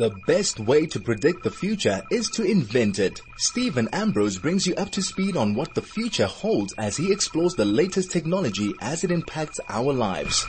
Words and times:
The 0.00 0.16
best 0.26 0.58
way 0.58 0.86
to 0.86 0.98
predict 0.98 1.42
the 1.42 1.50
future 1.50 2.00
is 2.10 2.30
to 2.30 2.42
invent 2.42 2.98
it. 2.98 3.20
Steven 3.36 3.86
Ambrose 3.92 4.38
brings 4.38 4.66
you 4.66 4.74
up 4.76 4.88
to 4.92 5.02
speed 5.02 5.36
on 5.36 5.54
what 5.54 5.74
the 5.74 5.82
future 5.82 6.24
holds 6.24 6.72
as 6.78 6.96
he 6.96 7.12
explores 7.12 7.52
the 7.52 7.66
latest 7.66 8.10
technology 8.10 8.72
as 8.80 9.04
it 9.04 9.10
impacts 9.10 9.60
our 9.68 9.92
lives. 9.92 10.46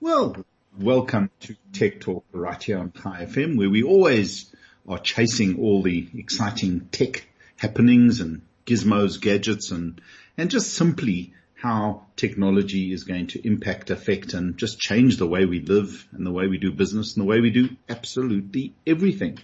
Well, 0.00 0.36
welcome 0.78 1.32
to 1.40 1.56
Tech 1.72 1.98
Talk 1.98 2.24
right 2.30 2.62
here 2.62 2.78
on 2.78 2.92
Chai 2.92 3.26
FM 3.26 3.58
where 3.58 3.70
we 3.70 3.82
always 3.82 4.54
are 4.88 5.00
chasing 5.00 5.58
all 5.58 5.82
the 5.82 6.08
exciting 6.14 6.86
tech 6.92 7.26
happenings 7.56 8.20
and 8.20 8.42
gizmos, 8.66 9.20
gadgets 9.20 9.72
and, 9.72 10.00
and 10.36 10.48
just 10.48 10.74
simply 10.74 11.34
how 11.60 12.06
technology 12.14 12.92
is 12.92 13.02
going 13.02 13.26
to 13.26 13.44
impact, 13.44 13.90
affect 13.90 14.32
and 14.32 14.56
just 14.56 14.78
change 14.78 15.16
the 15.16 15.26
way 15.26 15.44
we 15.44 15.60
live 15.60 16.06
and 16.12 16.24
the 16.24 16.30
way 16.30 16.46
we 16.46 16.56
do 16.56 16.70
business 16.70 17.16
and 17.16 17.24
the 17.24 17.28
way 17.28 17.40
we 17.40 17.50
do 17.50 17.68
absolutely 17.88 18.74
everything. 18.86 19.38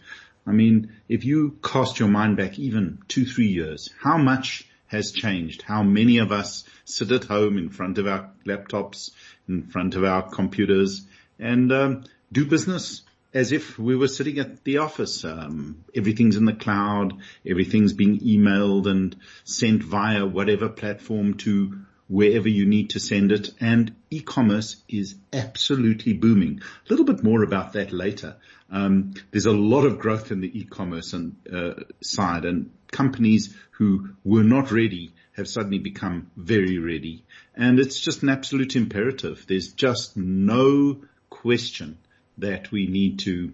I 0.47 0.53
mean, 0.53 0.93
if 1.09 1.25
you 1.25 1.59
cast 1.63 1.99
your 1.99 2.09
mind 2.09 2.37
back 2.37 2.57
even 2.59 2.99
two, 3.09 3.27
three 3.27 3.49
years, 3.49 3.91
how 4.01 4.17
much 4.17 4.69
has 4.87 5.11
changed? 5.11 5.63
How 5.63 5.83
many 5.83 6.19
of 6.19 6.31
us 6.31 6.65
sit 6.85 7.11
at 7.11 7.25
home 7.25 7.59
in 7.59 7.71
front 7.71 7.99
of 7.99 8.07
our 8.07 8.31
laptops, 8.47 9.11
in 9.49 9.65
front 9.65 9.97
of 9.97 10.05
our 10.05 10.23
computers 10.23 11.05
and 11.41 11.73
um, 11.73 12.05
do 12.31 12.47
business 12.47 13.03
as 13.33 13.51
if 13.51 13.77
we 13.77 13.97
were 13.97 14.07
sitting 14.07 14.39
at 14.39 14.63
the 14.63 14.79
office. 14.79 15.25
Um, 15.25 15.85
everything's 15.93 16.37
in 16.37 16.45
the 16.45 16.53
cloud. 16.53 17.15
Everything's 17.45 17.93
being 17.93 18.21
emailed 18.21 18.87
and 18.87 19.17
sent 19.43 19.83
via 19.83 20.25
whatever 20.25 20.69
platform 20.69 21.35
to 21.39 21.81
wherever 22.09 22.49
you 22.49 22.67
need 22.67 22.91
to 22.91 23.01
send 23.01 23.33
it. 23.33 23.51
And 23.61 23.95
e-commerce 24.11 24.77
is 24.89 25.17
absolutely 25.33 26.13
booming. 26.13 26.61
A 26.61 26.93
little 26.93 27.05
bit 27.05 27.23
more 27.23 27.43
about 27.43 27.73
that 27.75 27.93
later. 27.93 28.37
Um, 28.71 29.15
there's 29.31 29.47
a 29.47 29.53
lot 29.53 29.85
of 29.85 29.99
growth 29.99 30.31
in 30.31 30.41
the 30.41 30.59
e-commerce 30.59 31.13
and, 31.13 31.37
uh, 31.53 31.75
side 32.03 32.45
and 32.45 32.71
companies 32.91 33.55
who 33.73 34.11
were 34.25 34.45
not 34.45 34.71
ready 34.71 35.13
have 35.37 35.49
suddenly 35.49 35.79
become 35.79 36.31
very 36.37 36.79
ready. 36.79 37.25
And 37.55 37.79
it's 37.79 37.99
just 37.99 38.23
an 38.23 38.29
absolute 38.29 38.77
imperative. 38.77 39.45
There's 39.49 39.73
just 39.73 40.17
no 40.17 41.03
question 41.29 41.99
that 42.39 42.71
we 42.71 42.87
need 42.87 43.21
to 43.21 43.53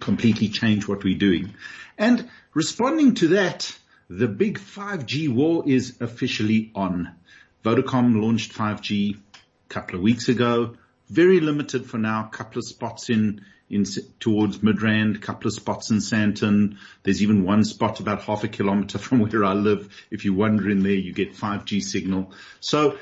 completely 0.00 0.48
change 0.48 0.88
what 0.88 1.04
we're 1.04 1.18
doing. 1.18 1.54
And 1.98 2.28
responding 2.54 3.14
to 3.16 3.28
that, 3.28 3.74
the 4.08 4.28
big 4.28 4.58
5G 4.58 5.28
war 5.32 5.64
is 5.66 6.00
officially 6.00 6.70
on. 6.74 7.14
Vodacom 7.64 8.20
launched 8.20 8.54
5G 8.54 9.16
a 9.16 9.18
couple 9.68 9.96
of 9.96 10.02
weeks 10.02 10.28
ago. 10.28 10.76
Very 11.08 11.40
limited 11.40 11.84
for 11.86 11.98
now. 11.98 12.22
Couple 12.24 12.58
of 12.58 12.64
spots 12.64 13.10
in, 13.10 13.42
in 13.68 13.84
towards 14.18 14.58
Midrand, 14.58 15.20
couple 15.20 15.48
of 15.48 15.54
spots 15.54 15.90
in 15.90 15.98
Sandton. 15.98 16.78
There's 17.02 17.22
even 17.22 17.44
one 17.44 17.64
spot 17.64 18.00
about 18.00 18.22
half 18.22 18.44
a 18.44 18.48
kilometer 18.48 18.98
from 19.06 19.20
where 19.20 19.44
I 19.44 19.52
live. 19.52 19.88
If 20.10 20.24
you 20.24 20.32
wander 20.32 20.70
in 20.70 20.82
there, 20.82 20.92
you 20.92 21.12
get 21.12 21.34
5G 21.34 21.82
signal. 21.82 22.32
So 22.60 22.96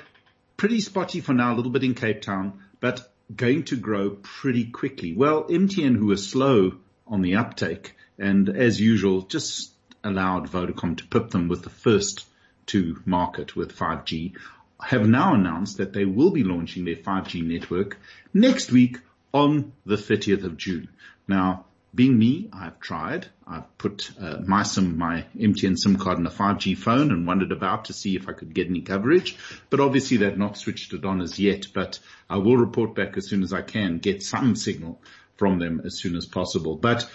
pretty 0.56 0.80
spotty 0.80 1.20
for 1.20 1.34
now, 1.34 1.54
a 1.54 1.56
little 1.56 1.70
bit 1.70 1.84
in 1.84 1.94
Cape 1.94 2.22
Town, 2.22 2.60
but 2.80 3.12
going 3.34 3.62
to 3.64 3.76
grow 3.76 4.10
pretty 4.10 4.64
quickly. 4.64 5.14
Well, 5.14 5.44
MTN, 5.44 5.96
who 5.96 6.10
are 6.10 6.16
slow 6.16 6.78
on 7.06 7.22
the 7.22 7.36
uptake, 7.36 7.94
and 8.18 8.48
as 8.48 8.80
usual, 8.80 9.22
just 9.22 9.72
allowed 10.02 10.48
Vodacom 10.50 10.96
to 10.96 11.06
pip 11.06 11.30
them 11.30 11.46
with 11.48 11.62
the 11.62 11.70
first 11.70 12.27
to 12.68 13.02
market 13.04 13.56
with 13.56 13.76
5G 13.76 14.32
have 14.80 15.08
now 15.08 15.34
announced 15.34 15.78
that 15.78 15.92
they 15.92 16.04
will 16.04 16.30
be 16.30 16.44
launching 16.44 16.84
their 16.84 16.96
5G 16.96 17.42
network 17.42 17.98
next 18.32 18.70
week 18.70 18.98
on 19.34 19.72
the 19.84 19.96
30th 19.96 20.44
of 20.44 20.56
June. 20.56 20.88
Now, 21.26 21.66
being 21.94 22.18
me, 22.18 22.48
I've 22.52 22.78
tried. 22.80 23.26
I've 23.46 23.76
put 23.78 24.10
uh, 24.20 24.38
my 24.46 24.62
SIM, 24.62 24.98
my 24.98 25.24
MTN 25.36 25.76
SIM 25.78 25.96
card 25.96 26.18
in 26.18 26.26
a 26.26 26.30
5G 26.30 26.76
phone 26.76 27.10
and 27.10 27.26
wandered 27.26 27.50
about 27.50 27.86
to 27.86 27.92
see 27.92 28.14
if 28.14 28.28
I 28.28 28.32
could 28.32 28.54
get 28.54 28.68
any 28.68 28.82
coverage. 28.82 29.36
But 29.70 29.80
obviously 29.80 30.18
they've 30.18 30.36
not 30.36 30.58
switched 30.58 30.92
it 30.92 31.04
on 31.04 31.20
as 31.20 31.38
yet, 31.38 31.66
but 31.72 31.98
I 32.28 32.36
will 32.36 32.56
report 32.56 32.94
back 32.94 33.16
as 33.16 33.26
soon 33.26 33.42
as 33.42 33.52
I 33.52 33.62
can, 33.62 33.98
get 33.98 34.22
some 34.22 34.54
signal 34.54 35.00
from 35.36 35.58
them 35.58 35.82
as 35.84 35.98
soon 35.98 36.14
as 36.14 36.26
possible. 36.26 36.76
But 36.76 37.10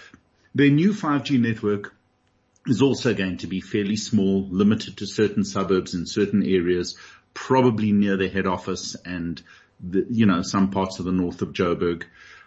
their 0.56 0.70
new 0.70 0.92
5G 0.92 1.40
network 1.40 1.96
is 2.68 2.82
also 2.82 3.14
going 3.14 3.38
to 3.38 3.48
be 3.48 3.62
fairly 3.62 3.96
small, 3.96 4.48
limited 4.50 4.98
to 4.98 5.06
certain 5.06 5.44
suburbs 5.44 5.94
in 5.94 6.06
certain 6.06 6.44
areas, 6.44 6.98
probably 7.34 7.92
near 7.92 8.18
the 8.18 8.30
head 8.30 8.48
office 8.48 8.96
and 9.06 9.42
the, 9.80 10.06
you 10.10 10.26
know, 10.26 10.42
some 10.42 10.72
parts 10.72 11.00
of 11.00 11.06
the 11.06 11.12
north 11.12 11.42
of 11.42 11.54
Joburg. 11.54 12.04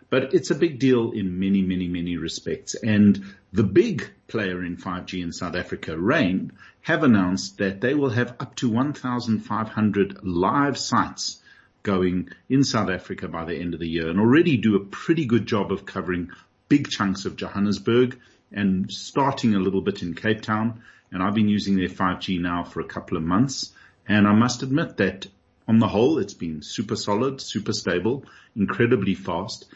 But 0.09 0.35
it's 0.35 0.51
a 0.51 0.55
big 0.55 0.79
deal 0.79 1.11
in 1.11 1.39
many, 1.41 1.63
many, 1.63 1.89
many 1.89 2.17
respects. 2.17 2.75
And 2.77 3.35
the 3.53 3.65
big 3.65 4.09
player 4.29 4.65
in 4.65 4.77
5G 4.77 5.23
in 5.23 5.33
South 5.33 5.57
Africa, 5.57 5.99
Rain, 5.99 6.53
have 6.83 7.03
announced 7.03 7.59
that 7.59 7.81
they 7.81 7.95
will 7.95 8.11
have 8.11 8.37
up 8.39 8.55
to 8.57 8.71
1,500 8.71 10.19
live 10.23 10.79
sites 10.79 11.43
going 11.83 12.29
in 12.49 12.65
South 12.65 12.89
Africa 12.89 13.29
by 13.29 13.45
the 13.45 13.57
end 13.57 13.75
of 13.75 13.81
the 13.81 13.89
year 13.89 14.09
and 14.09 14.19
already 14.19 14.57
do 14.57 14.77
a 14.77 14.85
pretty 14.85 15.27
good 15.27 15.47
job 15.47 15.73
of 15.73 15.87
covering 15.87 16.31
big 16.69 16.89
chunks 16.89 17.25
of 17.25 17.37
Johannesburg 17.37 18.19
and 18.53 18.91
starting 18.91 19.55
a 19.55 19.61
little 19.61 19.81
bit 19.81 20.03
in 20.03 20.15
Cape 20.15 20.43
Town. 20.43 20.83
And 21.11 21.23
I've 21.23 21.35
been 21.35 21.49
using 21.49 21.77
their 21.77 21.89
5G 21.89 22.41
now 22.41 22.65
for 22.65 22.81
a 22.81 22.85
couple 22.85 23.17
of 23.17 23.23
months. 23.23 23.73
And 24.09 24.27
I 24.27 24.33
must 24.33 24.63
admit 24.63 24.97
that 24.99 25.27
on 25.69 25.79
the 25.79 25.89
whole, 25.89 26.19
it's 26.19 26.35
been 26.35 26.63
super 26.63 26.97
solid, 26.97 27.41
super 27.41 27.73
stable, 27.73 28.25
incredibly 28.55 29.15
fast. 29.15 29.67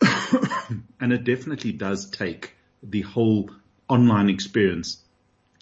and 1.00 1.12
it 1.12 1.24
definitely 1.24 1.72
does 1.72 2.10
take 2.10 2.54
the 2.82 3.02
whole 3.02 3.50
online 3.88 4.28
experience 4.28 5.02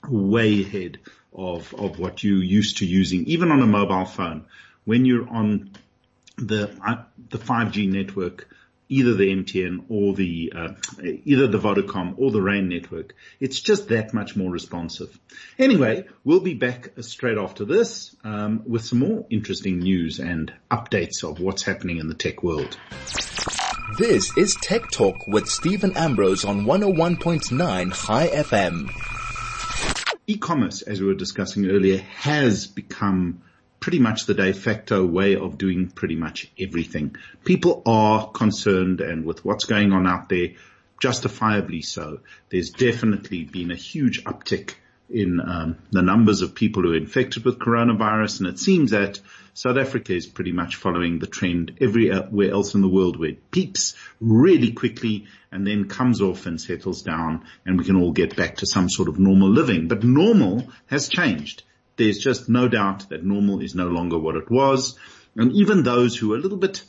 way 0.09 0.63
ahead 0.63 0.99
of, 1.33 1.73
of 1.75 1.99
what 1.99 2.23
you're 2.25 2.43
used 2.43 2.79
to 2.79 2.87
using, 2.87 3.25
even 3.27 3.51
on 3.53 3.63
a 3.63 3.67
mobile 3.67 4.05
phone. 4.05 4.47
When 4.84 5.05
you're 5.05 5.29
on 5.29 5.71
the, 6.37 6.71
uh, 6.84 7.05
the 7.31 7.39
5G 7.39 7.89
network, 7.89 8.49
either 8.92 9.14
the 9.14 9.34
MTN 9.34 9.84
or 9.88 10.12
the, 10.12 10.53
uh, 10.54 10.69
either 11.03 11.47
the 11.47 11.58
Vodacom 11.58 12.14
or 12.19 12.30
the 12.30 12.42
Rain 12.42 12.69
network. 12.69 13.14
It's 13.41 13.58
just 13.58 13.88
that 13.88 14.12
much 14.12 14.36
more 14.36 14.50
responsive. 14.50 15.19
Anyway, 15.58 16.04
we'll 16.25 16.41
be 16.41 16.53
back 16.53 16.91
straight 17.00 17.38
after 17.38 17.64
this, 17.64 18.14
um, 18.22 18.62
with 18.66 18.84
some 18.84 18.98
more 18.98 19.25
interesting 19.30 19.78
news 19.78 20.19
and 20.19 20.53
updates 20.70 21.25
of 21.25 21.41
what's 21.41 21.62
happening 21.62 21.98
in 21.98 22.08
the 22.08 22.14
tech 22.14 22.42
world. 22.42 22.76
This 23.98 24.36
is 24.36 24.54
Tech 24.56 24.91
Talk 24.91 25.26
with 25.26 25.48
Steven 25.48 25.97
Ambrose 25.97 26.44
on 26.44 26.66
101.9 26.66 27.94
Chai 27.94 28.28
FM. 28.28 28.91
E-commerce, 30.26 30.82
as 30.82 31.00
we 31.00 31.06
were 31.06 31.14
discussing 31.14 31.70
earlier, 31.70 31.98
has 31.98 32.66
become 32.66 33.42
pretty 33.82 33.98
much 33.98 34.26
the 34.26 34.34
de 34.34 34.53
facto 34.54 35.04
way 35.04 35.34
of 35.34 35.59
doing 35.59 35.88
pretty 35.88 36.15
much 36.15 36.50
everything. 36.59 37.16
People 37.44 37.82
are 37.84 38.31
concerned 38.31 39.00
and 39.00 39.25
with 39.25 39.44
what's 39.44 39.65
going 39.65 39.93
on 39.93 40.06
out 40.06 40.28
there, 40.28 40.50
justifiably 41.00 41.82
so. 41.82 42.21
There's 42.48 42.71
definitely 42.71 43.42
been 43.42 43.72
a 43.72 43.76
huge 43.76 44.22
uptick 44.22 44.76
in 45.10 45.41
um, 45.41 45.78
the 45.91 46.00
numbers 46.00 46.42
of 46.42 46.54
people 46.54 46.84
who 46.84 46.92
are 46.92 46.97
infected 46.97 47.44
with 47.44 47.59
coronavirus 47.59 48.38
and 48.38 48.48
it 48.48 48.59
seems 48.60 48.92
that 48.92 49.21
South 49.53 49.76
Africa 49.76 50.15
is 50.15 50.26
pretty 50.26 50.53
much 50.53 50.76
following 50.76 51.19
the 51.19 51.26
trend 51.26 51.76
everywhere 51.81 52.53
else 52.53 52.75
in 52.75 52.82
the 52.82 52.88
world 52.88 53.19
where 53.19 53.31
it 53.31 53.50
peaks 53.50 53.94
really 54.21 54.71
quickly 54.71 55.26
and 55.50 55.66
then 55.66 55.88
comes 55.88 56.22
off 56.22 56.47
and 56.47 56.60
settles 56.60 57.03
down 57.03 57.44
and 57.66 57.78
we 57.78 57.84
can 57.84 57.97
all 57.97 58.12
get 58.12 58.37
back 58.37 58.59
to 58.59 58.66
some 58.66 58.88
sort 58.88 59.09
of 59.09 59.19
normal 59.19 59.50
living. 59.50 59.88
But 59.88 60.04
normal 60.04 60.69
has 60.87 61.09
changed 61.09 61.65
there's 62.03 62.19
just 62.19 62.49
no 62.49 62.67
doubt 62.67 63.09
that 63.11 63.25
normal 63.25 63.61
is 63.61 63.77
no 63.77 63.87
longer 63.87 64.19
what 64.19 64.35
it 64.35 64.51
was. 64.51 64.99
And 65.37 65.53
even 65.53 65.85
those 65.85 66.17
who 66.17 66.33
are 66.33 66.37
a 66.37 66.41
little 66.41 66.59
bit, 66.59 66.83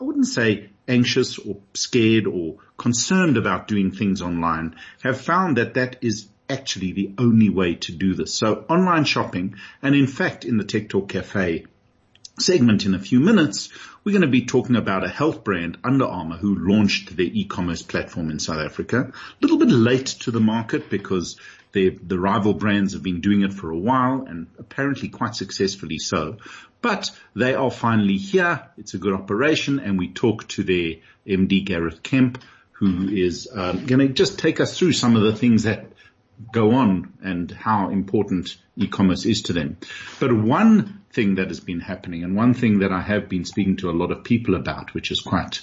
I 0.00 0.04
wouldn't 0.04 0.26
say 0.26 0.70
anxious 0.88 1.38
or 1.38 1.58
scared 1.74 2.26
or 2.26 2.56
concerned 2.78 3.36
about 3.36 3.68
doing 3.68 3.92
things 3.92 4.22
online 4.22 4.76
have 5.02 5.20
found 5.20 5.58
that 5.58 5.74
that 5.74 5.96
is 6.00 6.28
actually 6.48 6.92
the 6.92 7.12
only 7.18 7.50
way 7.50 7.74
to 7.74 7.92
do 7.92 8.14
this. 8.14 8.32
So 8.32 8.64
online 8.68 9.04
shopping 9.04 9.56
and 9.82 9.94
in 9.94 10.06
fact 10.06 10.46
in 10.46 10.56
the 10.56 10.64
Tech 10.64 10.88
Talk 10.88 11.10
Cafe 11.10 11.66
segment 12.38 12.86
in 12.86 12.94
a 12.94 12.98
few 12.98 13.20
minutes, 13.20 13.68
we're 14.02 14.12
going 14.12 14.22
to 14.22 14.28
be 14.28 14.46
talking 14.46 14.76
about 14.76 15.04
a 15.04 15.08
health 15.08 15.44
brand, 15.44 15.76
Under 15.84 16.06
Armour, 16.06 16.38
who 16.38 16.56
launched 16.56 17.14
their 17.14 17.26
e-commerce 17.26 17.82
platform 17.82 18.30
in 18.30 18.38
South 18.38 18.64
Africa. 18.64 19.12
A 19.12 19.12
little 19.42 19.58
bit 19.58 19.68
late 19.68 20.06
to 20.06 20.30
the 20.30 20.40
market 20.40 20.88
because 20.88 21.36
the, 21.72 21.90
the 21.90 22.18
rival 22.18 22.54
brands 22.54 22.94
have 22.94 23.02
been 23.02 23.20
doing 23.20 23.42
it 23.42 23.52
for 23.52 23.70
a 23.70 23.78
while 23.78 24.24
and 24.28 24.48
apparently 24.58 25.08
quite 25.08 25.34
successfully 25.34 25.98
so. 25.98 26.38
But 26.82 27.10
they 27.34 27.54
are 27.54 27.70
finally 27.70 28.16
here. 28.16 28.68
It's 28.78 28.94
a 28.94 28.98
good 28.98 29.12
operation 29.12 29.78
and 29.78 29.98
we 29.98 30.12
talk 30.12 30.48
to 30.48 30.62
their 30.62 30.94
MD 31.26 31.64
Gareth 31.64 32.02
Kemp 32.02 32.42
who 32.72 33.08
is 33.08 33.48
um, 33.54 33.84
going 33.84 34.00
to 34.00 34.08
just 34.08 34.38
take 34.38 34.58
us 34.58 34.78
through 34.78 34.92
some 34.92 35.14
of 35.14 35.22
the 35.22 35.36
things 35.36 35.64
that 35.64 35.86
go 36.52 36.72
on 36.72 37.12
and 37.22 37.50
how 37.50 37.90
important 37.90 38.56
e-commerce 38.76 39.26
is 39.26 39.42
to 39.42 39.52
them. 39.52 39.76
But 40.18 40.32
one 40.32 41.02
thing 41.12 41.34
that 41.34 41.48
has 41.48 41.60
been 41.60 41.80
happening 41.80 42.24
and 42.24 42.34
one 42.34 42.54
thing 42.54 42.78
that 42.78 42.92
I 42.92 43.02
have 43.02 43.28
been 43.28 43.44
speaking 43.44 43.76
to 43.78 43.90
a 43.90 43.92
lot 43.92 44.10
of 44.10 44.24
people 44.24 44.54
about, 44.54 44.94
which 44.94 45.10
is 45.10 45.20
quite 45.20 45.60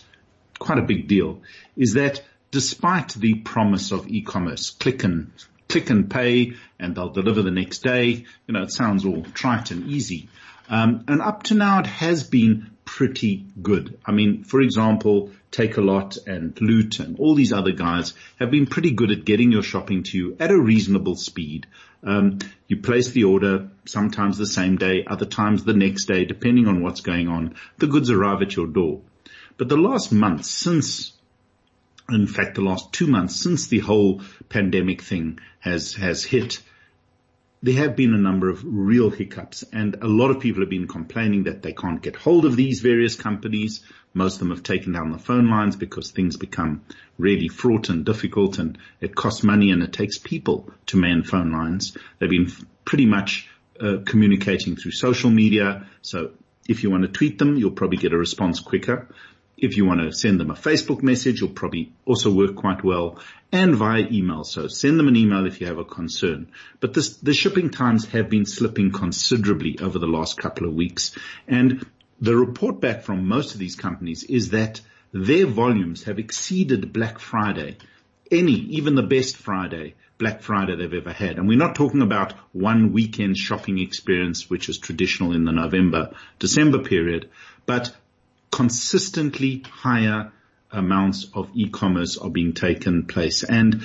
quite 0.60 0.80
a 0.80 0.84
big 0.84 1.08
deal 1.08 1.42
is 1.76 1.94
that 1.94 2.24
despite 2.52 3.14
the 3.14 3.36
promise 3.36 3.92
of 3.92 4.08
e-commerce, 4.08 4.72
click 4.72 5.04
and 5.04 5.32
click 5.70 5.90
and 5.90 6.10
pay 6.10 6.54
and 6.80 6.96
they'll 6.96 7.10
deliver 7.10 7.42
the 7.42 7.52
next 7.52 7.80
day. 7.80 8.26
You 8.48 8.54
know, 8.54 8.64
it 8.64 8.72
sounds 8.72 9.06
all 9.06 9.24
trite 9.24 9.72
and 9.72 9.88
easy. 9.88 10.30
Um, 10.70 11.06
and 11.08 11.22
up 11.22 11.44
to 11.44 11.56
now 11.56 11.80
it 11.80 11.88
has 11.88 12.24
been 12.24 12.72
pretty 12.84 13.46
good. 13.62 14.00
I 14.06 14.12
mean, 14.12 14.44
for 14.44 14.62
example, 14.62 15.32
Takealot 15.52 16.26
and 16.28 16.60
Loot 16.62 17.00
and 17.00 17.20
all 17.20 17.36
these 17.36 17.54
other 17.54 17.72
guys 17.72 18.14
have 18.40 18.52
been 18.52 18.66
pretty 18.66 18.92
good 18.92 19.12
at 19.12 19.26
getting 19.26 19.52
your 19.52 19.64
shopping 19.64 20.04
to 20.04 20.18
you 20.18 20.38
at 20.40 20.52
a 20.52 20.60
reasonable 20.60 21.16
speed. 21.16 21.68
Um, 22.04 22.40
you 22.68 22.78
place 22.78 23.12
the 23.12 23.26
order 23.26 23.70
sometimes 23.86 24.38
the 24.38 24.46
same 24.46 24.78
day, 24.78 25.04
other 25.06 25.26
times 25.26 25.64
the 25.64 25.74
next 25.74 26.06
day, 26.06 26.26
depending 26.26 26.68
on 26.68 26.82
what's 26.82 27.02
going 27.02 27.28
on. 27.28 27.56
The 27.78 27.88
goods 27.88 28.10
arrive 28.10 28.42
at 28.42 28.56
your 28.56 28.68
door. 28.68 29.02
But 29.58 29.70
the 29.70 29.78
last 29.78 30.12
month 30.12 30.46
since 30.46 31.14
in 32.10 32.28
fact, 32.28 32.56
the 32.56 32.62
last 32.62 32.94
two 32.94 33.08
months 33.08 33.36
since 33.36 33.68
the 33.68 33.80
whole 33.80 34.22
pandemic 34.50 35.02
thing 35.02 35.40
has, 35.60 35.94
has 35.94 36.24
hit, 36.24 36.62
there 37.62 37.76
have 37.76 37.96
been 37.96 38.14
a 38.14 38.18
number 38.18 38.50
of 38.50 38.64
real 38.64 39.10
hiccups 39.10 39.64
and 39.74 39.96
a 40.02 40.08
lot 40.08 40.30
of 40.30 40.40
people 40.40 40.62
have 40.62 40.70
been 40.70 40.88
complaining 40.88 41.44
that 41.44 41.62
they 41.62 41.74
can't 41.74 42.02
get 42.02 42.16
hold 42.16 42.46
of 42.46 42.56
these 42.56 42.82
various 42.82 43.16
companies. 43.16 43.82
Most 44.14 44.36
of 44.36 44.40
them 44.40 44.52
have 44.52 44.64
taken 44.64 44.94
down 44.94 45.12
the 45.12 45.18
phone 45.18 45.50
lines 45.50 45.76
because 45.76 46.12
things 46.12 46.38
become 46.38 46.86
really 47.18 47.48
fraught 47.48 47.90
and 47.90 48.06
difficult 48.06 48.60
and 48.60 48.78
it 49.02 49.16
costs 49.16 49.44
money 49.44 49.72
and 49.72 49.84
it 49.84 49.92
takes 49.92 50.18
people 50.18 50.70
to 50.86 50.98
man 50.98 51.24
phone 51.24 51.52
lines. 51.52 51.98
They've 52.20 52.30
been 52.30 52.52
pretty 52.86 53.06
much 53.06 53.50
uh, 53.82 53.98
communicating 54.06 54.76
through 54.76 54.92
social 54.92 55.30
media. 55.30 55.88
So 56.02 56.32
if 56.70 56.84
you 56.84 56.92
want 56.92 57.04
to 57.04 57.10
tweet 57.10 57.40
them, 57.40 57.58
you'll 57.58 57.72
probably 57.72 57.98
get 57.98 58.14
a 58.14 58.18
response 58.18 58.60
quicker. 58.60 59.08
If 59.58 59.76
you 59.76 59.86
want 59.86 60.02
to 60.02 60.12
send 60.12 60.40
them 60.40 60.52
a 60.52 60.56
Facebook 60.56 61.02
message, 61.02 61.42
will 61.42 61.50
probably 61.50 61.92
also 62.06 62.32
work 62.32 62.56
quite 62.56 62.84
well 62.84 63.20
and 63.52 63.76
via 63.76 64.06
email. 64.12 64.44
So 64.44 64.68
send 64.68 65.00
them 65.00 65.08
an 65.08 65.16
email 65.16 65.48
if 65.48 65.60
you 65.60 65.68
have 65.68 65.80
a 65.80 65.86
concern. 65.86 66.52
But 66.80 66.94
this, 66.94 67.18
the 67.18 67.34
shipping 67.34 67.72
times 67.72 68.06
have 68.08 68.30
been 68.30 68.46
slipping 68.46 68.92
considerably 68.92 69.80
over 69.82 69.98
the 69.98 70.06
last 70.06 70.38
couple 70.38 70.68
of 70.68 70.76
weeks. 70.76 71.18
And 71.48 71.86
the 72.22 72.36
report 72.36 72.80
back 72.80 73.02
from 73.02 73.28
most 73.28 73.54
of 73.54 73.60
these 73.60 73.76
companies 73.76 74.24
is 74.24 74.52
that 74.52 74.82
their 75.12 75.48
volumes 75.48 76.04
have 76.04 76.20
exceeded 76.20 76.94
Black 76.94 77.18
Friday, 77.18 77.78
any, 78.30 78.54
even 78.54 78.94
the 78.94 79.04
best 79.04 79.38
Friday, 79.38 79.96
Black 80.20 80.42
Friday 80.42 80.76
they've 80.76 80.94
ever 80.94 81.14
had. 81.14 81.38
And 81.38 81.48
we're 81.48 81.58
not 81.58 81.76
talking 81.76 82.02
about 82.02 82.34
one 82.52 82.92
weekend 82.92 83.38
shopping 83.38 83.80
experience, 83.80 84.50
which 84.50 84.70
is 84.70 84.78
traditional 84.78 85.34
in 85.34 85.46
the 85.46 85.52
November, 85.52 86.12
December 86.38 86.80
period, 86.80 87.30
but 87.66 87.96
consistently 88.52 89.64
higher 89.70 90.32
amounts 90.72 91.28
of 91.34 91.50
e-commerce 91.54 92.18
are 92.18 92.30
being 92.30 92.54
taken 92.54 93.06
place. 93.06 93.44
And, 93.44 93.84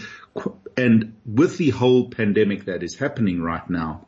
and 0.76 1.17
with 1.26 1.59
the 1.59 1.70
whole 1.70 2.11
pandemic 2.11 2.67
that 2.67 2.82
is 2.82 2.97
happening 2.97 3.41
right 3.43 3.69
now, 3.69 4.06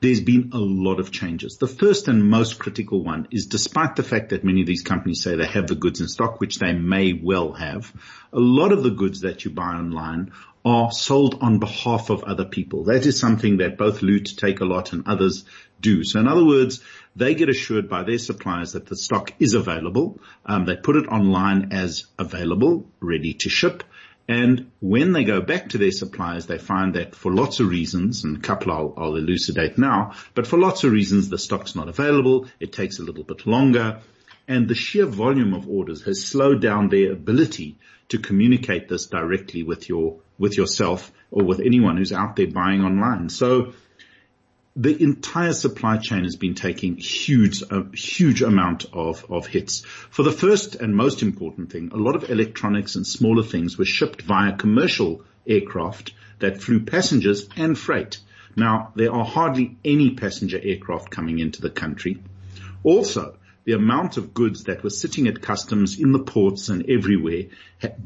there's 0.00 0.20
been 0.20 0.50
a 0.52 0.58
lot 0.58 0.98
of 0.98 1.12
changes. 1.12 1.58
The 1.58 1.68
first 1.68 2.08
and 2.08 2.28
most 2.28 2.58
critical 2.58 3.04
one 3.04 3.28
is 3.30 3.46
despite 3.46 3.94
the 3.94 4.02
fact 4.02 4.30
that 4.30 4.42
many 4.42 4.62
of 4.62 4.66
these 4.66 4.82
companies 4.82 5.22
say 5.22 5.36
they 5.36 5.46
have 5.46 5.68
the 5.68 5.76
goods 5.76 6.00
in 6.00 6.08
stock, 6.08 6.40
which 6.40 6.58
they 6.58 6.72
may 6.72 7.12
well 7.12 7.52
have, 7.52 7.92
a 8.32 8.40
lot 8.40 8.72
of 8.72 8.82
the 8.82 8.90
goods 8.90 9.20
that 9.20 9.44
you 9.44 9.52
buy 9.52 9.74
online 9.74 10.32
are 10.64 10.92
sold 10.92 11.38
on 11.40 11.58
behalf 11.58 12.10
of 12.10 12.24
other 12.24 12.44
people. 12.44 12.84
That 12.84 13.04
is 13.06 13.18
something 13.18 13.56
that 13.58 13.76
both 13.76 14.02
Loot, 14.02 14.34
Takealot 14.36 14.92
and 14.92 15.06
others 15.06 15.44
do. 15.80 16.04
So 16.04 16.20
in 16.20 16.28
other 16.28 16.44
words, 16.44 16.82
they 17.16 17.34
get 17.34 17.48
assured 17.48 17.88
by 17.88 18.04
their 18.04 18.18
suppliers 18.18 18.72
that 18.72 18.86
the 18.86 18.96
stock 18.96 19.34
is 19.40 19.54
available. 19.54 20.20
Um, 20.46 20.64
they 20.64 20.76
put 20.76 20.96
it 20.96 21.08
online 21.08 21.72
as 21.72 22.06
available, 22.18 22.86
ready 23.00 23.34
to 23.34 23.48
ship. 23.48 23.82
And 24.28 24.70
when 24.80 25.12
they 25.12 25.24
go 25.24 25.40
back 25.40 25.70
to 25.70 25.78
their 25.78 25.90
suppliers, 25.90 26.46
they 26.46 26.58
find 26.58 26.94
that 26.94 27.16
for 27.16 27.32
lots 27.32 27.58
of 27.58 27.68
reasons, 27.68 28.22
and 28.22 28.36
a 28.36 28.40
couple 28.40 28.70
I'll, 28.70 28.94
I'll, 28.96 29.16
elucidate 29.16 29.78
now, 29.78 30.12
but 30.34 30.46
for 30.46 30.58
lots 30.58 30.84
of 30.84 30.92
reasons, 30.92 31.28
the 31.28 31.38
stock's 31.38 31.74
not 31.74 31.88
available. 31.88 32.46
It 32.60 32.72
takes 32.72 33.00
a 33.00 33.02
little 33.02 33.24
bit 33.24 33.46
longer. 33.46 34.00
And 34.52 34.68
the 34.68 34.74
sheer 34.74 35.06
volume 35.06 35.54
of 35.54 35.66
orders 35.66 36.02
has 36.02 36.22
slowed 36.22 36.60
down 36.60 36.90
their 36.90 37.12
ability 37.12 37.78
to 38.10 38.18
communicate 38.18 38.86
this 38.86 39.06
directly 39.06 39.62
with 39.62 39.88
your, 39.88 40.18
with 40.38 40.58
yourself 40.58 41.10
or 41.30 41.42
with 41.42 41.60
anyone 41.60 41.96
who's 41.96 42.12
out 42.12 42.36
there 42.36 42.48
buying 42.48 42.82
online. 42.82 43.30
So 43.30 43.72
the 44.76 45.02
entire 45.02 45.54
supply 45.54 45.96
chain 45.96 46.24
has 46.24 46.36
been 46.36 46.54
taking 46.54 46.98
huge, 46.98 47.62
a 47.62 47.96
huge 47.96 48.42
amount 48.42 48.84
of, 48.92 49.24
of 49.30 49.46
hits. 49.46 49.86
For 50.10 50.22
the 50.22 50.30
first 50.30 50.74
and 50.74 50.94
most 50.94 51.22
important 51.22 51.72
thing, 51.72 51.88
a 51.90 51.96
lot 51.96 52.14
of 52.14 52.28
electronics 52.28 52.94
and 52.94 53.06
smaller 53.06 53.42
things 53.42 53.78
were 53.78 53.86
shipped 53.86 54.20
via 54.20 54.54
commercial 54.54 55.24
aircraft 55.46 56.12
that 56.40 56.62
flew 56.62 56.80
passengers 56.80 57.48
and 57.56 57.78
freight. 57.78 58.18
Now, 58.54 58.92
there 58.96 59.14
are 59.14 59.24
hardly 59.24 59.78
any 59.82 60.10
passenger 60.10 60.60
aircraft 60.62 61.08
coming 61.08 61.38
into 61.38 61.62
the 61.62 61.70
country. 61.70 62.22
Also, 62.84 63.38
the 63.64 63.72
amount 63.72 64.16
of 64.16 64.34
goods 64.34 64.64
that 64.64 64.82
were 64.82 64.90
sitting 64.90 65.28
at 65.28 65.40
customs 65.40 65.98
in 65.98 66.12
the 66.12 66.18
ports 66.18 66.68
and 66.68 66.88
everywhere 66.88 67.44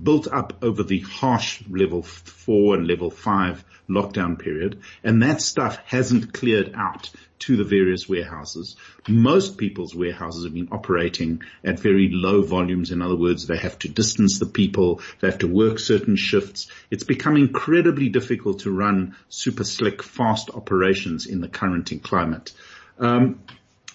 built 0.02 0.26
up 0.26 0.62
over 0.62 0.82
the 0.82 1.00
harsh 1.00 1.62
level 1.68 2.02
four 2.02 2.74
and 2.74 2.86
level 2.86 3.10
five 3.10 3.64
lockdown 3.88 4.38
period. 4.38 4.80
And 5.02 5.22
that 5.22 5.40
stuff 5.40 5.78
hasn't 5.86 6.32
cleared 6.32 6.74
out 6.74 7.10
to 7.38 7.56
the 7.56 7.64
various 7.64 8.08
warehouses. 8.08 8.76
Most 9.08 9.58
people's 9.58 9.94
warehouses 9.94 10.44
have 10.44 10.54
been 10.54 10.68
operating 10.72 11.42
at 11.62 11.78
very 11.78 12.08
low 12.10 12.42
volumes. 12.42 12.90
In 12.90 13.02
other 13.02 13.16
words, 13.16 13.46
they 13.46 13.58
have 13.58 13.78
to 13.80 13.88
distance 13.88 14.38
the 14.38 14.46
people. 14.46 15.00
They 15.20 15.28
have 15.28 15.38
to 15.40 15.48
work 15.48 15.78
certain 15.78 16.16
shifts. 16.16 16.68
It's 16.90 17.04
become 17.04 17.36
incredibly 17.36 18.08
difficult 18.08 18.60
to 18.60 18.70
run 18.70 19.16
super 19.28 19.64
slick, 19.64 20.02
fast 20.02 20.50
operations 20.50 21.26
in 21.26 21.40
the 21.40 21.48
current 21.48 21.92
climate. 22.02 22.52
Um, 22.98 23.42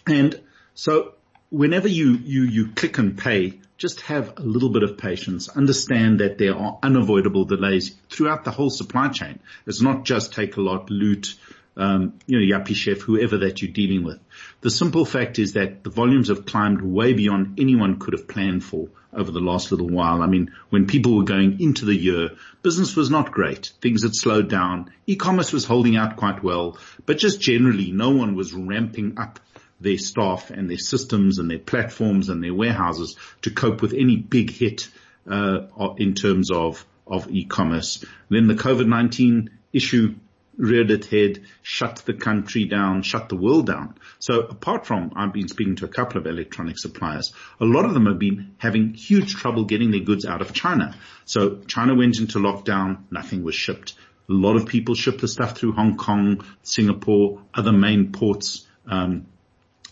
and 0.06 0.40
so 0.76 1.16
whenever 1.52 1.88
you, 1.88 2.14
you, 2.14 2.44
you 2.44 2.68
click 2.70 2.98
and 2.98 3.18
pay, 3.18 3.60
just 3.78 4.02
have 4.02 4.38
a 4.38 4.42
little 4.42 4.70
bit 4.70 4.84
of 4.84 4.98
patience. 4.98 5.50
Understand 5.50 6.22
that 6.22 6.38
there 6.38 6.56
are 6.56 6.80
unavoidable 6.82 7.46
delays 7.46 7.96
throughout 8.10 8.46
the 8.46 8.52
whole 8.52 8.70
supply 8.70 9.10
chain. 9.10 9.40
It's 9.68 9.82
not 9.82 10.06
just 10.06 10.34
Takealot, 10.34 10.90
loot, 10.90 11.36
um, 11.76 12.20
you 12.26 12.40
know, 12.40 12.58
Yuppiechef, 12.58 13.02
whoever 13.02 13.40
that 13.40 13.62
you're 13.62 13.72
dealing 13.72 14.04
with. 14.04 14.20
The 14.62 14.72
simple 14.72 15.04
fact 15.04 15.40
is 15.40 15.54
that 15.54 15.84
the 15.84 15.90
volumes 15.90 16.30
have 16.30 16.46
climbed 16.46 16.82
way 16.82 17.14
beyond 17.14 17.60
anyone 17.60 18.00
could 18.00 18.14
have 18.14 18.28
planned 18.28 18.64
for 18.64 18.88
over 19.14 19.32
the 19.32 19.40
last 19.40 19.72
little 19.72 19.90
while. 19.90 20.22
I 20.22 20.28
mean, 20.28 20.54
when 20.70 20.88
people 20.88 21.18
were 21.18 21.24
going 21.26 21.60
into 21.60 21.84
the 21.84 21.96
year, 21.96 22.30
business 22.62 22.96
was 22.96 23.10
not 23.10 23.32
great. 23.32 23.74
Things 23.82 24.04
had 24.04 24.16
slowed 24.16 24.50
down. 24.50 24.92
E-commerce 25.06 25.52
was 25.52 25.66
holding 25.66 25.98
out 25.98 26.16
quite 26.16 26.44
well, 26.44 26.78
but 27.06 27.18
just 27.18 27.42
generally 27.42 27.92
no 27.92 28.12
one 28.12 28.36
was 28.36 28.54
ramping 28.54 29.18
up 29.18 29.40
their 29.82 29.98
staff 29.98 30.50
and 30.50 30.70
their 30.70 30.78
systems 30.78 31.40
and 31.40 31.50
their 31.50 31.60
platforms 31.60 32.30
and 32.30 32.44
their 32.44 32.54
warehouses 32.54 33.16
to 33.42 33.52
cope 33.52 33.82
with 33.82 33.94
any 33.94 34.16
big 34.16 34.52
hit 34.52 34.88
uh, 35.30 35.68
in 35.98 36.14
terms 36.14 36.52
of 36.52 36.86
of 37.08 37.30
e-commerce. 37.30 38.06
Then 38.30 38.48
the 38.48 38.56
COVID-19 38.56 39.50
issue 39.74 40.16
reared 40.58 40.92
its 40.92 41.08
head, 41.08 41.42
shut 41.62 42.04
the 42.06 42.14
country 42.14 42.66
down, 42.66 43.02
shut 43.02 43.30
the 43.30 43.36
world 43.36 43.66
down. 43.66 43.96
So 44.20 44.42
apart 44.42 44.86
from, 44.86 45.12
I've 45.16 45.34
been 45.34 45.48
speaking 45.48 45.76
to 45.78 45.86
a 45.86 45.90
couple 45.90 46.20
of 46.20 46.28
electronic 46.28 46.78
suppliers, 46.78 47.34
a 47.60 47.66
lot 47.66 47.86
of 47.86 47.94
them 47.94 48.06
have 48.06 48.20
been 48.20 48.56
having 48.58 48.94
huge 48.94 49.36
trouble 49.36 49.66
getting 49.66 49.92
their 49.92 50.02
goods 50.02 50.26
out 50.26 50.42
of 50.42 50.54
China. 50.54 50.96
So 51.26 51.60
China 51.68 51.96
went 51.96 52.20
into 52.20 52.40
lockdown, 52.40 53.04
nothing 53.10 53.44
was 53.44 53.56
shipped. 53.56 53.96
A 54.30 54.34
lot 54.34 54.56
of 54.56 54.68
people 54.68 54.96
ship 54.96 55.20
the 55.20 55.28
stuff 55.28 55.58
through 55.58 55.74
Hong 55.74 55.98
Kong, 55.98 56.46
Singapore, 56.62 57.42
other 57.54 57.74
main 57.74 58.12
ports, 58.12 58.68
um, 58.86 59.26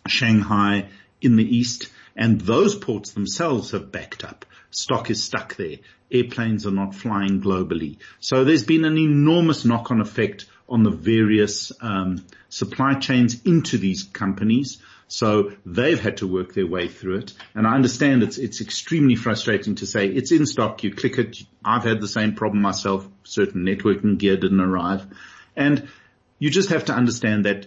Shanghai 0.10 0.90
in 1.22 1.36
the 1.36 1.58
east, 1.58 1.90
and 2.16 2.42
those 2.42 2.76
ports 2.76 3.12
themselves 3.12 3.72
have 3.72 3.92
backed 3.92 4.24
up. 4.24 4.46
Stock 4.72 5.10
is 5.10 5.24
stuck 5.24 5.56
there. 5.56 5.78
Airplanes 6.12 6.66
are 6.66 6.72
not 6.72 6.96
flying 6.96 7.42
globally. 7.42 7.98
So 8.20 8.44
there's 8.44 8.64
been 8.64 8.86
an 8.86 8.98
enormous 8.98 9.66
knock-on 9.66 10.02
effect 10.02 10.46
on 10.68 10.84
the 10.84 10.92
various 10.92 11.72
um, 11.82 12.26
supply 12.50 12.94
chains 12.96 13.42
into 13.44 13.78
these 13.78 14.04
companies. 14.04 14.80
So 15.08 15.54
they've 15.66 16.00
had 16.00 16.18
to 16.18 16.28
work 16.28 16.54
their 16.54 16.68
way 16.68 16.88
through 16.88 17.20
it. 17.20 17.34
And 17.56 17.66
I 17.66 17.74
understand 17.74 18.22
it's, 18.22 18.38
it's 18.38 18.62
extremely 18.62 19.16
frustrating 19.16 19.76
to 19.76 19.88
say 19.88 20.08
it's 20.08 20.32
in 20.32 20.46
stock. 20.46 20.84
You 20.84 20.94
click 20.94 21.18
it. 21.18 21.38
I've 21.66 21.84
had 21.84 22.00
the 22.00 22.08
same 22.08 22.36
problem 22.36 22.62
myself. 22.62 23.08
Certain 23.24 23.66
networking 23.66 24.20
gear 24.20 24.38
didn't 24.38 24.62
arrive. 24.62 25.08
And 25.56 25.90
you 26.38 26.52
just 26.52 26.70
have 26.70 26.86
to 26.86 26.94
understand 26.94 27.46
that 27.46 27.66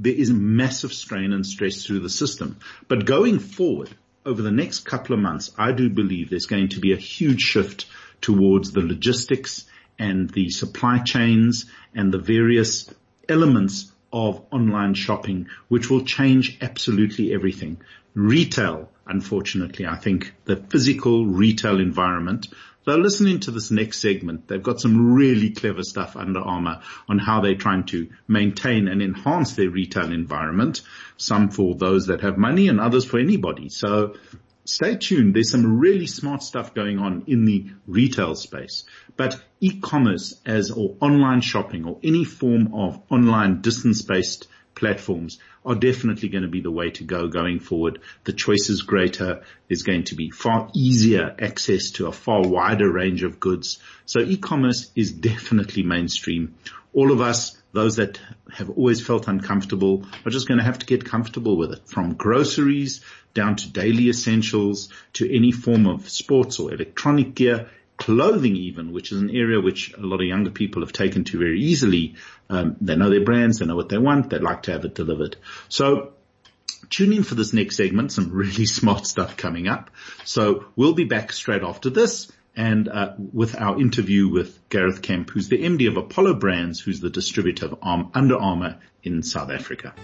there 0.00 0.14
is 0.14 0.32
massive 0.32 0.94
strain 0.94 1.32
and 1.32 1.46
stress 1.46 1.84
through 1.84 2.00
the 2.00 2.08
system. 2.08 2.58
But 2.88 3.04
going 3.04 3.38
forward, 3.38 3.90
over 4.24 4.40
the 4.40 4.50
next 4.50 4.80
couple 4.80 5.14
of 5.14 5.20
months, 5.20 5.52
I 5.58 5.72
do 5.72 5.90
believe 5.90 6.30
there's 6.30 6.46
going 6.46 6.70
to 6.70 6.80
be 6.80 6.92
a 6.92 6.96
huge 6.96 7.42
shift 7.42 7.84
towards 8.22 8.72
the 8.72 8.80
logistics 8.80 9.66
and 9.98 10.30
the 10.30 10.48
supply 10.48 10.98
chains 10.98 11.66
and 11.94 12.10
the 12.12 12.18
various 12.18 12.92
elements 13.28 13.92
of 14.10 14.42
online 14.50 14.94
shopping, 14.94 15.48
which 15.68 15.90
will 15.90 16.04
change 16.04 16.58
absolutely 16.62 17.34
everything. 17.34 17.78
Retail, 18.14 18.90
unfortunately, 19.06 19.86
I 19.86 19.96
think 19.96 20.34
the 20.46 20.56
physical 20.56 21.26
retail 21.26 21.78
environment 21.78 22.48
they're 22.86 22.98
listening 22.98 23.40
to 23.40 23.50
this 23.50 23.70
next 23.70 24.00
segment. 24.00 24.48
They've 24.48 24.62
got 24.62 24.80
some 24.80 25.14
really 25.14 25.50
clever 25.50 25.82
stuff 25.82 26.16
Under 26.16 26.40
Armour 26.40 26.80
on 27.08 27.18
how 27.18 27.40
they're 27.40 27.54
trying 27.54 27.84
to 27.86 28.08
maintain 28.26 28.88
and 28.88 29.02
enhance 29.02 29.54
their 29.54 29.70
retail 29.70 30.12
environment. 30.12 30.82
Some 31.16 31.50
for 31.50 31.74
those 31.74 32.06
that 32.06 32.22
have 32.22 32.38
money 32.38 32.68
and 32.68 32.80
others 32.80 33.04
for 33.04 33.18
anybody. 33.18 33.68
So 33.68 34.14
stay 34.64 34.96
tuned. 34.96 35.34
There's 35.34 35.50
some 35.50 35.78
really 35.78 36.06
smart 36.06 36.42
stuff 36.42 36.74
going 36.74 36.98
on 36.98 37.24
in 37.26 37.44
the 37.44 37.70
retail 37.86 38.34
space, 38.34 38.84
but 39.16 39.40
e-commerce 39.60 40.40
as 40.46 40.70
or 40.70 40.96
online 41.00 41.42
shopping 41.42 41.84
or 41.84 41.98
any 42.02 42.24
form 42.24 42.74
of 42.74 43.00
online 43.10 43.60
distance 43.60 44.02
based 44.02 44.48
platforms 44.80 45.38
are 45.64 45.74
definitely 45.74 46.30
going 46.30 46.42
to 46.42 46.48
be 46.48 46.62
the 46.62 46.70
way 46.70 46.90
to 46.90 47.04
go 47.04 47.28
going 47.28 47.60
forward. 47.60 48.00
The 48.24 48.32
choice 48.32 48.70
is 48.70 48.82
greater. 48.82 49.42
There's 49.68 49.82
going 49.82 50.04
to 50.04 50.16
be 50.16 50.30
far 50.30 50.70
easier 50.74 51.36
access 51.38 51.90
to 51.92 52.06
a 52.06 52.12
far 52.12 52.42
wider 52.42 52.90
range 52.90 53.22
of 53.22 53.38
goods. 53.38 53.78
So 54.06 54.20
e-commerce 54.20 54.90
is 54.96 55.12
definitely 55.12 55.82
mainstream. 55.82 56.54
All 56.94 57.12
of 57.12 57.20
us, 57.20 57.56
those 57.72 57.96
that 57.96 58.18
have 58.52 58.70
always 58.70 59.06
felt 59.06 59.28
uncomfortable 59.28 60.06
are 60.24 60.30
just 60.30 60.48
going 60.48 60.58
to 60.58 60.64
have 60.64 60.80
to 60.80 60.86
get 60.86 61.04
comfortable 61.04 61.56
with 61.56 61.72
it 61.72 61.86
from 61.86 62.14
groceries 62.14 63.04
down 63.34 63.54
to 63.56 63.70
daily 63.70 64.08
essentials 64.08 64.88
to 65.12 65.32
any 65.32 65.52
form 65.52 65.86
of 65.86 66.08
sports 66.08 66.58
or 66.58 66.72
electronic 66.72 67.34
gear 67.34 67.68
clothing 68.00 68.56
even, 68.56 68.92
which 68.92 69.12
is 69.12 69.20
an 69.20 69.30
area 69.30 69.60
which 69.60 69.92
a 69.94 70.00
lot 70.00 70.20
of 70.20 70.26
younger 70.26 70.50
people 70.50 70.82
have 70.82 70.92
taken 70.92 71.22
to 71.24 71.38
very 71.38 71.60
easily. 71.60 72.16
Um, 72.48 72.76
they 72.80 72.96
know 72.96 73.10
their 73.10 73.24
brands, 73.24 73.58
they 73.58 73.66
know 73.66 73.76
what 73.76 73.90
they 73.90 73.98
want, 73.98 74.30
they 74.30 74.38
like 74.38 74.62
to 74.62 74.72
have 74.72 74.84
it 74.84 74.94
delivered. 74.94 75.36
So 75.68 76.14
tune 76.88 77.12
in 77.12 77.22
for 77.22 77.36
this 77.36 77.52
next 77.52 77.76
segment, 77.76 78.10
some 78.10 78.32
really 78.32 78.66
smart 78.80 79.06
stuff 79.06 79.36
coming 79.36 79.68
up. 79.68 79.90
So 80.24 80.64
we'll 80.74 80.94
be 80.94 81.04
back 81.04 81.32
straight 81.32 81.62
after 81.62 81.90
this 81.90 82.32
and 82.56 82.88
uh, 82.88 83.14
with 83.32 83.54
our 83.54 83.80
interview 83.80 84.28
with 84.28 84.58
Gareth 84.70 85.02
Kemp, 85.02 85.30
who's 85.30 85.48
the 85.48 85.62
MD 85.62 85.88
of 85.88 85.96
Apollo 85.96 86.34
Brands, 86.34 86.80
who's 86.80 87.00
the 87.00 87.10
distributor 87.10 87.66
of 87.66 87.78
Arm, 87.80 88.10
Under 88.14 88.36
Armour 88.36 88.78
in 89.02 89.22
South 89.22 89.50
Africa. 89.50 89.94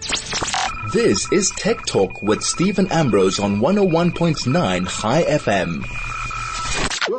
This 0.93 1.31
is 1.31 1.51
Tech 1.51 1.85
Talk 1.85 2.21
with 2.21 2.41
Steven 2.43 2.87
Ambrose 2.91 3.39
on 3.39 3.59
101.9 3.59 5.01
Chai 5.01 5.23
FM. 5.23 6.16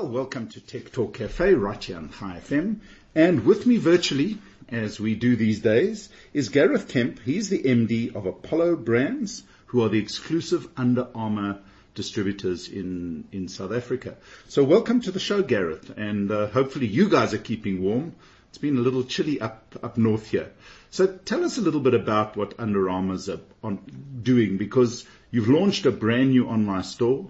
Welcome 0.08 0.48
to 0.48 0.60
Tech 0.62 0.90
Talk 0.90 1.18
Cafe 1.18 1.52
right 1.52 1.84
here 1.84 1.98
on 1.98 2.08
Chai 2.08 2.40
FM. 2.42 2.80
And 3.14 3.44
with 3.44 3.66
me 3.66 3.76
virtually, 3.76 4.38
as 4.70 4.98
we 4.98 5.14
do 5.14 5.36
these 5.36 5.60
days, 5.60 6.08
is 6.32 6.48
Gareth 6.48 6.88
Kemp. 6.88 7.20
He's 7.20 7.50
the 7.50 7.62
MD 7.62 8.16
of 8.16 8.24
Apollo 8.24 8.76
Brands, 8.76 9.42
who 9.66 9.84
are 9.84 9.90
the 9.90 9.98
exclusive 9.98 10.66
Under 10.78 11.08
Armour 11.14 11.58
distributors 11.94 12.68
in, 12.68 13.28
in 13.32 13.48
South 13.48 13.70
Africa. 13.70 14.16
So 14.48 14.64
welcome 14.64 15.02
to 15.02 15.10
the 15.10 15.20
show, 15.20 15.42
Gareth. 15.42 15.92
And 15.98 16.30
uh, 16.30 16.46
hopefully 16.46 16.86
you 16.86 17.10
guys 17.10 17.34
are 17.34 17.38
keeping 17.38 17.82
warm. 17.82 18.14
It's 18.48 18.56
been 18.56 18.78
a 18.78 18.80
little 18.80 19.04
chilly 19.04 19.42
up, 19.42 19.78
up 19.82 19.98
north 19.98 20.28
here. 20.28 20.50
So 20.88 21.06
tell 21.06 21.44
us 21.44 21.58
a 21.58 21.62
little 21.62 21.80
bit 21.80 21.92
about 21.92 22.34
what 22.34 22.58
Under 22.58 22.88
Armour's 22.88 23.28
on 23.62 24.20
doing 24.22 24.56
because 24.56 25.04
you've 25.30 25.50
launched 25.50 25.84
a 25.84 25.92
brand 25.92 26.30
new 26.30 26.48
online 26.48 26.84
store 26.84 27.26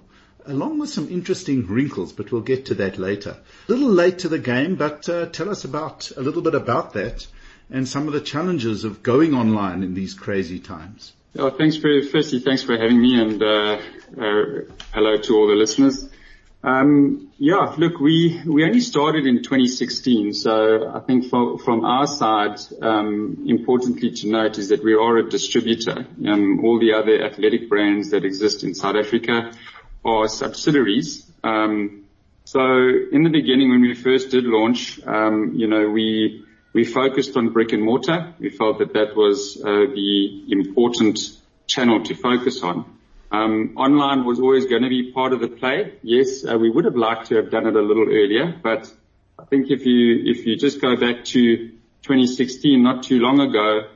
along 0.46 0.78
with 0.78 0.90
some 0.90 1.08
interesting 1.08 1.66
wrinkles, 1.66 2.12
but 2.12 2.32
we'll 2.32 2.40
get 2.40 2.66
to 2.66 2.74
that 2.76 2.98
later. 2.98 3.36
A 3.68 3.72
little 3.72 3.90
late 3.90 4.20
to 4.20 4.28
the 4.28 4.38
game, 4.38 4.76
but 4.76 5.08
uh, 5.08 5.26
tell 5.26 5.50
us 5.50 5.64
about 5.64 6.10
a 6.16 6.20
little 6.20 6.42
bit 6.42 6.54
about 6.54 6.94
that 6.94 7.26
and 7.70 7.86
some 7.86 8.06
of 8.06 8.12
the 8.12 8.20
challenges 8.20 8.84
of 8.84 9.02
going 9.02 9.34
online 9.34 9.82
in 9.82 9.94
these 9.94 10.14
crazy 10.14 10.58
times. 10.58 11.12
Oh, 11.38 11.50
thanks 11.50 11.76
for 11.76 12.02
firstly, 12.02 12.40
thanks 12.40 12.62
for 12.62 12.76
having 12.76 13.00
me, 13.00 13.20
and 13.20 13.42
uh, 13.42 13.78
uh, 14.16 14.74
hello 14.92 15.18
to 15.18 15.36
all 15.36 15.46
the 15.46 15.54
listeners. 15.54 16.08
Um, 16.64 17.30
yeah, 17.38 17.74
look, 17.78 18.00
we 18.00 18.40
we 18.44 18.64
only 18.64 18.80
started 18.80 19.26
in 19.26 19.42
2016, 19.42 20.32
so 20.32 20.90
I 20.92 21.00
think 21.00 21.26
for, 21.26 21.58
from 21.58 21.84
our 21.84 22.06
side, 22.06 22.58
um, 22.82 23.44
importantly 23.46 24.10
to 24.10 24.28
note 24.28 24.58
is 24.58 24.70
that 24.70 24.82
we 24.82 24.94
are 24.94 25.18
a 25.18 25.28
distributor. 25.28 26.06
Um, 26.26 26.64
all 26.64 26.80
the 26.80 26.94
other 26.94 27.22
athletic 27.22 27.68
brands 27.68 28.10
that 28.10 28.24
exist 28.24 28.64
in 28.64 28.74
South 28.74 28.96
Africa 28.96 29.52
are 30.04 30.28
subsidiaries. 30.28 31.30
Um, 31.42 32.04
so 32.44 32.60
in 32.60 33.24
the 33.24 33.30
beginning, 33.30 33.70
when 33.70 33.82
we 33.82 33.94
first 33.94 34.30
did 34.30 34.44
launch, 34.44 35.00
um, 35.06 35.52
you 35.54 35.66
know, 35.66 35.88
we 35.88 36.44
we 36.72 36.84
focused 36.84 37.36
on 37.36 37.50
brick 37.50 37.72
and 37.72 37.82
mortar. 37.82 38.34
We 38.38 38.50
felt 38.50 38.78
that 38.78 38.94
that 38.94 39.16
was 39.16 39.60
uh, 39.62 39.68
the 39.68 40.44
important 40.48 41.18
channel 41.66 42.02
to 42.04 42.14
focus 42.14 42.62
on. 42.62 42.84
Um, 43.30 43.74
online 43.76 44.24
was 44.24 44.40
always 44.40 44.64
going 44.64 44.82
to 44.82 44.88
be 44.88 45.12
part 45.12 45.34
of 45.34 45.40
the 45.40 45.48
play. 45.48 45.94
Yes, 46.02 46.46
uh, 46.46 46.56
we 46.56 46.70
would 46.70 46.86
have 46.86 46.96
liked 46.96 47.26
to 47.26 47.36
have 47.36 47.50
done 47.50 47.66
it 47.66 47.76
a 47.76 47.82
little 47.82 48.08
earlier, 48.08 48.58
but 48.62 48.90
I 49.38 49.44
think 49.44 49.70
if 49.70 49.84
you 49.84 50.22
if 50.24 50.46
you 50.46 50.56
just 50.56 50.80
go 50.80 50.96
back 50.96 51.24
to 51.26 51.68
2016, 52.02 52.82
not 52.82 53.02
too 53.02 53.18
long 53.18 53.40
ago, 53.40 53.88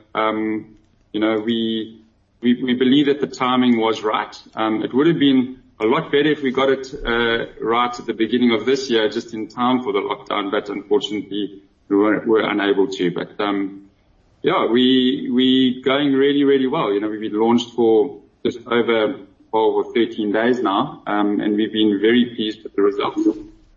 you 1.11 1.19
know, 1.19 1.39
we 1.39 2.03
we, 2.41 2.61
we 2.61 2.75
believe 2.75 3.07
that 3.07 3.21
the 3.21 3.27
timing 3.27 3.79
was 3.79 4.03
right. 4.03 4.35
It 4.55 4.93
would 4.93 5.07
have 5.07 5.17
been 5.17 5.62
a 5.79 5.85
lot 5.85 6.11
better 6.11 6.31
if 6.31 6.41
we 6.41 6.51
got 6.51 6.69
it 6.69 6.93
uh, 6.93 7.45
right 7.61 7.99
at 7.99 8.05
the 8.05 8.13
beginning 8.13 8.53
of 8.53 8.65
this 8.65 8.89
year, 8.89 9.09
just 9.09 9.33
in 9.33 9.47
time 9.47 9.83
for 9.83 9.91
the 9.91 9.99
lockdown, 9.99 10.51
but 10.51 10.69
unfortunately 10.69 11.63
we 11.89 11.95
were, 11.95 12.19
were 12.25 12.49
unable 12.49 12.87
to. 12.87 13.11
But 13.11 13.39
um, 13.39 13.89
yeah, 14.41 14.67
we 14.67 15.29
we 15.31 15.81
going 15.83 16.13
really 16.13 16.43
really 16.43 16.67
well. 16.67 16.93
You 16.93 16.99
know, 17.01 17.09
we've 17.09 17.21
been 17.21 17.39
launched 17.39 17.71
for 17.71 18.21
just 18.45 18.59
over 18.67 19.25
12 19.49 19.75
or 19.75 19.93
13 19.93 20.31
days 20.31 20.61
now, 20.61 21.03
um, 21.07 21.39
and 21.39 21.55
we've 21.55 21.71
been 21.71 21.99
very 22.01 22.33
pleased 22.35 22.63
with 22.63 22.75
the 22.75 22.81
results. 22.81 23.21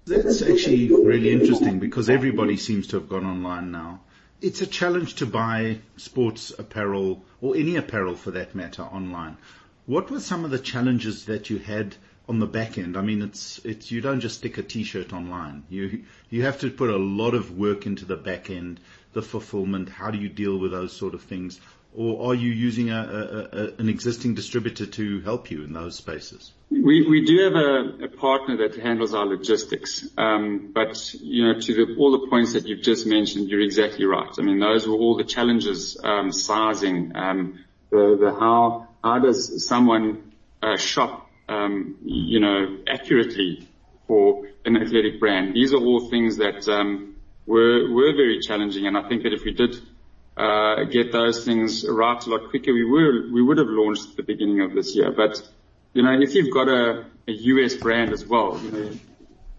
That's 0.06 0.42
actually 0.42 0.88
really 0.88 1.32
interesting 1.32 1.80
because 1.80 2.08
everybody 2.08 2.56
seems 2.56 2.86
to 2.88 2.96
have 2.96 3.08
gone 3.08 3.26
online 3.26 3.72
now. 3.72 4.00
It's 4.40 4.60
a 4.60 4.66
challenge 4.66 5.16
to 5.16 5.26
buy 5.26 5.78
sports 5.96 6.52
apparel 6.56 7.24
or 7.40 7.56
any 7.56 7.76
apparel 7.76 8.14
for 8.14 8.30
that 8.32 8.54
matter 8.54 8.82
online. 8.82 9.36
What 9.86 10.10
were 10.10 10.18
some 10.18 10.44
of 10.44 10.50
the 10.50 10.58
challenges 10.58 11.26
that 11.26 11.48
you 11.48 11.58
had 11.58 11.94
on 12.28 12.40
the 12.40 12.46
back 12.46 12.76
end? 12.76 12.96
I 12.96 13.02
mean, 13.02 13.22
it's, 13.22 13.60
it's, 13.64 13.92
you 13.92 14.00
don't 14.00 14.18
just 14.18 14.38
stick 14.38 14.58
a 14.58 14.62
t-shirt 14.62 15.12
online. 15.12 15.62
You, 15.70 16.02
you 16.28 16.42
have 16.42 16.58
to 16.60 16.70
put 16.70 16.90
a 16.90 16.96
lot 16.96 17.34
of 17.34 17.56
work 17.56 17.86
into 17.86 18.04
the 18.04 18.16
back 18.16 18.50
end, 18.50 18.80
the 19.12 19.22
fulfillment. 19.22 19.88
How 19.88 20.10
do 20.10 20.18
you 20.18 20.28
deal 20.28 20.58
with 20.58 20.72
those 20.72 20.92
sort 20.92 21.14
of 21.14 21.22
things? 21.22 21.60
Or 21.94 22.30
are 22.30 22.34
you 22.34 22.50
using 22.50 22.90
a, 22.90 23.00
a, 23.00 23.58
a 23.58 23.74
an 23.78 23.88
existing 23.88 24.34
distributor 24.34 24.86
to 24.86 25.20
help 25.20 25.52
you 25.52 25.62
in 25.62 25.72
those 25.72 25.96
spaces? 25.96 26.52
We, 26.68 27.08
we 27.08 27.24
do 27.24 27.44
have 27.44 27.54
a, 27.54 28.04
a 28.06 28.08
partner 28.08 28.56
that 28.68 28.76
handles 28.82 29.14
our 29.14 29.24
logistics. 29.24 30.06
Um, 30.18 30.72
but, 30.74 31.14
you 31.14 31.44
know, 31.44 31.60
to 31.60 31.74
the, 31.74 31.94
all 31.96 32.10
the 32.20 32.26
points 32.28 32.54
that 32.54 32.66
you've 32.66 32.82
just 32.82 33.06
mentioned, 33.06 33.48
you're 33.48 33.60
exactly 33.60 34.04
right. 34.04 34.28
I 34.36 34.42
mean, 34.42 34.58
those 34.58 34.86
were 34.86 34.96
all 34.96 35.16
the 35.16 35.24
challenges, 35.24 35.96
um, 36.02 36.32
sizing, 36.32 37.12
um, 37.14 37.60
the, 37.90 38.18
the 38.20 38.34
how, 38.38 38.85
how 39.06 39.18
does 39.20 39.66
someone 39.66 40.32
uh, 40.62 40.76
shop, 40.76 41.30
um, 41.48 41.96
you 42.04 42.40
know, 42.40 42.78
accurately 42.88 43.68
for 44.06 44.48
an 44.64 44.76
athletic 44.76 45.20
brand? 45.20 45.54
These 45.54 45.72
are 45.72 45.82
all 45.88 46.08
things 46.10 46.38
that 46.38 46.68
um, 46.68 47.16
were 47.46 47.88
were 47.96 48.12
very 48.22 48.40
challenging, 48.40 48.86
and 48.86 48.96
I 48.98 49.08
think 49.08 49.22
that 49.22 49.32
if 49.32 49.44
we 49.44 49.52
did 49.52 49.76
uh, 50.36 50.84
get 50.84 51.12
those 51.12 51.44
things 51.44 51.86
right 51.88 52.20
a 52.26 52.30
lot 52.30 52.50
quicker, 52.50 52.72
we 52.72 52.84
were 52.84 53.30
we 53.32 53.42
would 53.42 53.58
have 53.58 53.68
launched 53.68 54.10
at 54.10 54.16
the 54.16 54.22
beginning 54.22 54.60
of 54.60 54.74
this 54.74 54.96
year. 54.96 55.12
But 55.12 55.40
you 55.94 56.02
know, 56.02 56.14
if 56.20 56.34
you've 56.34 56.52
got 56.52 56.68
a, 56.68 57.04
a 57.28 57.32
US 57.32 57.74
brand 57.74 58.12
as 58.12 58.26
well, 58.26 58.60
you 58.62 58.70
know, 58.72 58.90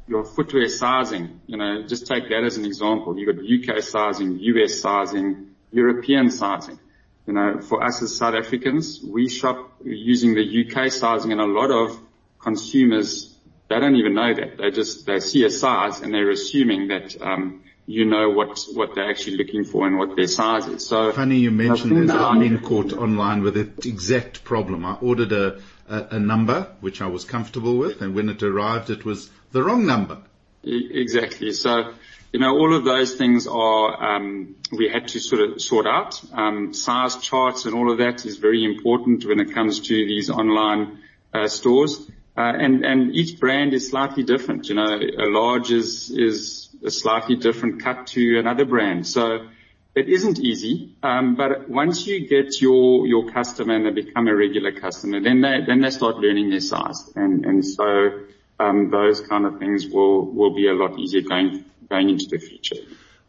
your 0.07 0.25
footwear 0.25 0.67
sizing, 0.67 1.41
you 1.47 1.57
know, 1.57 1.83
just 1.87 2.05
take 2.05 2.29
that 2.29 2.43
as 2.43 2.57
an 2.57 2.65
example. 2.65 3.17
You've 3.17 3.33
got 3.33 3.43
UK 3.43 3.81
sizing, 3.81 4.39
US 4.39 4.79
sizing, 4.81 5.55
European 5.71 6.31
sizing. 6.31 6.79
You 7.27 7.33
know, 7.33 7.59
for 7.59 7.83
us 7.83 8.01
as 8.01 8.15
South 8.15 8.35
Africans, 8.35 9.01
we 9.03 9.29
shop 9.29 9.73
using 9.83 10.33
the 10.33 10.65
UK 10.65 10.89
sizing 10.91 11.33
and 11.33 11.41
a 11.41 11.45
lot 11.45 11.71
of 11.71 11.99
consumers, 12.39 13.35
they 13.69 13.79
don't 13.79 13.95
even 13.97 14.15
know 14.15 14.33
that. 14.33 14.57
They 14.57 14.71
just, 14.71 15.05
they 15.05 15.19
see 15.19 15.43
a 15.43 15.49
size 15.49 15.99
and 15.99 16.13
they're 16.13 16.29
assuming 16.29 16.87
that, 16.87 17.21
um, 17.21 17.63
you 17.85 18.05
know 18.05 18.29
what, 18.29 18.57
what 18.73 18.95
they're 18.95 19.09
actually 19.09 19.37
looking 19.37 19.65
for 19.65 19.87
and 19.87 19.97
what 19.97 20.15
their 20.15 20.27
size 20.27 20.67
is. 20.67 20.87
So 20.87 21.11
funny 21.11 21.39
you 21.39 21.51
mentioned 21.51 21.97
this. 21.97 22.11
I've 22.11 22.39
been 22.39 22.59
caught 22.59 22.93
online 22.93 23.43
with 23.43 23.55
the 23.55 23.89
exact 23.89 24.45
problem. 24.45 24.85
I 24.85 24.95
ordered 24.95 25.33
a, 25.33 25.59
a, 25.89 26.07
a 26.11 26.19
number 26.19 26.69
which 26.79 27.01
I 27.01 27.07
was 27.07 27.25
comfortable 27.25 27.77
with 27.77 28.01
and 28.01 28.15
when 28.15 28.29
it 28.29 28.41
arrived 28.41 28.89
it 28.89 29.03
was 29.03 29.29
the 29.51 29.63
wrong 29.63 29.85
number. 29.85 30.19
Exactly. 30.63 31.51
So, 31.53 31.93
you 32.33 32.39
know, 32.39 32.57
all 32.57 32.75
of 32.75 32.83
those 32.83 33.15
things 33.15 33.47
are, 33.47 34.15
um, 34.15 34.55
we 34.71 34.89
had 34.89 35.07
to 35.09 35.19
sort 35.19 35.41
of 35.41 35.61
sort 35.61 35.87
out. 35.87 36.21
Um, 36.33 36.73
size 36.73 37.17
charts 37.17 37.65
and 37.65 37.73
all 37.73 37.91
of 37.91 37.99
that 37.99 38.25
is 38.25 38.37
very 38.37 38.65
important 38.65 39.25
when 39.25 39.39
it 39.39 39.53
comes 39.53 39.79
to 39.81 39.93
these 39.93 40.29
online 40.29 40.99
uh, 41.33 41.47
stores. 41.47 42.09
Uh, 42.37 42.41
and, 42.41 42.85
and 42.85 43.15
each 43.15 43.39
brand 43.39 43.73
is 43.73 43.89
slightly 43.89 44.23
different. 44.23 44.69
You 44.69 44.75
know, 44.75 44.99
a 44.99 45.27
large 45.29 45.71
is, 45.71 46.11
is 46.11 46.69
a 46.83 46.91
slightly 46.91 47.35
different 47.35 47.81
cut 47.81 48.07
to 48.07 48.39
another 48.39 48.65
brand. 48.65 49.07
So 49.07 49.47
it 49.95 50.09
isn't 50.09 50.39
easy, 50.39 50.95
um, 51.01 51.35
but 51.35 51.67
once 51.67 52.05
you 52.05 52.27
get 52.27 52.61
your, 52.61 53.07
your 53.07 53.31
customer 53.31 53.73
and 53.75 53.85
they 53.85 54.01
become 54.03 54.27
a 54.27 54.35
regular 54.35 54.71
customer, 54.71 55.19
then 55.21 55.41
they, 55.41 55.61
then 55.65 55.81
they 55.81 55.89
start 55.89 56.17
learning 56.17 56.51
their 56.51 56.59
size. 56.59 57.11
And, 57.15 57.45
and 57.45 57.65
so, 57.65 58.19
um, 58.59 58.89
those 58.91 59.21
kind 59.21 59.45
of 59.45 59.59
things 59.59 59.87
will, 59.87 60.25
will 60.25 60.53
be 60.53 60.67
a 60.67 60.73
lot 60.73 60.99
easier 60.99 61.21
going, 61.21 61.65
going 61.89 62.09
into 62.09 62.27
the 62.27 62.37
future. 62.37 62.77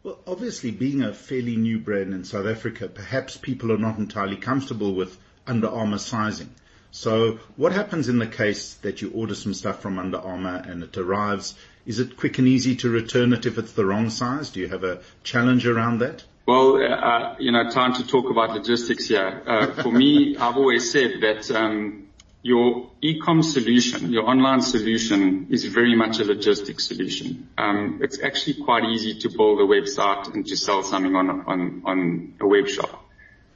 Well, 0.03 0.19
obviously 0.25 0.71
being 0.71 1.01
a 1.01 1.13
fairly 1.13 1.57
new 1.57 1.79
brand 1.79 2.13
in 2.13 2.23
South 2.23 2.45
Africa, 2.45 2.87
perhaps 2.87 3.35
people 3.35 3.71
are 3.71 3.77
not 3.77 3.97
entirely 3.97 4.37
comfortable 4.37 4.93
with 4.93 5.17
Under 5.45 5.67
Armour 5.67 5.97
sizing. 5.97 6.49
So 6.91 7.39
what 7.55 7.71
happens 7.71 8.09
in 8.09 8.17
the 8.17 8.27
case 8.27 8.75
that 8.75 9.01
you 9.01 9.11
order 9.11 9.35
some 9.35 9.53
stuff 9.53 9.81
from 9.81 9.99
Under 9.99 10.17
Armour 10.17 10.63
and 10.65 10.83
it 10.83 10.97
arrives? 10.97 11.53
Is 11.85 11.99
it 11.99 12.17
quick 12.17 12.39
and 12.39 12.47
easy 12.47 12.75
to 12.77 12.89
return 12.89 13.33
it 13.33 13.45
if 13.45 13.57
it's 13.57 13.73
the 13.73 13.85
wrong 13.85 14.09
size? 14.09 14.49
Do 14.49 14.59
you 14.59 14.69
have 14.69 14.83
a 14.83 15.01
challenge 15.23 15.67
around 15.67 15.99
that? 15.99 16.23
Well, 16.47 16.77
uh, 16.77 17.35
you 17.37 17.51
know, 17.51 17.69
time 17.69 17.93
to 17.95 18.07
talk 18.07 18.29
about 18.31 18.51
logistics 18.51 19.07
here. 19.07 19.43
Uh, 19.45 19.83
for 19.83 19.91
me, 19.91 20.35
I've 20.35 20.57
always 20.57 20.91
said 20.91 21.21
that 21.21 21.51
um, 21.51 22.08
your 22.41 22.89
e-com 23.01 23.43
solution, 23.43 24.11
your 24.11 24.23
online 24.23 24.61
solution, 24.61 25.47
is 25.49 25.65
very 25.65 25.95
much 25.95 26.19
a 26.19 26.23
logistics 26.23 26.87
solution. 26.87 27.49
Um, 27.57 27.99
it's 28.01 28.21
actually 28.21 28.63
quite 28.63 28.85
easy 28.85 29.19
to 29.19 29.29
build 29.29 29.59
a 29.59 29.65
website 29.65 30.33
and 30.33 30.45
to 30.47 30.55
sell 30.55 30.83
something 30.83 31.15
on 31.15 31.29
on 31.29 31.81
on 31.85 32.33
a 32.39 32.47
web 32.47 32.67
shop. 32.67 33.03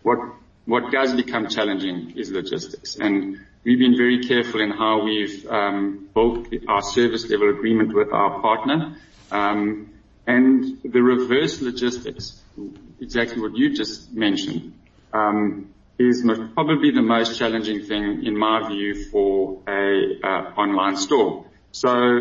What 0.01 0.19
what 0.65 0.91
does 0.91 1.13
become 1.13 1.47
challenging 1.47 2.13
is 2.17 2.31
logistics, 2.31 2.95
and 2.95 3.39
we've 3.63 3.79
been 3.79 3.95
very 3.95 4.23
careful 4.23 4.59
in 4.61 4.71
how 4.71 5.03
we've 5.03 5.45
um, 5.47 6.09
built 6.13 6.47
our 6.67 6.81
service 6.81 7.29
level 7.29 7.49
agreement 7.49 7.93
with 7.93 8.11
our 8.11 8.41
partner. 8.41 8.97
Um, 9.31 9.89
and 10.25 10.79
the 10.83 11.01
reverse 11.01 11.61
logistics, 11.61 12.41
exactly 13.01 13.41
what 13.41 13.57
you 13.57 13.75
just 13.75 14.13
mentioned, 14.13 14.73
is 15.99 16.23
most, 16.23 16.53
probably 16.53 16.91
the 16.91 17.01
most 17.01 17.37
challenging 17.37 17.83
thing 17.83 18.25
in 18.25 18.37
my 18.37 18.67
view 18.67 19.09
for 19.11 19.61
a 19.67 20.19
uh, 20.23 20.27
online 20.57 20.97
store. 20.97 21.45
So 21.71 22.19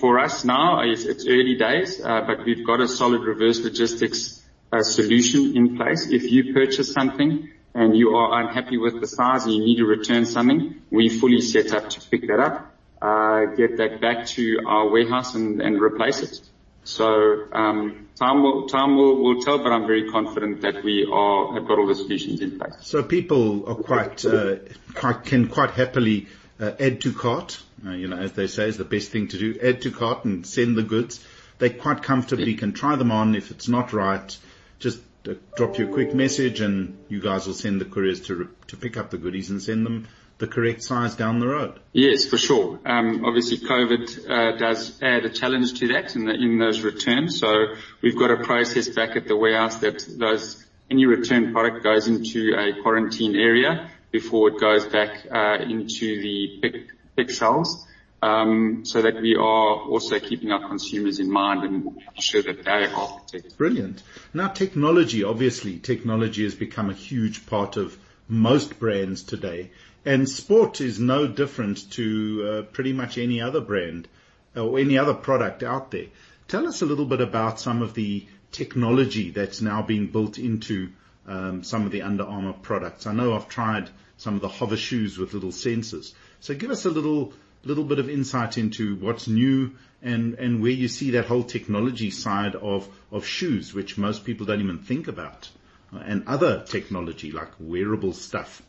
for 0.00 0.18
us 0.18 0.44
now, 0.44 0.80
it's, 0.80 1.04
it's 1.04 1.26
early 1.26 1.56
days, 1.56 2.00
uh, 2.00 2.22
but 2.26 2.44
we've 2.44 2.66
got 2.66 2.80
a 2.80 2.88
solid 2.88 3.22
reverse 3.22 3.60
logistics 3.60 4.42
uh, 4.72 4.82
solution 4.82 5.56
in 5.56 5.76
place. 5.76 6.08
If 6.10 6.30
you 6.30 6.54
purchase 6.54 6.92
something 6.92 7.50
and 7.74 7.96
you 7.96 8.10
are 8.16 8.40
unhappy 8.40 8.78
with 8.78 9.00
the 9.00 9.06
size 9.06 9.44
and 9.44 9.54
you 9.54 9.64
need 9.64 9.76
to 9.76 9.86
return 9.86 10.26
something, 10.26 10.82
we 10.90 11.08
fully 11.08 11.40
set 11.40 11.72
up 11.72 11.90
to 11.90 12.00
pick 12.08 12.26
that 12.28 12.40
up, 12.40 12.74
uh, 13.02 13.46
get 13.56 13.76
that 13.78 14.00
back 14.00 14.26
to 14.26 14.60
our 14.66 14.88
warehouse 14.88 15.34
and, 15.34 15.60
and 15.60 15.80
replace 15.80 16.20
it. 16.22 16.40
So 16.84 17.48
um, 17.52 18.08
time 18.16 18.42
will 18.42 18.68
time 18.68 18.96
will, 18.96 19.22
will 19.22 19.40
tell, 19.42 19.58
but 19.58 19.72
I'm 19.72 19.86
very 19.86 20.10
confident 20.10 20.60
that 20.60 20.84
we 20.84 21.08
are 21.10 21.54
have 21.54 21.66
got 21.66 21.78
all 21.78 21.86
the 21.86 21.94
solutions 21.94 22.40
in 22.40 22.58
place. 22.58 22.74
So 22.82 23.02
people 23.02 23.68
are 23.68 23.74
quite, 23.74 24.24
uh, 24.24 24.56
quite 24.94 25.24
can 25.24 25.48
quite 25.48 25.70
happily 25.70 26.28
uh, 26.60 26.72
add 26.78 27.00
to 27.02 27.12
cart. 27.12 27.60
Uh, 27.86 27.92
you 27.92 28.08
know, 28.08 28.18
as 28.18 28.32
they 28.32 28.46
say, 28.46 28.68
is 28.68 28.76
the 28.76 28.84
best 28.84 29.10
thing 29.10 29.28
to 29.28 29.38
do. 29.38 29.58
Add 29.62 29.82
to 29.82 29.90
cart 29.90 30.24
and 30.24 30.46
send 30.46 30.76
the 30.76 30.82
goods. 30.82 31.24
They 31.58 31.70
quite 31.70 32.02
comfortably 32.02 32.54
can 32.54 32.72
try 32.72 32.96
them 32.96 33.10
on. 33.10 33.34
If 33.34 33.50
it's 33.50 33.68
not 33.68 33.92
right, 33.92 34.36
just 34.78 35.00
uh, 35.28 35.34
drop 35.56 35.78
you 35.78 35.88
a 35.88 35.92
quick 35.92 36.14
message, 36.14 36.60
and 36.60 36.98
you 37.08 37.20
guys 37.20 37.46
will 37.46 37.54
send 37.54 37.80
the 37.80 37.86
couriers 37.86 38.20
to 38.22 38.34
re- 38.34 38.46
to 38.68 38.76
pick 38.76 38.98
up 38.98 39.10
the 39.10 39.18
goodies 39.18 39.50
and 39.50 39.62
send 39.62 39.86
them 39.86 40.06
the 40.38 40.46
correct 40.46 40.82
size 40.82 41.14
down 41.14 41.38
the 41.38 41.46
road. 41.46 41.78
Yes, 41.92 42.26
for 42.26 42.38
sure. 42.38 42.80
Um, 42.84 43.24
obviously, 43.24 43.58
COVID 43.58 44.28
uh, 44.28 44.56
does 44.56 45.00
add 45.00 45.24
a 45.24 45.30
challenge 45.30 45.78
to 45.80 45.88
that 45.88 46.16
in, 46.16 46.24
the, 46.26 46.34
in 46.34 46.58
those 46.58 46.82
returns. 46.82 47.38
So 47.38 47.74
we've 48.02 48.18
got 48.18 48.30
a 48.30 48.42
process 48.42 48.88
back 48.88 49.16
at 49.16 49.28
the 49.28 49.36
warehouse 49.36 49.78
that 49.78 50.04
those 50.18 50.64
any 50.90 51.06
return 51.06 51.52
product 51.52 51.82
goes 51.82 52.08
into 52.08 52.54
a 52.56 52.82
quarantine 52.82 53.36
area 53.36 53.90
before 54.10 54.48
it 54.48 54.60
goes 54.60 54.84
back 54.86 55.26
uh, 55.30 55.62
into 55.62 56.20
the 56.20 56.58
pick, 56.60 56.88
pick 57.16 57.30
shelves. 57.30 57.86
Um, 58.22 58.86
so 58.86 59.02
that 59.02 59.20
we 59.20 59.34
are 59.34 59.40
also 59.40 60.18
keeping 60.18 60.50
our 60.50 60.66
consumers 60.66 61.20
in 61.20 61.30
mind 61.30 61.62
and 61.62 61.84
making 61.84 62.20
sure 62.20 62.42
that 62.42 62.64
they 62.64 62.70
are 62.70 63.20
protected. 63.20 63.54
Brilliant. 63.58 64.02
Now 64.32 64.48
technology, 64.48 65.22
obviously, 65.22 65.78
technology 65.78 66.44
has 66.44 66.54
become 66.54 66.88
a 66.88 66.94
huge 66.94 67.44
part 67.44 67.76
of 67.76 67.98
most 68.26 68.78
brands 68.78 69.22
today. 69.22 69.70
And 70.04 70.28
sport 70.28 70.80
is 70.80 71.00
no 71.00 71.26
different 71.26 71.90
to 71.92 72.46
uh, 72.46 72.62
pretty 72.72 72.92
much 72.92 73.16
any 73.16 73.40
other 73.40 73.60
brand 73.60 74.06
or 74.54 74.78
any 74.78 74.98
other 74.98 75.14
product 75.14 75.62
out 75.62 75.90
there. 75.90 76.06
Tell 76.46 76.68
us 76.68 76.82
a 76.82 76.86
little 76.86 77.06
bit 77.06 77.22
about 77.22 77.58
some 77.58 77.80
of 77.80 77.94
the 77.94 78.26
technology 78.52 79.30
that's 79.30 79.62
now 79.62 79.82
being 79.82 80.08
built 80.08 80.38
into 80.38 80.90
um, 81.26 81.64
some 81.64 81.86
of 81.86 81.92
the 81.92 82.02
Under 82.02 82.24
Armour 82.24 82.52
products. 82.52 83.06
I 83.06 83.14
know 83.14 83.34
I've 83.34 83.48
tried 83.48 83.88
some 84.18 84.34
of 84.34 84.42
the 84.42 84.48
HOVR 84.48 84.76
shoes 84.76 85.18
with 85.18 85.32
little 85.32 85.50
sensors. 85.50 86.12
So 86.40 86.54
give 86.54 86.70
us 86.70 86.84
a 86.84 86.90
little 86.90 87.32
little 87.64 87.84
bit 87.84 87.98
of 87.98 88.10
insight 88.10 88.58
into 88.58 88.96
what's 88.96 89.26
new 89.26 89.72
and, 90.02 90.34
and 90.34 90.60
where 90.60 90.70
you 90.70 90.86
see 90.86 91.12
that 91.12 91.24
whole 91.24 91.44
technology 91.44 92.10
side 92.10 92.54
of, 92.54 92.86
of 93.10 93.24
shoes, 93.26 93.72
which 93.72 93.96
most 93.96 94.24
people 94.24 94.44
don't 94.44 94.60
even 94.60 94.78
think 94.80 95.08
about, 95.08 95.48
and 95.90 96.24
other 96.26 96.62
technology 96.62 97.32
like 97.32 97.48
wearable 97.58 98.12
stuff. 98.12 98.60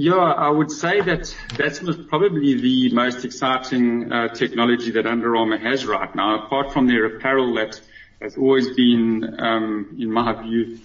Yeah, 0.00 0.14
I 0.14 0.48
would 0.48 0.70
say 0.70 1.00
that 1.00 1.34
that's 1.56 1.80
probably 2.06 2.54
the 2.54 2.94
most 2.94 3.24
exciting 3.24 4.12
uh, 4.12 4.28
technology 4.28 4.92
that 4.92 5.06
Under 5.06 5.34
Armour 5.34 5.58
has 5.58 5.84
right 5.86 6.14
now, 6.14 6.44
apart 6.44 6.72
from 6.72 6.86
their 6.86 7.04
apparel 7.06 7.54
that 7.54 7.80
has 8.22 8.36
always 8.36 8.70
been, 8.76 9.24
um, 9.40 9.96
in 9.98 10.12
my 10.12 10.40
view, 10.40 10.78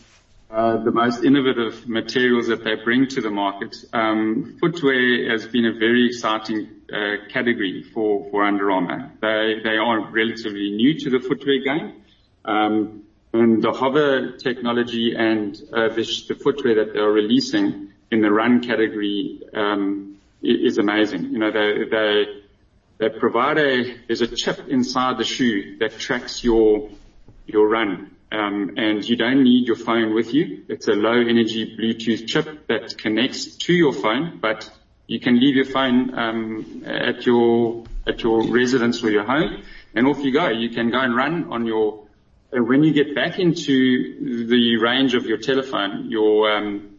uh, 0.50 0.78
the 0.78 0.90
most 0.90 1.24
innovative 1.24 1.88
materials 1.88 2.48
that 2.48 2.64
they 2.64 2.74
bring 2.74 3.06
to 3.10 3.22
the 3.22 3.30
market. 3.30 3.76
Um, 3.94 4.58
footwear 4.60 5.30
has 5.30 5.46
been 5.46 5.68
a 5.68 5.74
very 5.74 6.08
exciting 6.08 6.82
uh, 6.92 7.28
category 7.32 7.84
for, 7.94 8.44
Under 8.44 8.72
Armour. 8.72 9.12
They, 9.22 9.62
they 9.64 9.78
are 9.78 10.10
relatively 10.10 10.72
new 10.72 10.98
to 11.02 11.12
the 11.12 11.20
footwear 11.20 11.60
game. 11.60 12.02
Um, 12.46 13.04
and 13.32 13.62
the 13.62 13.74
HOVR 13.74 14.40
technology 14.40 15.14
and 15.16 15.54
the 15.54 16.40
footwear 16.44 16.84
that 16.84 16.94
they 16.94 17.00
are 17.00 17.12
releasing 17.12 17.93
in 18.12 18.22
the 18.22 18.32
run 18.32 18.62
category 18.62 19.42
um, 19.54 20.18
is 20.42 20.78
amazing. 20.78 21.32
You 21.32 21.40
know, 21.40 21.52
they 21.52 21.84
they 21.90 22.26
they 23.00 23.10
provide 23.10 23.58
a 23.58 23.98
there's 24.08 24.22
a 24.22 24.28
chip 24.28 24.68
inside 24.68 25.18
the 25.18 25.24
shoe 25.24 25.78
that 25.80 25.98
tracks 26.00 26.44
your 26.44 26.90
your 27.46 27.68
run, 27.68 28.16
um, 28.32 28.76
and 28.78 29.04
you 29.04 29.16
don't 29.16 29.44
need 29.44 29.68
your 29.68 29.76
phone 29.76 30.14
with 30.14 30.34
you. 30.34 30.64
It's 30.70 30.88
a 30.88 30.94
low 30.94 31.20
energy 31.20 31.76
Bluetooth 31.78 32.28
chip 32.28 32.68
that 32.68 32.98
connects 32.98 33.58
to 33.58 33.74
your 33.74 33.94
phone, 33.94 34.40
but 34.42 34.70
you 35.08 35.20
can 35.20 35.40
leave 35.40 35.56
your 35.56 35.66
phone 35.66 36.18
um, 36.18 36.84
at 36.86 37.26
your 37.26 37.84
at 38.08 38.22
your 38.22 38.48
residence 38.52 39.04
or 39.04 39.10
your 39.10 39.26
home, 39.26 39.64
and 39.96 40.08
off 40.08 40.20
you 40.24 40.32
go. 40.32 40.50
You 40.50 40.70
can 40.70 40.92
go 40.92 41.00
and 41.00 41.16
run 41.16 41.52
on 41.52 41.66
your. 41.66 42.04
And 42.52 42.68
When 42.68 42.84
you 42.84 42.94
get 42.94 43.16
back 43.16 43.40
into 43.40 44.46
the 44.48 44.78
range 44.78 45.16
of 45.16 45.26
your 45.26 45.40
telephone, 45.40 46.12
your 46.12 46.56
um, 46.56 46.93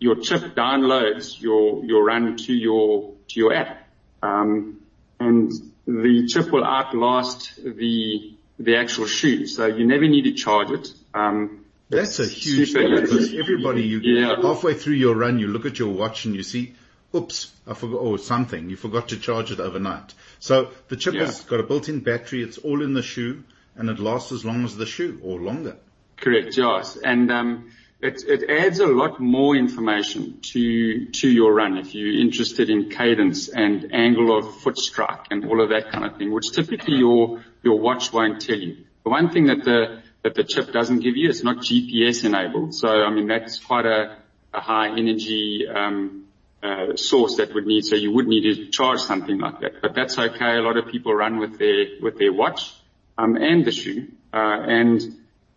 your 0.00 0.16
chip 0.16 0.54
downloads 0.56 1.40
your, 1.40 1.84
your 1.84 2.04
run 2.04 2.36
to 2.36 2.52
your, 2.52 3.14
to 3.28 3.40
your 3.40 3.54
app. 3.54 3.86
Um, 4.22 4.80
and 5.20 5.52
the 5.86 6.26
chip 6.26 6.50
will 6.50 6.64
outlast 6.64 7.62
the, 7.62 8.36
the 8.58 8.76
actual 8.76 9.06
shoe. 9.06 9.46
So 9.46 9.66
you 9.66 9.86
never 9.86 10.08
need 10.08 10.22
to 10.22 10.32
charge 10.32 10.70
it. 10.70 10.92
Um, 11.14 11.66
that's 11.90 12.18
a 12.18 12.26
huge 12.26 12.72
thing 12.72 12.94
because 12.94 13.34
everybody, 13.34 13.82
you 13.82 13.98
yeah. 13.98 14.36
halfway 14.40 14.74
through 14.74 14.94
your 14.94 15.14
run, 15.14 15.38
you 15.38 15.48
look 15.48 15.66
at 15.66 15.78
your 15.78 15.92
watch 15.92 16.24
and 16.24 16.34
you 16.34 16.42
see, 16.42 16.74
oops, 17.14 17.52
I 17.66 17.74
forgot, 17.74 17.98
or 17.98 18.16
something, 18.18 18.70
you 18.70 18.76
forgot 18.76 19.08
to 19.08 19.18
charge 19.18 19.50
it 19.50 19.60
overnight. 19.60 20.14
So 20.38 20.70
the 20.88 20.96
chip 20.96 21.14
yeah. 21.14 21.26
has 21.26 21.40
got 21.42 21.60
a 21.60 21.64
built-in 21.64 22.00
battery, 22.00 22.42
it's 22.42 22.58
all 22.58 22.82
in 22.82 22.94
the 22.94 23.02
shoe, 23.02 23.42
and 23.74 23.90
it 23.90 23.98
lasts 23.98 24.32
as 24.32 24.44
long 24.44 24.64
as 24.64 24.76
the 24.76 24.86
shoe, 24.86 25.20
or 25.22 25.40
longer. 25.40 25.76
Correct, 26.16 26.56
yes. 26.56 26.96
And, 26.96 27.30
um, 27.30 27.72
it, 28.02 28.24
it 28.26 28.50
adds 28.50 28.80
a 28.80 28.86
lot 28.86 29.20
more 29.20 29.54
information 29.54 30.40
to, 30.40 31.06
to 31.06 31.28
your 31.28 31.52
run 31.52 31.76
if 31.76 31.94
you're 31.94 32.18
interested 32.18 32.70
in 32.70 32.88
cadence 32.88 33.48
and 33.48 33.92
angle 33.92 34.36
of 34.36 34.60
foot 34.60 34.78
strike 34.78 35.26
and 35.30 35.44
all 35.44 35.62
of 35.62 35.68
that 35.68 35.90
kind 35.92 36.06
of 36.06 36.16
thing, 36.16 36.32
which 36.32 36.50
typically 36.52 36.96
your, 36.96 37.44
your 37.62 37.78
watch 37.78 38.12
won't 38.12 38.40
tell 38.40 38.58
you. 38.58 38.84
The 39.04 39.10
one 39.10 39.30
thing 39.30 39.46
that 39.46 39.64
the, 39.64 40.02
that 40.22 40.34
the 40.34 40.44
chip 40.44 40.72
doesn't 40.72 41.00
give 41.00 41.16
you, 41.16 41.28
it's 41.28 41.42
not 41.42 41.58
GPS 41.58 42.24
enabled. 42.24 42.74
So, 42.74 42.88
I 42.88 43.10
mean, 43.10 43.26
that's 43.26 43.58
quite 43.58 43.86
a, 43.86 44.16
high 44.52 44.88
energy, 44.88 45.66
um, 45.72 46.24
uh, 46.62 46.96
source 46.96 47.36
that 47.36 47.54
would 47.54 47.66
need, 47.66 47.84
so 47.84 47.94
you 47.96 48.12
would 48.12 48.26
need 48.26 48.42
to 48.42 48.66
charge 48.70 49.00
something 49.00 49.38
like 49.38 49.60
that. 49.60 49.80
But 49.80 49.94
that's 49.94 50.18
okay. 50.18 50.56
A 50.56 50.60
lot 50.60 50.76
of 50.76 50.88
people 50.88 51.14
run 51.14 51.38
with 51.38 51.58
their, 51.58 51.86
with 52.02 52.18
their 52.18 52.32
watch, 52.32 52.74
um, 53.16 53.36
and 53.36 53.64
the 53.64 53.70
shoe. 53.70 54.08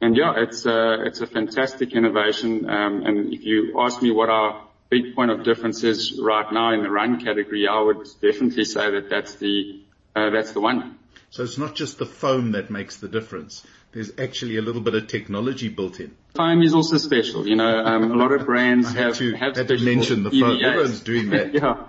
And 0.03 0.17
yeah, 0.17 0.33
it's 0.35 0.65
a, 0.65 1.05
it's 1.05 1.21
a 1.21 1.27
fantastic 1.27 1.93
innovation. 1.93 2.69
Um, 2.69 3.05
and 3.05 3.33
if 3.33 3.45
you 3.45 3.79
ask 3.79 4.01
me 4.01 4.11
what 4.11 4.29
our 4.29 4.67
big 4.89 5.15
point 5.15 5.31
of 5.31 5.45
difference 5.45 5.81
is 5.85 6.19
right 6.21 6.51
now 6.51 6.73
in 6.73 6.83
the 6.83 6.89
run 6.89 7.23
category, 7.23 7.69
I 7.69 7.79
would 7.79 8.05
definitely 8.21 8.65
say 8.65 8.91
that 8.91 9.09
that's 9.09 9.35
the, 9.35 9.81
uh, 10.13 10.29
that's 10.31 10.51
the 10.51 10.59
one. 10.59 10.99
So 11.29 11.43
it's 11.43 11.57
not 11.57 11.73
just 11.73 11.99
the 11.99 12.05
foam 12.05 12.51
that 12.51 12.69
makes 12.69 12.97
the 12.97 13.07
difference. 13.07 13.65
There's 13.93 14.11
actually 14.19 14.57
a 14.57 14.61
little 14.61 14.81
bit 14.81 14.93
of 14.93 15.07
technology 15.07 15.69
built 15.69 16.01
in. 16.01 16.15
Foam 16.35 16.61
is 16.63 16.73
also 16.73 16.97
special. 16.97 17.47
You 17.47 17.55
know, 17.55 17.85
um, 17.85 18.11
a 18.11 18.15
lot 18.15 18.33
of 18.33 18.45
brands 18.45 18.91
have, 18.93 19.15
to, 19.17 19.33
have 19.35 19.55
had 19.55 19.69
to 19.69 19.77
mention 19.77 20.23
the 20.23 20.31
foam. 20.31 20.59
Everyone's 20.61 20.99
doing 20.99 21.29
that. 21.29 21.53
yeah. 21.61 21.85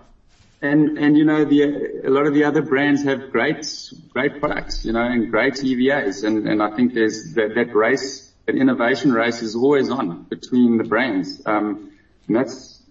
And, 0.65 0.97
and 0.97 1.15
you 1.19 1.27
know, 1.27 1.45
the, 1.45 2.01
a 2.05 2.09
lot 2.09 2.27
of 2.27 2.33
the 2.33 2.45
other 2.45 2.63
brands 2.63 3.05
have 3.05 3.31
great, 3.31 3.67
great 4.09 4.41
products, 4.41 4.87
you 4.87 4.93
know, 4.93 5.03
and 5.03 5.31
great 5.31 5.55
EVAs. 5.55 6.25
And, 6.25 6.49
and 6.49 6.63
I 6.63 6.75
think 6.75 6.95
there's 6.95 7.35
that, 7.35 7.55
that 7.55 7.75
race, 7.75 8.33
that 8.47 8.57
innovation 8.57 9.13
race 9.13 9.43
is 9.43 9.55
always 9.55 9.91
on 9.91 10.23
between 10.23 10.79
the 10.79 10.85
brands. 10.85 11.43
Um, 11.45 11.93
and 12.27 12.37
that's, 12.37 12.83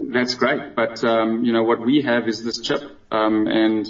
that's 0.00 0.34
great. 0.34 0.74
But, 0.74 1.04
um, 1.04 1.44
you 1.44 1.52
know, 1.52 1.62
what 1.62 1.80
we 1.80 2.02
have 2.02 2.26
is 2.26 2.42
this 2.42 2.60
chip, 2.60 2.82
um, 3.12 3.46
and, 3.46 3.86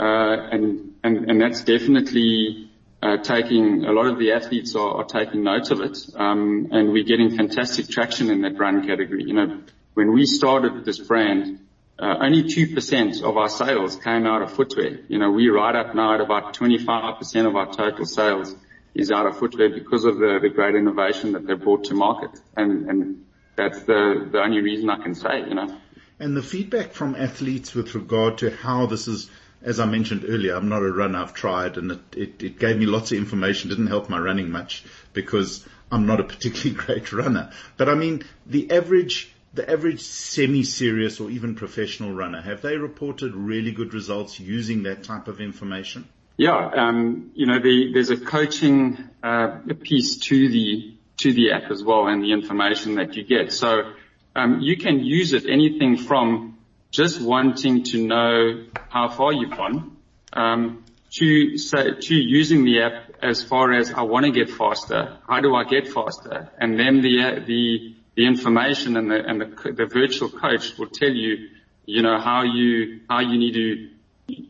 uh, 0.00 0.36
and, 0.50 0.94
and, 1.04 1.30
and 1.30 1.40
that's 1.40 1.62
definitely, 1.62 2.72
uh, 3.00 3.18
taking, 3.18 3.84
a 3.84 3.92
lot 3.92 4.06
of 4.06 4.18
the 4.18 4.32
athletes 4.32 4.74
are, 4.74 5.04
taking 5.04 5.44
note 5.44 5.70
of 5.70 5.80
it. 5.80 5.96
Um, 6.16 6.70
and 6.72 6.90
we're 6.90 7.04
getting 7.04 7.36
fantastic 7.36 7.88
traction 7.88 8.30
in 8.30 8.42
that 8.42 8.58
run 8.58 8.84
category. 8.84 9.22
You 9.22 9.34
know, 9.34 9.60
when 9.92 10.12
we 10.12 10.26
started 10.26 10.84
this 10.84 10.98
brand, 10.98 11.60
uh, 11.98 12.16
only 12.20 12.42
2% 12.42 13.22
of 13.22 13.36
our 13.36 13.48
sales 13.48 13.96
came 13.96 14.26
out 14.26 14.42
of 14.42 14.52
footwear. 14.52 15.00
You 15.08 15.18
know, 15.18 15.30
we 15.30 15.48
right 15.48 15.74
up 15.74 15.94
now 15.94 16.14
at 16.14 16.20
about 16.20 16.54
25% 16.54 17.46
of 17.46 17.56
our 17.56 17.72
total 17.72 18.04
sales 18.04 18.56
is 18.94 19.10
out 19.10 19.26
of 19.26 19.38
footwear 19.38 19.70
because 19.70 20.04
of 20.04 20.18
the, 20.18 20.38
the 20.42 20.48
great 20.48 20.74
innovation 20.74 21.32
that 21.32 21.46
they 21.46 21.54
brought 21.54 21.84
to 21.84 21.94
market. 21.94 22.30
And, 22.56 22.88
and 22.88 23.24
that's 23.56 23.82
the, 23.84 24.28
the 24.30 24.40
only 24.40 24.60
reason 24.60 24.90
I 24.90 25.02
can 25.02 25.14
say, 25.14 25.40
you 25.48 25.54
know. 25.54 25.78
And 26.18 26.36
the 26.36 26.42
feedback 26.42 26.92
from 26.92 27.14
athletes 27.16 27.74
with 27.74 27.94
regard 27.94 28.38
to 28.38 28.50
how 28.50 28.86
this 28.86 29.08
is, 29.08 29.30
as 29.62 29.80
I 29.80 29.86
mentioned 29.86 30.24
earlier, 30.26 30.54
I'm 30.56 30.68
not 30.68 30.82
a 30.82 30.92
runner. 30.92 31.18
I've 31.18 31.34
tried 31.34 31.76
and 31.76 31.92
it, 31.92 32.00
it, 32.16 32.42
it 32.42 32.58
gave 32.58 32.76
me 32.76 32.86
lots 32.86 33.12
of 33.12 33.18
information. 33.18 33.70
Didn't 33.70 33.88
help 33.88 34.08
my 34.08 34.18
running 34.18 34.50
much 34.50 34.84
because 35.12 35.66
I'm 35.90 36.06
not 36.06 36.20
a 36.20 36.24
particularly 36.24 36.70
great 36.86 37.12
runner. 37.12 37.52
But 37.76 37.88
I 37.88 37.94
mean, 37.94 38.24
the 38.46 38.70
average 38.70 39.33
the 39.54 39.70
average 39.70 40.00
semi-serious 40.00 41.20
or 41.20 41.30
even 41.30 41.54
professional 41.54 42.12
runner, 42.12 42.42
have 42.42 42.60
they 42.60 42.76
reported 42.76 43.34
really 43.34 43.70
good 43.70 43.94
results 43.94 44.40
using 44.40 44.82
that 44.82 45.04
type 45.04 45.28
of 45.28 45.40
information? 45.40 46.08
Yeah, 46.36 46.70
um, 46.74 47.30
you 47.34 47.46
know, 47.46 47.60
the, 47.60 47.92
there's 47.92 48.10
a 48.10 48.16
coaching 48.16 48.98
uh, 49.22 49.60
piece 49.80 50.18
to 50.18 50.48
the 50.48 50.96
to 51.16 51.32
the 51.32 51.52
app 51.52 51.70
as 51.70 51.84
well, 51.84 52.08
and 52.08 52.24
the 52.24 52.32
information 52.32 52.96
that 52.96 53.14
you 53.14 53.22
get. 53.22 53.52
So 53.52 53.92
um, 54.34 54.60
you 54.60 54.76
can 54.76 54.98
use 54.98 55.32
it 55.32 55.46
anything 55.48 55.96
from 55.96 56.58
just 56.90 57.20
wanting 57.20 57.84
to 57.84 58.04
know 58.04 58.64
how 58.88 59.08
far 59.08 59.32
you've 59.32 59.56
gone 59.56 59.96
um, 60.32 60.84
to 61.12 61.56
say, 61.56 62.00
to 62.00 62.14
using 62.16 62.64
the 62.64 62.82
app 62.82 63.14
as 63.22 63.44
far 63.44 63.72
as 63.72 63.92
I 63.92 64.02
want 64.02 64.26
to 64.26 64.32
get 64.32 64.50
faster. 64.50 65.18
How 65.28 65.40
do 65.40 65.54
I 65.54 65.62
get 65.62 65.86
faster? 65.86 66.50
And 66.58 66.76
then 66.76 67.00
the 67.00 67.44
the 67.46 67.93
the 68.16 68.26
information 68.26 68.96
and 68.96 69.10
the 69.10 69.24
and 69.24 69.40
the, 69.40 69.72
the 69.72 69.86
virtual 69.86 70.28
coach 70.28 70.76
will 70.78 70.88
tell 70.88 71.10
you, 71.10 71.48
you 71.86 72.02
know, 72.02 72.18
how 72.20 72.42
you 72.42 73.00
how 73.08 73.20
you 73.20 73.38
need 73.38 73.54
to 73.54 73.90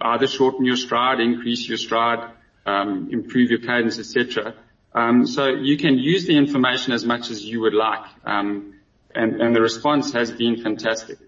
either 0.00 0.26
shorten 0.26 0.64
your 0.64 0.76
stride, 0.76 1.20
increase 1.20 1.68
your 1.68 1.78
stride, 1.78 2.30
um, 2.66 3.08
improve 3.10 3.50
your 3.50 3.60
cadence, 3.60 3.98
etc. 3.98 4.54
Um, 4.94 5.26
so 5.26 5.48
you 5.48 5.76
can 5.76 5.98
use 5.98 6.26
the 6.26 6.36
information 6.36 6.92
as 6.92 7.04
much 7.04 7.30
as 7.30 7.44
you 7.44 7.60
would 7.62 7.74
like, 7.74 8.04
um, 8.24 8.74
and 9.14 9.40
and 9.40 9.56
the 9.56 9.60
response 9.60 10.12
has 10.12 10.30
been 10.30 10.62
fantastic. 10.62 11.18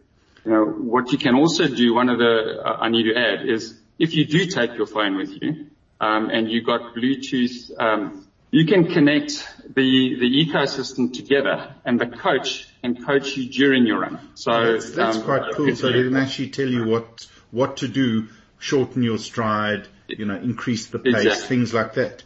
You 0.45 0.53
know, 0.53 0.65
what 0.65 1.11
you 1.11 1.19
can 1.19 1.35
also 1.35 1.67
do, 1.67 1.95
one 1.95 2.09
of 2.09 2.19
the 2.19 2.63
uh, 2.65 2.77
I 2.81 2.89
need 2.89 3.05
to 3.05 3.19
add 3.19 3.49
is 3.49 3.79
if 3.99 4.15
you 4.15 4.27
do 4.27 4.47
take 4.47 4.77
your 4.77 4.87
phone 4.87 5.17
with 5.17 5.31
you, 5.43 5.67
um, 6.01 6.31
and 6.31 6.51
you've 6.51 6.67
got 6.67 6.95
Bluetooth 6.95 7.71
um, 7.81 8.26
you 8.57 8.65
can 8.65 8.87
connect 8.91 9.47
the, 9.75 10.17
the 10.19 10.47
ecosystem 10.47 11.13
together 11.13 11.75
and 11.85 12.01
the 12.01 12.07
coach 12.07 12.67
can 12.81 13.05
coach 13.05 13.37
you 13.37 13.51
during 13.51 13.87
your 13.87 14.01
run. 14.01 14.19
So 14.33 14.73
that's, 14.73 14.93
that's 14.93 15.19
um, 15.19 15.25
quite 15.25 15.55
cool. 15.55 15.77
So 15.77 15.93
they 15.93 16.05
can 16.05 16.17
actually 16.17 16.49
tell 16.49 16.67
you 16.67 16.87
what, 16.87 17.27
what 17.51 17.77
to 17.79 17.89
do, 17.89 18.29
shorten 18.59 19.03
your 19.03 19.19
stride, 19.19 19.89
you 20.09 20.25
know, 20.25 20.37
increase 20.37 20.87
the 20.87 20.99
pace, 20.99 21.17
exactly. 21.17 21.49
things 21.49 21.75
like 21.75 21.93
that. 21.97 22.25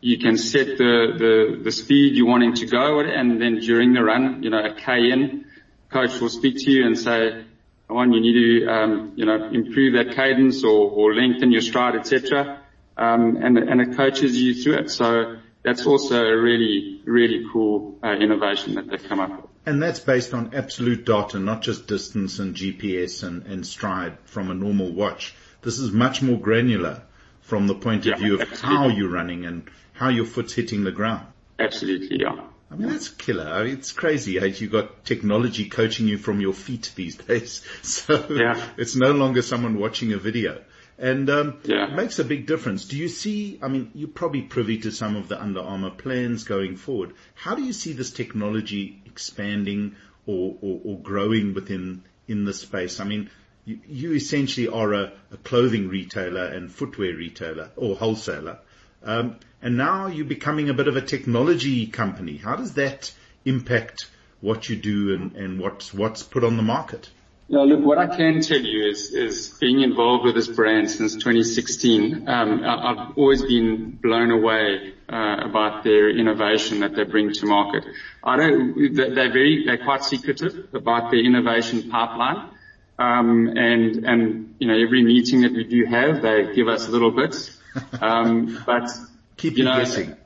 You 0.00 0.16
can 0.16 0.38
set 0.38 0.78
the, 0.78 1.12
the, 1.18 1.62
the 1.62 1.72
speed 1.72 2.16
you're 2.16 2.26
wanting 2.26 2.54
to 2.54 2.66
go 2.66 3.00
at 3.00 3.06
and 3.10 3.38
then 3.38 3.58
during 3.58 3.92
the 3.92 4.02
run, 4.02 4.42
you 4.42 4.48
know, 4.48 4.64
a 4.64 4.74
K 4.76 5.10
in, 5.10 5.44
coach 5.90 6.18
will 6.22 6.30
speak 6.30 6.56
to 6.64 6.70
you 6.70 6.86
and 6.86 6.98
say, 6.98 7.44
on, 7.90 8.14
you 8.14 8.20
need 8.22 8.64
to, 8.64 8.66
um, 8.66 9.12
you 9.16 9.26
know, 9.26 9.50
improve 9.52 9.92
that 9.92 10.16
cadence 10.16 10.64
or, 10.64 10.90
or 10.90 11.14
lengthen 11.14 11.52
your 11.52 11.60
stride, 11.60 11.96
etc 11.96 12.57
um, 12.98 13.36
and, 13.36 13.56
and 13.56 13.80
it 13.80 13.96
coaches 13.96 14.36
you 14.36 14.54
through 14.54 14.74
it. 14.74 14.90
So 14.90 15.36
that's 15.62 15.86
also 15.86 16.24
a 16.24 16.36
really, 16.36 17.00
really 17.04 17.46
cool 17.52 17.98
uh, 18.02 18.12
innovation 18.12 18.74
that 18.74 18.88
they've 18.88 19.02
come 19.02 19.20
up 19.20 19.30
with. 19.30 19.50
And 19.66 19.82
that's 19.82 20.00
based 20.00 20.34
on 20.34 20.54
absolute 20.54 21.04
data, 21.04 21.38
not 21.38 21.62
just 21.62 21.86
distance 21.86 22.38
and 22.38 22.54
GPS 22.54 23.22
and, 23.22 23.46
and 23.46 23.66
stride 23.66 24.18
from 24.24 24.50
a 24.50 24.54
normal 24.54 24.92
watch. 24.92 25.34
This 25.62 25.78
is 25.78 25.92
much 25.92 26.22
more 26.22 26.38
granular 26.38 27.02
from 27.42 27.66
the 27.66 27.74
point 27.74 28.06
of 28.06 28.12
yeah, 28.12 28.16
view 28.16 28.34
of 28.34 28.40
absolutely. 28.40 28.76
how 28.76 28.88
you're 28.88 29.10
running 29.10 29.44
and 29.44 29.68
how 29.92 30.08
your 30.08 30.24
foot's 30.24 30.54
hitting 30.54 30.84
the 30.84 30.92
ground. 30.92 31.26
Absolutely, 31.58 32.20
yeah. 32.20 32.46
I 32.70 32.76
mean, 32.76 32.88
that's 32.88 33.08
killer. 33.08 33.48
I 33.48 33.64
mean, 33.64 33.74
it's 33.74 33.92
crazy. 33.92 34.32
You've 34.32 34.72
got 34.72 35.04
technology 35.04 35.68
coaching 35.68 36.06
you 36.06 36.18
from 36.18 36.40
your 36.40 36.52
feet 36.52 36.92
these 36.94 37.16
days. 37.28 37.62
So 37.82 38.26
yeah. 38.30 38.62
it's 38.76 38.96
no 38.96 39.12
longer 39.12 39.42
someone 39.42 39.78
watching 39.78 40.12
a 40.12 40.18
video. 40.18 40.62
And 40.98 41.30
um, 41.30 41.58
yeah. 41.62 41.86
it 41.86 41.94
makes 41.94 42.18
a 42.18 42.24
big 42.24 42.46
difference. 42.46 42.84
Do 42.86 42.98
you 42.98 43.08
see, 43.08 43.58
I 43.62 43.68
mean, 43.68 43.92
you're 43.94 44.08
probably 44.08 44.42
privy 44.42 44.78
to 44.78 44.90
some 44.90 45.14
of 45.14 45.28
the 45.28 45.40
Under 45.40 45.60
Armour 45.60 45.90
plans 45.90 46.42
going 46.42 46.76
forward. 46.76 47.14
How 47.34 47.54
do 47.54 47.62
you 47.62 47.72
see 47.72 47.92
this 47.92 48.10
technology 48.10 49.00
expanding 49.06 49.94
or, 50.26 50.56
or, 50.60 50.80
or 50.84 50.98
growing 50.98 51.54
within 51.54 52.02
in 52.26 52.44
the 52.44 52.52
space? 52.52 52.98
I 52.98 53.04
mean, 53.04 53.30
you, 53.64 53.78
you 53.86 54.12
essentially 54.14 54.66
are 54.66 54.92
a, 54.92 55.12
a, 55.30 55.36
clothing 55.36 55.88
retailer 55.88 56.44
and 56.44 56.70
footwear 56.70 57.14
retailer 57.14 57.70
or 57.76 57.94
wholesaler. 57.94 58.58
Um, 59.04 59.36
and 59.62 59.76
now 59.76 60.08
you're 60.08 60.26
becoming 60.26 60.68
a 60.68 60.74
bit 60.74 60.88
of 60.88 60.96
a 60.96 61.02
technology 61.02 61.86
company. 61.86 62.38
How 62.38 62.56
does 62.56 62.74
that 62.74 63.12
impact 63.44 64.10
what 64.40 64.68
you 64.68 64.74
do 64.74 65.14
and, 65.14 65.36
and 65.36 65.60
what's, 65.60 65.94
what's 65.94 66.24
put 66.24 66.42
on 66.42 66.56
the 66.56 66.62
market? 66.64 67.08
Yeah, 67.50 67.60
look, 67.60 67.80
what 67.80 67.96
I 67.96 68.14
can 68.14 68.42
tell 68.42 68.60
you 68.60 68.86
is, 68.90 69.14
is 69.14 69.56
being 69.58 69.80
involved 69.80 70.26
with 70.26 70.34
this 70.34 70.48
brand 70.48 70.90
since 70.90 71.14
2016, 71.14 72.28
um, 72.28 72.62
I, 72.62 72.94
have 72.94 73.16
always 73.16 73.40
been 73.40 73.92
blown 73.92 74.30
away 74.30 74.92
uh, 75.10 75.36
about 75.44 75.82
their 75.82 76.10
innovation 76.10 76.80
that 76.80 76.94
they 76.94 77.04
bring 77.04 77.32
to 77.32 77.46
market. 77.46 77.86
I 78.22 78.36
don't, 78.36 78.94
they're 78.94 79.32
very, 79.32 79.64
they're 79.64 79.82
quite 79.82 80.04
secretive 80.04 80.74
about 80.74 81.10
their 81.10 81.20
innovation 81.20 81.88
pipeline. 81.88 82.50
Um, 82.98 83.48
and, 83.56 84.04
and, 84.04 84.54
you 84.58 84.68
know, 84.68 84.74
every 84.74 85.02
meeting 85.02 85.40
that 85.42 85.52
we 85.52 85.64
do 85.64 85.86
have, 85.86 86.20
they 86.20 86.54
give 86.54 86.68
us 86.68 86.88
little 86.88 87.10
bits. 87.10 87.56
Um, 88.00 88.60
but, 88.66 88.88
keep 89.36 89.56
you, 89.56 89.64
know, 89.64 89.76
guessing. 89.76 90.16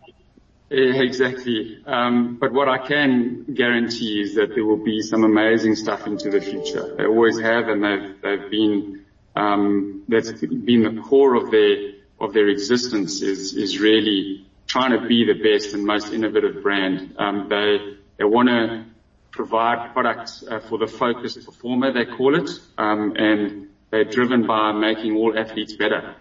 Exactly. 0.73 1.83
Um, 1.87 2.39
but 2.41 2.53
what 2.53 2.69
I 2.69 2.79
can 2.79 3.45
guarantee 3.55 4.23
is 4.23 4.35
that 4.37 4.55
there 4.55 4.65
will 4.65 4.83
be 4.83 5.03
some 5.03 5.25
amazing 5.25 5.77
stuff 5.77 6.07
into 6.07 6.31
the 6.31 6.41
future. 6.41 6.95
They 6.97 7.05
always 7.05 7.39
have, 7.41 7.69
and 7.69 7.85
they've 7.85 8.21
they've 8.23 8.51
been 8.51 9.05
um, 9.37 10.05
that's 10.09 10.33
been 10.33 10.83
the 10.83 11.03
core 11.03 11.35
of 11.35 11.51
their 11.51 11.93
of 12.21 12.33
their 12.33 12.49
existence 12.49 13.21
is 13.21 13.55
is 13.55 13.81
really 13.81 14.47
trying 14.67 14.99
to 14.99 15.07
be 15.07 15.25
the 15.25 15.35
best 15.35 15.75
and 15.75 15.85
most 15.85 16.13
innovative 16.13 16.63
brand. 16.63 17.17
Um, 17.19 17.49
they 17.49 17.97
they 18.19 18.25
want 18.25 18.49
to 18.49 18.85
provide 19.31 19.93
products 19.93 20.45
uh, 20.49 20.61
for 20.61 20.79
the 20.79 20.87
focused 20.87 21.45
performer, 21.45 21.93
they 21.93 22.05
call 22.05 22.35
it, 22.35 22.51
and 22.79 23.69
they're 23.91 24.05
driven 24.05 24.47
by 24.47 24.73
making 24.73 25.17
all 25.17 25.39
athletes 25.39 25.75
better. 25.77 26.15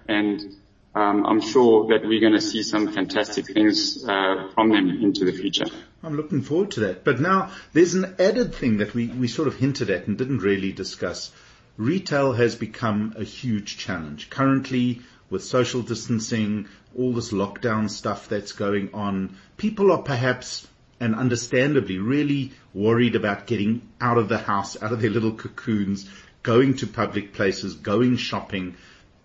Um, 0.93 1.25
I'm 1.25 1.39
sure 1.39 1.87
that 1.87 2.05
we're 2.05 2.19
going 2.19 2.33
to 2.33 2.41
see 2.41 2.63
some 2.63 2.91
fantastic 2.91 3.45
things 3.45 4.03
uh, 4.03 4.49
from 4.53 4.69
them 4.69 4.89
into 5.01 5.23
the 5.23 5.31
future. 5.31 5.65
I'm 6.03 6.17
looking 6.17 6.41
forward 6.41 6.71
to 6.71 6.81
that. 6.81 7.05
But 7.05 7.21
now 7.21 7.51
there's 7.71 7.93
an 7.93 8.15
added 8.19 8.53
thing 8.53 8.77
that 8.77 8.93
we, 8.93 9.07
we 9.07 9.29
sort 9.29 9.47
of 9.47 9.55
hinted 9.55 9.89
at 9.89 10.07
and 10.07 10.17
didn't 10.17 10.39
really 10.39 10.73
discuss. 10.73 11.31
Retail 11.77 12.33
has 12.33 12.55
become 12.55 13.13
a 13.17 13.23
huge 13.23 13.77
challenge. 13.77 14.29
Currently, 14.29 15.01
with 15.29 15.43
social 15.43 15.81
distancing, 15.81 16.67
all 16.97 17.13
this 17.13 17.31
lockdown 17.31 17.89
stuff 17.89 18.27
that's 18.27 18.51
going 18.51 18.93
on, 18.93 19.37
people 19.55 19.93
are 19.93 20.01
perhaps 20.01 20.67
and 20.99 21.15
understandably 21.15 21.99
really 21.99 22.51
worried 22.73 23.15
about 23.15 23.47
getting 23.47 23.81
out 24.01 24.17
of 24.17 24.27
the 24.27 24.37
house, 24.37 24.81
out 24.83 24.91
of 24.91 25.01
their 25.01 25.09
little 25.09 25.31
cocoons, 25.31 26.09
going 26.43 26.75
to 26.75 26.87
public 26.87 27.33
places, 27.33 27.75
going 27.75 28.17
shopping 28.17 28.75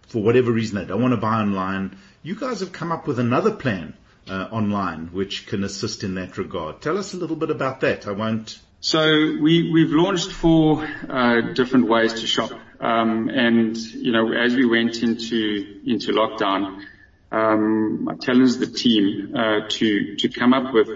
for 0.07 0.23
whatever 0.23 0.53
reason 0.53 0.79
they 0.79 0.85
don't 0.85 1.03
want 1.03 1.13
to 1.13 1.21
buy 1.21 1.41
online, 1.41 1.99
you 2.23 2.35
guys 2.35 2.61
have 2.61 2.73
come 2.73 2.93
up 2.93 3.07
with 3.07 3.19
another 3.19 3.53
plan 3.53 3.95
uh, 4.29 4.49
online 4.51 5.09
which 5.09 5.47
can 5.47 5.65
assist 5.65 6.03
in 6.03 6.15
that 6.15 6.39
regard. 6.39 6.81
Tell 6.81 6.99
us 6.99 7.15
a 7.15 7.17
little 7.17 7.37
bit 7.37 7.51
about 7.51 7.81
that. 7.81 8.07
I 8.07 8.13
won't. 8.13 8.59
So 8.81 9.01
we, 9.41 9.71
we've 9.73 9.91
launched 9.91 10.31
four 10.31 10.87
uh, 11.09 11.53
different 11.55 11.89
ways 11.89 12.15
to 12.15 12.27
shop 12.27 12.53
um, 12.81 13.29
and 13.29 13.77
you 13.77 14.13
know, 14.13 14.33
as 14.33 14.55
we 14.55 14.67
went 14.67 15.03
into 15.03 15.81
into 15.87 16.13
lockdown, 16.13 16.85
um, 17.33 18.09
I 18.09 18.15
challenged 18.17 18.59
the 18.59 18.67
team 18.67 19.35
uh, 19.35 19.69
to 19.69 20.17
to 20.17 20.29
come 20.29 20.53
up 20.53 20.75
with 20.75 20.89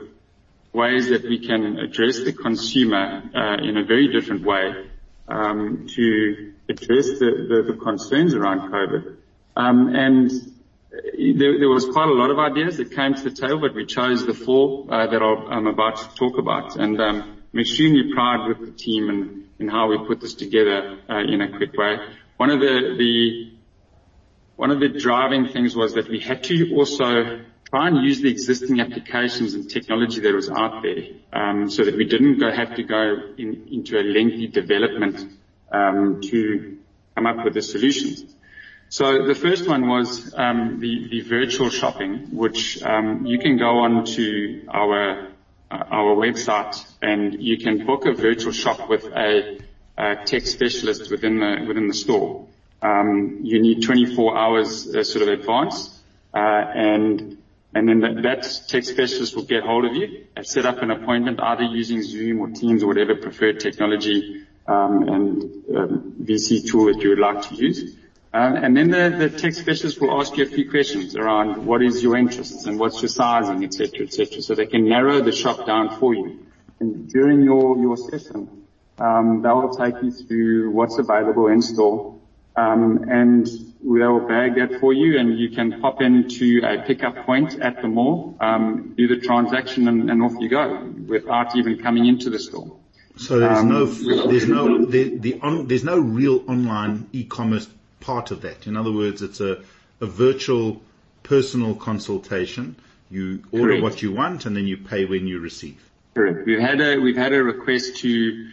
ways 0.73 1.09
that 1.09 1.23
we 1.23 1.45
can 1.45 1.79
address 1.79 2.21
the 2.21 2.33
consumer 2.33 3.23
uh, 3.35 3.63
in 3.63 3.77
a 3.77 3.85
very 3.85 4.09
different 4.13 4.45
way 4.45 4.90
um, 5.31 5.87
to 5.95 6.53
address 6.69 7.07
the, 7.19 7.47
the, 7.49 7.73
the, 7.73 7.79
concerns 7.81 8.35
around 8.35 8.71
COVID. 8.71 9.17
Um, 9.57 9.95
and 9.95 10.31
there, 10.91 11.59
there, 11.59 11.69
was 11.69 11.87
quite 11.87 12.09
a 12.09 12.13
lot 12.13 12.31
of 12.31 12.39
ideas 12.39 12.77
that 12.79 12.95
came 12.95 13.15
to 13.15 13.23
the 13.23 13.31
table, 13.31 13.61
but 13.61 13.75
we 13.75 13.87
chose 13.87 14.27
the 14.27 14.35
four 14.35 14.87
uh, 14.89 15.07
that 15.07 15.23
I'm 15.23 15.67
about 15.67 15.97
to 15.99 16.15
talk 16.15 16.39
about. 16.39 16.77
And 16.77 17.01
um, 17.01 17.43
I'm 17.53 17.61
extremely 17.61 18.13
proud 18.13 18.49
with 18.49 18.61
the 18.61 18.73
team 18.73 19.09
and, 19.09 19.49
and 19.59 19.71
how 19.71 19.89
we 19.89 19.99
put 20.07 20.21
this 20.21 20.35
together 20.35 20.99
uh, 21.09 21.19
in 21.19 21.41
a 21.41 21.57
quick 21.57 21.77
way. 21.77 21.97
One 22.37 22.51
of 22.51 22.61
the, 22.61 22.97
the 22.99 23.53
one 24.57 24.71
of 24.71 24.81
the 24.81 24.89
driving 24.89 25.49
things 25.49 25.75
was 25.75 25.95
that 25.95 26.09
we 26.09 26.21
had 26.21 26.45
to 26.45 26.75
also 26.75 27.41
try 27.71 27.89
and 27.89 28.03
use 28.05 28.21
the 28.21 28.31
existing 28.31 28.81
applications 28.81 29.55
and 29.55 29.71
technology 29.71 30.21
that 30.21 30.35
was 30.35 30.51
out 30.51 30.83
there, 30.83 31.05
um, 31.33 31.71
so 31.71 31.85
that 31.85 31.97
we 31.97 32.05
didn't 32.05 32.41
have 32.41 32.75
to 32.77 32.83
go 32.83 33.17
in, 33.39 33.69
into 33.71 33.99
a 33.99 34.03
lengthy 34.03 34.49
development 34.49 35.25
um, 35.73 36.21
to 36.23 36.77
come 37.15 37.27
up 37.27 37.45
with 37.45 37.55
the 37.55 37.63
solutions. 37.63 38.25
So 38.89 39.25
the 39.25 39.37
first 39.37 39.69
one 39.69 39.89
was 39.89 40.35
um, 40.37 40.81
the, 40.81 41.21
virtual 41.21 41.71
shopping, 41.71 42.35
which 42.37 42.77
you 42.77 43.39
can 43.39 43.57
go 43.57 43.79
on 43.85 44.05
to 44.17 44.67
our 44.69 45.31
uh, 45.71 45.85
our 45.89 46.17
website 46.17 46.85
and 47.01 47.41
you 47.41 47.57
can 47.57 47.87
book 47.87 48.05
a 48.05 48.13
virtual 48.13 48.51
shop 48.51 48.89
with 48.89 49.05
a, 49.05 49.61
tech 50.27 50.45
specialist 50.47 51.11
within 51.11 51.39
the 51.39 51.65
within 51.69 51.87
the 51.87 51.95
store. 51.95 52.49
You 52.83 53.63
need 53.63 53.83
24 53.83 54.37
hours 54.37 54.93
uh, 54.93 55.05
sort 55.05 55.29
of 55.29 55.39
advance, 55.39 55.97
uh, 56.35 56.39
and 56.39 57.40
and 57.75 57.89
then 57.89 58.01
that, 58.01 58.23
that 58.23 58.63
tech 58.69 58.85
specialist 58.85 59.37
will 59.37 59.45
get 59.45 59.63
hold 59.63 59.85
of 59.85 59.95
you 59.95 60.27
and 60.35 60.47
set 60.47 60.67
up 60.67 60.83
an 60.83 60.91
appointment 60.91 61.41
either 61.41 61.63
using 61.63 62.03
Zoom 62.03 62.41
or 62.41 62.51
Teams 62.51 62.83
or 62.83 62.89
whatever 62.89 63.15
preferred 63.15 63.61
technology 63.61 64.45
um, 64.67 65.09
and 65.09 65.43
um, 65.77 66.15
VC 66.23 66.69
tool 66.69 66.87
that 66.87 67.01
you 67.03 67.11
would 67.11 67.19
like 67.19 67.43
to 67.49 67.55
use. 67.55 67.97
Uh, 68.33 68.55
and 68.63 68.77
then 68.77 68.91
the, 68.91 69.15
the 69.19 69.31
tech 69.31 69.55
specialist 69.55 70.01
will 70.01 70.21
ask 70.21 70.37
you 70.37 70.45
a 70.45 70.49
few 70.49 70.71
questions 70.71 71.17
around 71.17 71.65
what 71.67 71.83
is 71.83 72.03
your 72.03 72.17
interests 72.17 72.67
and 72.67 72.79
what's 72.79 73.03
your 73.03 73.09
sizing, 73.09 73.65
et 73.65 73.75
cetera, 73.75 74.07
et 74.07 74.13
cetera, 74.13 74.41
so 74.41 74.55
they 74.55 74.67
can 74.67 74.89
narrow 74.89 75.21
the 75.21 75.33
shop 75.33 75.67
down 75.67 75.99
for 75.99 76.15
you. 76.15 76.47
And 76.79 77.09
during 77.09 77.43
your, 77.43 77.77
your 77.79 77.97
session, 77.97 78.67
um, 78.99 79.43
they'll 79.43 79.71
take 79.71 80.01
you 80.03 80.13
through 80.13 80.71
what's 80.71 80.99
available 80.99 81.49
in 81.49 81.61
store, 81.61 82.20
um, 82.61 83.09
and 83.09 83.47
they'll 83.83 84.27
bag 84.27 84.57
that 84.57 84.81
for 84.81 84.93
you 84.93 85.19
and 85.19 85.39
you 85.39 85.51
can 85.51 85.81
pop 85.81 86.03
into 86.03 86.61
a 86.65 86.83
pickup 86.83 87.25
point 87.25 87.59
at 87.61 87.81
the 87.81 87.89
mall, 87.89 88.37
um, 88.41 88.95
do 88.97 89.09
the 89.09 89.17
transaction 89.17 89.89
and, 89.89 90.11
and, 90.11 90.23
off 90.23 90.35
you 90.39 90.49
go 90.49 90.93
without 91.07 91.57
even 91.57 91.79
coming 91.79 92.07
into 92.07 92.29
the 92.29 92.39
store. 92.39 92.77
So 93.17 93.39
there's 93.39 93.59
um, 93.59 93.69
no, 93.69 93.85
there's 93.87 94.49
no, 94.49 94.85
the, 94.85 95.17
the 95.17 95.41
on, 95.41 95.67
there's 95.69 95.85
no 95.85 95.99
real 95.99 96.45
online 96.49 97.09
e-commerce 97.13 97.69
part 98.01 98.31
of 98.31 98.43
that. 98.43 98.67
In 98.67 98.77
other 98.77 98.93
words, 98.93 99.23
it's 99.23 99.41
a, 99.41 99.63
a 100.01 100.07
virtual 100.07 100.81
personal 101.23 101.75
consultation. 101.75 102.77
You 103.11 103.43
order 103.51 103.69
Correct. 103.69 103.83
what 103.83 104.03
you 104.03 104.13
want 104.13 104.47
and 104.47 104.57
then 104.57 104.67
you 104.67 104.77
pay 104.77 105.05
when 105.05 105.27
you 105.27 105.41
receive. 105.41 105.79
Correct. 106.15 106.47
We've 106.47 106.61
had 106.61 106.81
a, 106.81 106.99
we've 106.99 107.17
had 107.17 107.33
a 107.33 107.43
request 107.43 107.97
to, 107.99 108.51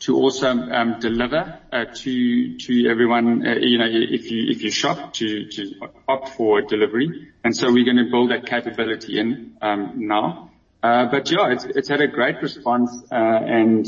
to 0.00 0.16
also 0.16 0.48
um, 0.48 0.98
deliver 0.98 1.58
uh, 1.72 1.84
to 1.94 2.58
to 2.58 2.88
everyone. 2.88 3.46
Uh, 3.46 3.54
you 3.60 3.78
know, 3.78 3.86
if 3.88 4.30
you 4.30 4.50
if 4.50 4.62
you 4.62 4.70
shop 4.70 5.12
to 5.14 5.46
to 5.48 5.74
opt 6.08 6.30
for 6.30 6.62
delivery, 6.62 7.28
and 7.44 7.56
so 7.56 7.70
we're 7.72 7.84
going 7.84 8.04
to 8.04 8.10
build 8.10 8.30
that 8.30 8.46
capability 8.46 9.18
in 9.18 9.56
um, 9.60 9.92
now. 9.96 10.50
Uh, 10.82 11.06
but 11.10 11.30
yeah, 11.30 11.52
it's 11.52 11.64
it's 11.64 11.88
had 11.88 12.00
a 12.00 12.08
great 12.08 12.40
response, 12.40 12.90
uh, 13.12 13.14
and 13.14 13.86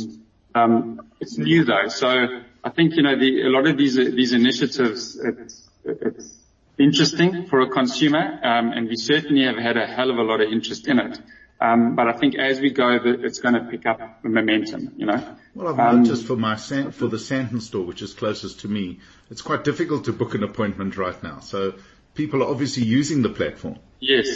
um, 0.54 1.00
it's 1.20 1.38
new 1.38 1.64
though. 1.64 1.88
So 1.88 2.08
I 2.62 2.70
think 2.70 2.94
you 2.94 3.02
know 3.02 3.18
the, 3.18 3.42
a 3.42 3.48
lot 3.48 3.66
of 3.66 3.78
these 3.78 3.96
these 3.96 4.32
initiatives. 4.32 5.18
It's, 5.18 5.68
it's 5.84 6.34
interesting 6.78 7.46
for 7.46 7.60
a 7.60 7.68
consumer, 7.68 8.38
um, 8.42 8.72
and 8.72 8.88
we 8.88 8.96
certainly 8.96 9.44
have 9.44 9.56
had 9.56 9.78
a 9.78 9.86
hell 9.86 10.10
of 10.10 10.18
a 10.18 10.22
lot 10.22 10.42
of 10.42 10.52
interest 10.52 10.88
in 10.88 10.98
it. 10.98 11.18
Um, 11.62 11.94
but 11.94 12.08
I 12.08 12.12
think 12.12 12.34
as 12.34 12.60
we 12.60 12.70
go, 12.70 12.98
it's 13.04 13.38
going 13.38 13.54
to 13.54 13.60
pick 13.60 13.86
up 13.86 14.24
momentum, 14.24 14.94
you 14.96 15.06
know. 15.06 15.36
Well, 15.54 15.68
I've 15.68 15.78
um, 15.78 16.02
noticed 16.02 16.26
for 16.26 16.34
my 16.34 16.56
for 16.56 17.06
the 17.06 17.18
Sandton 17.18 17.62
store, 17.62 17.84
which 17.84 18.02
is 18.02 18.14
closest 18.14 18.60
to 18.60 18.68
me, 18.68 18.98
it's 19.30 19.42
quite 19.42 19.62
difficult 19.62 20.06
to 20.06 20.12
book 20.12 20.34
an 20.34 20.42
appointment 20.42 20.96
right 20.96 21.22
now. 21.22 21.38
So 21.38 21.74
people 22.14 22.42
are 22.42 22.50
obviously 22.50 22.82
using 22.82 23.22
the 23.22 23.28
platform. 23.28 23.78
Yes. 24.00 24.26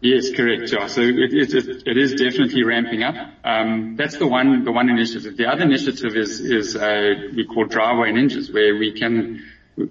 Yes, 0.00 0.30
correct. 0.36 0.70
Josh. 0.70 0.92
So 0.92 1.00
it, 1.00 1.32
it, 1.32 1.54
it, 1.54 1.82
it 1.86 1.96
is 1.96 2.12
definitely 2.12 2.62
ramping 2.64 3.02
up. 3.02 3.14
Um, 3.42 3.96
that's 3.96 4.18
the 4.18 4.26
one, 4.26 4.64
the 4.64 4.72
one 4.72 4.90
initiative. 4.90 5.38
The 5.38 5.46
other 5.46 5.62
initiative 5.62 6.14
is, 6.14 6.40
is, 6.40 6.76
uh, 6.76 7.14
we 7.34 7.46
call 7.46 7.64
driveway 7.64 8.12
ninjas 8.12 8.52
where 8.52 8.76
we 8.76 8.92
can, 8.92 9.42
uh, 9.80 9.84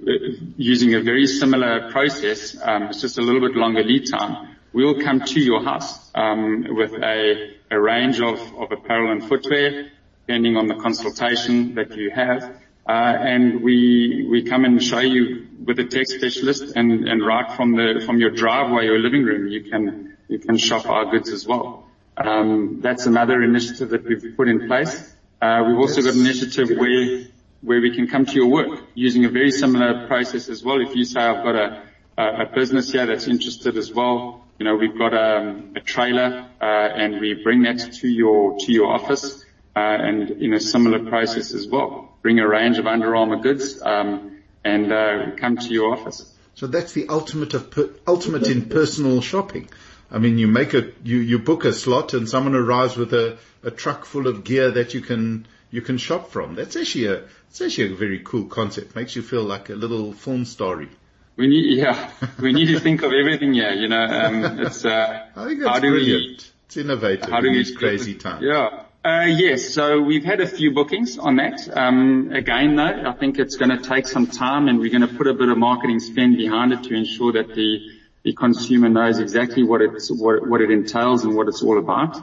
using 0.58 0.94
a 0.94 1.02
very 1.02 1.26
similar 1.26 1.92
process, 1.92 2.56
um, 2.62 2.84
it's 2.84 3.02
just 3.02 3.18
a 3.18 3.22
little 3.22 3.42
bit 3.42 3.56
longer 3.56 3.84
lead 3.84 4.06
time 4.08 4.53
we'll 4.74 5.02
come 5.02 5.22
to 5.22 5.40
your 5.40 5.64
house 5.64 6.12
um, 6.16 6.66
with 6.70 6.94
a, 6.94 7.52
range 7.72 8.22
of, 8.22 8.40
apparel 8.72 9.12
and 9.12 9.28
footwear, 9.28 9.90
depending 10.28 10.58
on 10.58 10.68
the 10.68 10.76
consultation 10.76 11.76
that 11.76 11.96
you 11.96 12.12
have. 12.12 12.44
Uh, 12.88 12.92
and 12.92 13.64
we 13.64 14.28
we 14.30 14.44
come 14.44 14.66
and 14.66 14.84
show 14.84 15.00
you 15.00 15.48
with 15.64 15.80
a 15.80 15.86
tech 15.86 16.06
specialist 16.06 16.76
and, 16.76 17.26
right 17.26 17.56
from 17.56 17.72
the 17.78 18.04
from 18.06 18.20
your 18.20 18.30
driveway 18.30 18.88
or 18.88 19.00
living 19.00 19.24
room 19.24 19.48
you 19.48 19.64
can 19.72 20.18
you 20.28 20.38
can 20.38 20.58
shop 20.58 20.86
our 20.86 21.10
goods 21.10 21.30
as 21.30 21.48
well. 21.48 21.88
Um, 22.18 22.80
that's 22.82 23.06
another 23.06 23.42
initiative 23.42 23.90
that 23.92 24.04
we've 24.04 24.36
put 24.36 24.50
in 24.50 24.68
place. 24.68 25.16
Uh, 25.42 25.64
we've 25.66 25.78
also 25.78 26.02
got 26.02 26.14
an 26.14 26.20
initiative 26.20 26.78
where 26.78 27.22
where 27.62 27.80
we 27.80 27.96
can 27.96 28.08
come 28.08 28.26
to 28.26 28.34
your 28.34 28.48
work 28.48 28.82
using 28.96 29.24
a 29.24 29.30
very 29.30 29.52
similar 29.52 30.06
process 30.08 30.50
as 30.50 30.62
well. 30.62 30.82
If 30.82 30.94
you 30.94 31.06
say 31.06 31.22
I've 31.22 31.44
got 31.44 31.56
a 31.56 31.84
a 32.18 32.46
business 32.54 32.92
here 32.92 33.06
that's 33.06 33.28
interested 33.28 33.78
as 33.78 33.92
well, 33.92 34.43
you 34.60 34.66
know, 34.66 34.76
we've 34.76 34.98
got 34.98 35.14
um, 35.14 35.74
a 35.76 35.82
trailer, 35.82 36.48
uh, 36.62 36.66
and 36.66 37.20
we 37.20 37.34
bring 37.44 37.64
that 37.64 37.80
to 38.02 38.08
your 38.08 38.58
to 38.60 38.72
your 38.72 38.94
office, 38.94 39.44
uh, 39.76 39.80
and 39.80 40.30
in 40.30 40.54
a 40.54 40.60
similar 40.60 41.10
process 41.10 41.54
as 41.54 41.68
well. 41.68 42.18
Bring 42.22 42.40
a 42.40 42.48
range 42.48 42.78
of 42.78 42.88
Under 42.88 43.16
Armour 43.16 43.42
goods, 43.42 43.82
um, 43.82 44.38
and 44.64 44.92
uh, 44.92 45.32
come 45.38 45.58
to 45.58 45.74
your 45.74 45.94
office. 45.94 46.32
So 46.56 46.68
that's 46.68 46.94
the 46.94 47.08
ultimate 47.10 47.54
of 47.56 47.72
per, 47.72 47.90
ultimate 48.08 48.48
in 48.48 48.70
personal 48.70 49.22
shopping. 49.22 49.70
I 50.12 50.20
mean, 50.20 50.38
you 50.38 50.48
make 50.48 50.74
a 50.76 50.92
you 51.04 51.18
you 51.18 51.40
book 51.40 51.66
a 51.66 51.74
slot, 51.74 52.14
and 52.14 52.30
someone 52.30 52.56
arrives 52.56 52.96
with 52.96 53.14
a 53.14 53.38
truck 53.72 54.06
full 54.06 54.28
of 54.28 54.44
gear 54.44 54.72
that 54.72 54.94
you 54.94 55.02
can 55.02 55.48
you 55.72 55.82
can 55.82 55.98
shop 55.98 56.30
from. 56.30 56.54
That's 56.56 56.76
actually 56.76 57.08
a 57.08 57.24
it's 57.50 57.62
actually 57.62 57.94
a 57.94 57.96
very 57.96 58.20
cool 58.24 58.46
concept. 58.46 58.96
Makes 58.96 59.16
you 59.16 59.24
feel 59.24 59.44
like 59.44 59.70
a 59.70 59.76
little 59.76 60.14
film 60.14 60.46
story. 60.46 60.90
We 61.36 61.48
need, 61.48 61.78
yeah, 61.78 62.12
we 62.40 62.54
need 62.54 62.68
to 62.68 62.80
think 62.80 63.02
of 63.02 63.12
everything 63.12 63.54
here. 63.54 63.72
You 63.72 63.88
know, 63.88 64.04
um, 64.04 64.60
it's. 64.60 64.86
Uh, 64.86 65.26
I 65.36 65.46
think 65.46 65.62
that's 65.62 65.80
brilliant. 65.80 66.22
We, 66.22 66.40
it's 66.68 66.78
innovative. 66.78 67.30
How 67.30 67.42
do 67.42 67.50
we 67.50 67.74
crazy 67.74 68.16
times? 68.16 68.44
Yeah. 68.44 68.84
Uh, 69.06 69.26
yes, 69.26 69.74
so 69.74 70.00
we've 70.00 70.24
had 70.24 70.40
a 70.40 70.48
few 70.48 70.72
bookings 70.72 71.18
on 71.18 71.36
that. 71.36 71.68
Um, 71.76 72.32
again, 72.32 72.78
though, 72.78 73.04
I 73.06 73.12
think 73.12 73.38
it's 73.38 73.58
going 73.58 73.72
to 73.72 73.78
take 73.78 74.08
some 74.08 74.28
time, 74.28 74.70
and 74.70 74.80
we're 74.80 74.92
going 74.92 75.06
to 75.06 75.14
put 75.14 75.28
a 75.28 75.34
bit 75.34 75.50
of 75.50 75.58
marketing 75.58 76.00
spend 76.00 76.38
behind 76.38 76.72
it 76.72 76.84
to 76.84 76.94
ensure 76.94 77.34
that 77.34 77.54
the 77.54 77.80
the 78.24 78.34
consumer 78.34 78.88
knows 78.88 79.20
exactly 79.20 79.64
what 79.64 79.82
it's 79.82 80.10
what, 80.10 80.48
what 80.48 80.62
it 80.62 80.72
entails 80.72 81.26
and 81.26 81.36
what 81.36 81.50
it's 81.50 81.62
all 81.62 81.78
about. 81.78 82.18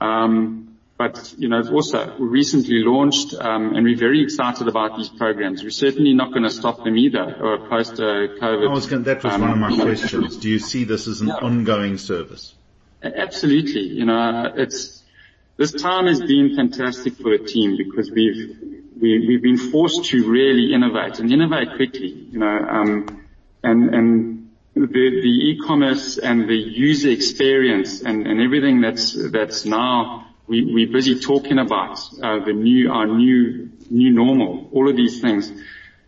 Um, 0.00 0.65
you 1.36 1.48
know, 1.48 1.62
also 1.72 2.16
we 2.18 2.26
recently 2.26 2.82
launched, 2.82 3.34
um, 3.34 3.74
and 3.74 3.84
we're 3.84 3.98
very 3.98 4.22
excited 4.22 4.66
about 4.66 4.96
these 4.96 5.10
programs. 5.10 5.62
We're 5.62 5.70
certainly 5.70 6.14
not 6.14 6.30
going 6.30 6.44
to 6.44 6.50
stop 6.50 6.84
them 6.84 6.96
either, 6.96 7.36
or 7.38 7.68
post 7.68 7.94
uh, 7.94 8.32
COVID. 8.40 8.70
I 8.70 8.98
that 9.04 9.22
was 9.22 9.38
one 9.38 9.50
of 9.50 9.58
my 9.58 9.68
um, 9.68 9.80
questions. 9.80 10.36
Do 10.38 10.48
you 10.48 10.58
see 10.58 10.84
this 10.84 11.06
as 11.06 11.20
an 11.20 11.30
ongoing 11.30 11.98
service? 11.98 12.54
Absolutely. 13.02 13.82
You 13.82 14.06
know, 14.06 14.52
it's, 14.56 15.02
this 15.58 15.72
time 15.72 16.06
has 16.06 16.20
been 16.20 16.56
fantastic 16.56 17.16
for 17.16 17.36
the 17.36 17.44
team 17.44 17.76
because 17.76 18.10
we've, 18.10 18.56
we, 18.98 19.26
we've 19.28 19.42
been 19.42 19.58
forced 19.58 20.06
to 20.06 20.28
really 20.28 20.72
innovate 20.72 21.18
and 21.18 21.30
innovate 21.30 21.76
quickly, 21.76 22.08
you 22.08 22.38
know, 22.38 22.46
um, 22.46 23.26
and, 23.62 23.94
and 23.94 24.50
the, 24.74 24.86
the 24.86 25.50
e-commerce 25.50 26.18
and 26.18 26.48
the 26.48 26.56
user 26.56 27.10
experience 27.10 28.00
and, 28.00 28.26
and 28.26 28.40
everything 28.40 28.80
that's, 28.80 29.12
that's 29.30 29.66
now 29.66 30.25
we, 30.46 30.64
we're 30.72 30.92
busy 30.92 31.18
talking 31.18 31.58
about 31.58 31.98
uh, 32.22 32.44
the 32.44 32.52
new, 32.52 32.90
our 32.90 33.06
new, 33.06 33.70
new 33.90 34.10
normal, 34.10 34.68
all 34.72 34.88
of 34.88 34.96
these 34.96 35.20
things. 35.20 35.52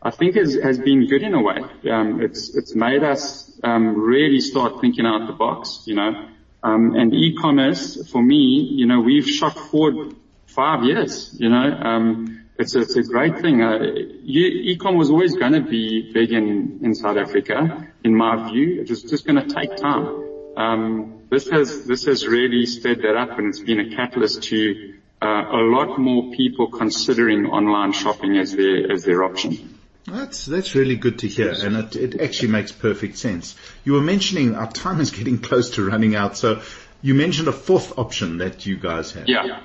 I 0.01 0.11
think 0.11 0.37
has, 0.37 0.55
has 0.63 0.79
been 0.79 1.07
good 1.09 1.23
in 1.23 1.35
a 1.35 1.43
way. 1.43 1.59
Um, 1.91 2.23
it's, 2.23 2.55
it's 2.57 2.75
made 2.75 3.03
us 3.03 3.59
um, 3.65 4.01
really 4.01 4.41
start 4.41 4.81
thinking 4.81 5.07
out 5.07 5.27
the 5.27 5.33
box, 5.33 5.83
you 5.87 5.97
know. 5.97 6.29
Um, 6.63 6.95
and 6.95 7.15
e-commerce, 7.15 8.11
for 8.11 8.23
me, 8.23 8.69
you 8.71 8.87
know, 8.87 9.01
we've 9.01 9.29
shot 9.29 9.57
forward 9.57 10.15
five 10.47 10.85
years, 10.85 11.35
you 11.39 11.49
know. 11.49 11.73
Um, 11.73 12.47
it's 12.59 12.75
it's 12.75 12.97
a 12.97 13.03
great 13.03 13.39
thing. 13.39 13.63
Uh, 13.63 13.79
e-com 14.25 14.97
was 14.97 15.11
always 15.11 15.35
going 15.37 15.53
to 15.53 15.61
be 15.61 16.11
big 16.13 16.33
in, 16.33 16.81
in 16.83 16.95
South 16.95 17.17
Africa, 17.17 17.89
in 18.03 18.15
my 18.17 18.51
view. 18.51 18.81
It 18.81 18.91
was 18.91 19.03
just 19.05 19.25
going 19.25 19.37
to 19.37 19.55
take 19.55 19.77
time. 19.77 20.28
Um, 20.59 21.23
this 21.31 21.49
has 21.51 21.85
this 21.85 22.07
has 22.07 22.27
really 22.27 22.67
sped 22.67 23.03
that 23.03 23.17
up, 23.17 23.39
and 23.39 23.47
it's 23.47 23.61
been 23.61 23.79
a 23.79 23.95
catalyst 23.95 24.43
to 24.45 24.95
uh, 25.23 25.27
a 25.27 25.63
lot 25.63 25.99
more 25.99 26.33
people 26.33 26.67
considering 26.67 27.47
online 27.47 27.93
shopping 27.93 28.37
as 28.37 28.57
their 28.57 28.91
as 28.91 29.05
their 29.05 29.23
option. 29.23 29.79
That's 30.07 30.47
that's 30.47 30.75
really 30.75 30.97
good 30.97 31.21
to 31.21 31.29
hear, 31.29 31.53
and 31.53 31.77
it, 31.77 31.95
it 31.95 32.21
actually 32.21 32.49
makes 32.49 32.73
perfect 32.73 33.19
sense. 33.19 33.55
You 33.85 33.93
were 33.93 34.01
mentioning 34.01 34.57
our 34.57 34.71
time 34.71 35.01
is 35.01 35.11
getting 35.19 35.39
close 35.39 35.71
to 35.77 35.87
running 35.87 36.17
out, 36.17 36.37
so 36.37 36.61
you 37.03 37.15
mentioned 37.15 37.47
a 37.47 37.53
fourth 37.53 37.97
option 37.97 38.39
that 38.39 38.67
you 38.67 38.79
guys 38.79 39.13
have. 39.13 39.29
Yeah. 39.29 39.61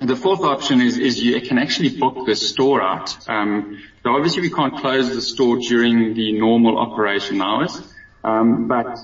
The 0.00 0.16
fourth 0.16 0.40
option 0.40 0.80
is, 0.82 0.98
is 0.98 1.22
you 1.22 1.40
can 1.40 1.56
actually 1.56 1.96
book 1.96 2.26
the 2.26 2.34
store 2.34 2.82
out. 2.82 3.16
Um, 3.28 3.80
so 4.02 4.10
obviously 4.10 4.42
we 4.42 4.50
can't 4.50 4.76
close 4.76 5.14
the 5.14 5.22
store 5.22 5.58
during 5.58 6.14
the 6.14 6.32
normal 6.38 6.78
operation 6.78 7.40
hours, 7.40 7.80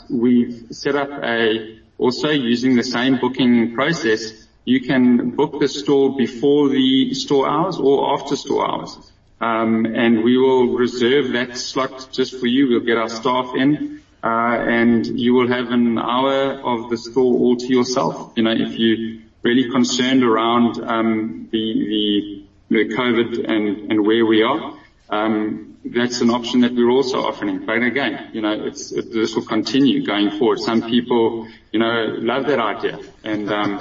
we've 0.09 0.67
set 0.71 0.97
up 0.97 1.11
a, 1.23 1.79
also 1.99 2.31
using 2.31 2.77
the 2.77 2.83
same 2.83 3.19
booking 3.21 3.75
process, 3.75 4.47
you 4.65 4.81
can 4.81 5.31
book 5.31 5.61
the 5.61 5.69
store 5.69 6.17
before 6.17 6.69
the 6.69 7.15
store 7.15 7.49
hours 7.49 7.79
or 7.79 8.15
after 8.15 8.37
store 8.37 8.71
hours. 8.71 9.13
Um, 9.41 9.87
and 9.87 10.23
we 10.23 10.37
will 10.37 10.75
reserve 10.77 11.33
that 11.33 11.57
slot 11.57 12.09
just 12.13 12.39
for 12.39 12.47
you. 12.47 12.69
We'll 12.69 12.81
get 12.81 12.99
our 12.99 13.09
staff 13.09 13.55
in, 13.55 14.03
uh, 14.23 14.27
and 14.27 15.07
you 15.07 15.33
will 15.33 15.49
have 15.49 15.71
an 15.71 15.99
hour 15.99 16.61
of 16.61 16.91
the 16.91 16.99
store 16.99 17.35
all 17.35 17.57
to 17.57 17.67
yourself. 17.67 18.33
You 18.37 18.43
know, 18.43 18.53
if 18.53 18.79
you 18.79 19.23
really 19.43 19.71
concerned 19.71 20.23
around 20.23 20.83
um, 20.83 21.49
the 21.53 22.45
the 22.69 22.85
COVID 22.95 23.51
and 23.51 23.91
and 23.91 24.07
where 24.07 24.25
we 24.27 24.43
are. 24.43 24.75
That's 25.83 26.21
an 26.21 26.31
option 26.31 26.61
that 26.61 26.75
we're 26.75 26.91
also 26.91 27.23
offering. 27.23 27.65
But 27.65 27.83
Again, 27.83 28.31
you 28.35 28.43
know, 28.43 28.67
it's, 28.67 28.93
it, 28.93 29.11
this 29.13 29.35
will 29.35 29.47
continue 29.47 30.05
going 30.05 30.31
forward. 30.39 30.61
Some 30.61 30.83
people, 30.83 31.49
you 31.73 31.81
know, 31.81 32.17
love 32.19 32.47
that 32.47 32.59
idea 32.59 32.99
and 33.25 33.51
um, 33.51 33.79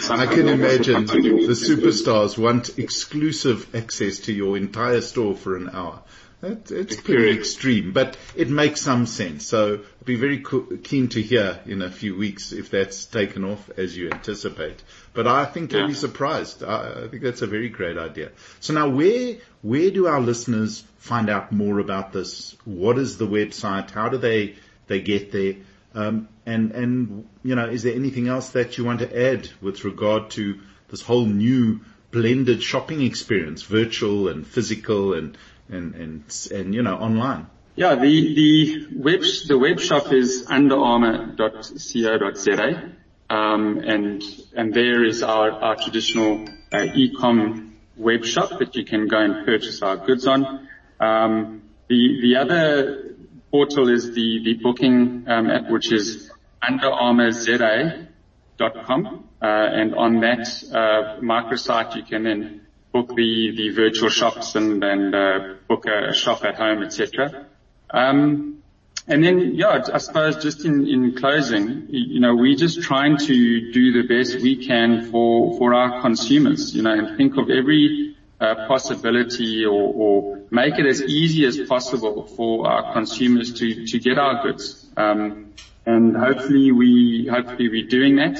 something. 0.00 0.10
I 0.10 0.26
can 0.26 0.48
imagine 0.48 1.06
the 1.06 1.56
superstars 1.58 2.38
want 2.38 2.78
exclusive 2.78 3.74
access 3.74 4.20
to 4.20 4.32
your 4.32 4.56
entire 4.56 5.00
store 5.00 5.34
for 5.34 5.56
an 5.56 5.70
hour. 5.70 6.02
It's 6.44 7.00
pretty 7.00 7.36
extreme, 7.38 7.92
but 7.92 8.16
it 8.36 8.50
makes 8.50 8.80
some 8.80 9.06
sense. 9.06 9.46
So 9.46 9.74
I'd 9.74 10.04
be 10.04 10.16
very 10.16 10.44
keen 10.82 11.08
to 11.08 11.22
hear 11.22 11.60
in 11.66 11.82
a 11.82 11.90
few 11.90 12.16
weeks 12.16 12.52
if 12.52 12.70
that's 12.70 13.06
taken 13.06 13.44
off 13.44 13.70
as 13.76 13.96
you 13.96 14.10
anticipate. 14.10 14.82
But 15.12 15.26
I 15.26 15.44
think 15.44 15.72
you'll 15.72 15.88
be 15.88 15.94
surprised. 15.94 16.62
I 16.62 17.08
think 17.08 17.22
that's 17.22 17.42
a 17.42 17.46
very 17.46 17.68
great 17.68 17.98
idea. 17.98 18.30
So 18.60 18.74
now 18.74 18.88
where, 18.88 19.36
where 19.62 19.90
do 19.90 20.06
our 20.06 20.20
listeners 20.20 20.84
find 20.98 21.30
out 21.30 21.52
more 21.52 21.78
about 21.78 22.12
this? 22.12 22.56
What 22.64 22.98
is 22.98 23.18
the 23.18 23.26
website? 23.26 23.90
How 23.90 24.08
do 24.08 24.18
they, 24.18 24.56
they 24.86 25.00
get 25.00 25.32
there? 25.32 25.54
Um, 25.94 26.28
and, 26.44 26.72
and, 26.72 27.28
you 27.42 27.54
know, 27.54 27.66
is 27.66 27.84
there 27.84 27.94
anything 27.94 28.28
else 28.28 28.50
that 28.50 28.76
you 28.76 28.84
want 28.84 28.98
to 28.98 29.32
add 29.32 29.48
with 29.62 29.84
regard 29.84 30.30
to 30.30 30.60
this 30.88 31.02
whole 31.02 31.26
new 31.26 31.80
blended 32.10 32.62
shopping 32.62 33.00
experience, 33.02 33.62
virtual 33.62 34.28
and 34.28 34.46
physical 34.46 35.14
and, 35.14 35.36
and, 35.68 35.94
and, 35.94 36.48
and, 36.52 36.74
you 36.74 36.82
know, 36.82 36.96
online? 36.96 37.46
Yeah, 37.76 37.94
the, 37.96 38.34
the 38.34 38.86
web, 38.94 39.22
the 39.48 39.58
web 39.58 39.80
shop 39.80 40.12
is 40.12 40.46
underarmour.co.za. 40.46 42.92
Um, 43.30 43.78
and, 43.78 44.22
and 44.54 44.74
there 44.74 45.02
is 45.04 45.22
our, 45.22 45.50
our 45.50 45.76
traditional 45.76 46.46
uh, 46.72 46.84
e-com 46.94 47.74
web 47.96 48.24
shop 48.24 48.58
that 48.58 48.74
you 48.76 48.84
can 48.84 49.08
go 49.08 49.18
and 49.18 49.46
purchase 49.46 49.80
our 49.82 49.96
goods 49.96 50.26
on. 50.26 50.68
Um, 51.00 51.62
the, 51.88 52.20
the 52.22 52.36
other 52.36 53.14
portal 53.50 53.88
is 53.88 54.14
the, 54.14 54.44
the 54.44 54.54
booking 54.54 55.24
um, 55.26 55.50
app, 55.50 55.68
which 55.70 55.92
is 55.92 56.30
underarmourza.com. 56.62 59.28
Uh, 59.42 59.46
and 59.46 59.94
on 59.94 60.20
that 60.20 60.46
uh, 60.72 61.18
microsite, 61.20 61.96
you 61.96 62.04
can 62.04 62.22
then 62.24 62.63
book 62.94 63.16
the, 63.16 63.70
virtual 63.74 64.08
shops 64.08 64.54
and, 64.54 64.82
and 64.84 65.14
uh, 65.14 65.54
book 65.66 65.84
a 65.84 66.14
shop 66.14 66.44
at 66.44 66.54
home, 66.54 66.84
etc. 66.84 67.44
Um, 67.90 68.62
and 69.08 69.22
then, 69.22 69.56
yeah, 69.56 69.82
I 69.92 69.98
suppose 69.98 70.40
just 70.40 70.64
in, 70.64 70.86
in 70.86 71.16
closing, 71.16 71.88
you 71.88 72.20
know, 72.20 72.36
we're 72.36 72.54
just 72.56 72.82
trying 72.82 73.18
to 73.18 73.72
do 73.72 74.00
the 74.00 74.06
best 74.06 74.40
we 74.40 74.64
can 74.64 75.10
for, 75.10 75.58
for 75.58 75.74
our 75.74 76.00
consumers, 76.02 76.74
you 76.74 76.82
know, 76.82 76.92
and 76.92 77.18
think 77.18 77.36
of 77.36 77.50
every 77.50 78.16
uh, 78.40 78.68
possibility 78.68 79.64
or, 79.66 79.92
or 79.92 80.40
make 80.52 80.78
it 80.78 80.86
as 80.86 81.02
easy 81.02 81.44
as 81.46 81.58
possible 81.68 82.28
for 82.28 82.68
our 82.68 82.92
consumers 82.92 83.54
to, 83.54 83.86
to 83.86 83.98
get 83.98 84.18
our 84.18 84.44
goods. 84.44 84.86
Um, 84.96 85.52
and 85.84 86.16
hopefully 86.16 86.70
we, 86.70 87.28
hopefully 87.28 87.68
we're 87.68 87.88
doing 87.88 88.16
that. 88.16 88.38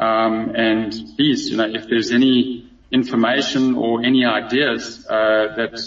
Um, 0.00 0.56
and 0.56 0.92
please, 1.16 1.48
you 1.48 1.56
know, 1.56 1.68
if 1.72 1.86
there's 1.88 2.10
any 2.10 2.61
information 2.92 3.74
or 3.74 4.04
any 4.04 4.24
ideas 4.24 5.06
uh, 5.08 5.54
that 5.56 5.80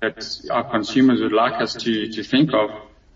that 0.00 0.40
our 0.50 0.70
consumers 0.70 1.20
would 1.20 1.32
like 1.32 1.60
us 1.60 1.74
to 1.74 2.10
to 2.12 2.22
think 2.22 2.52
of, 2.52 2.70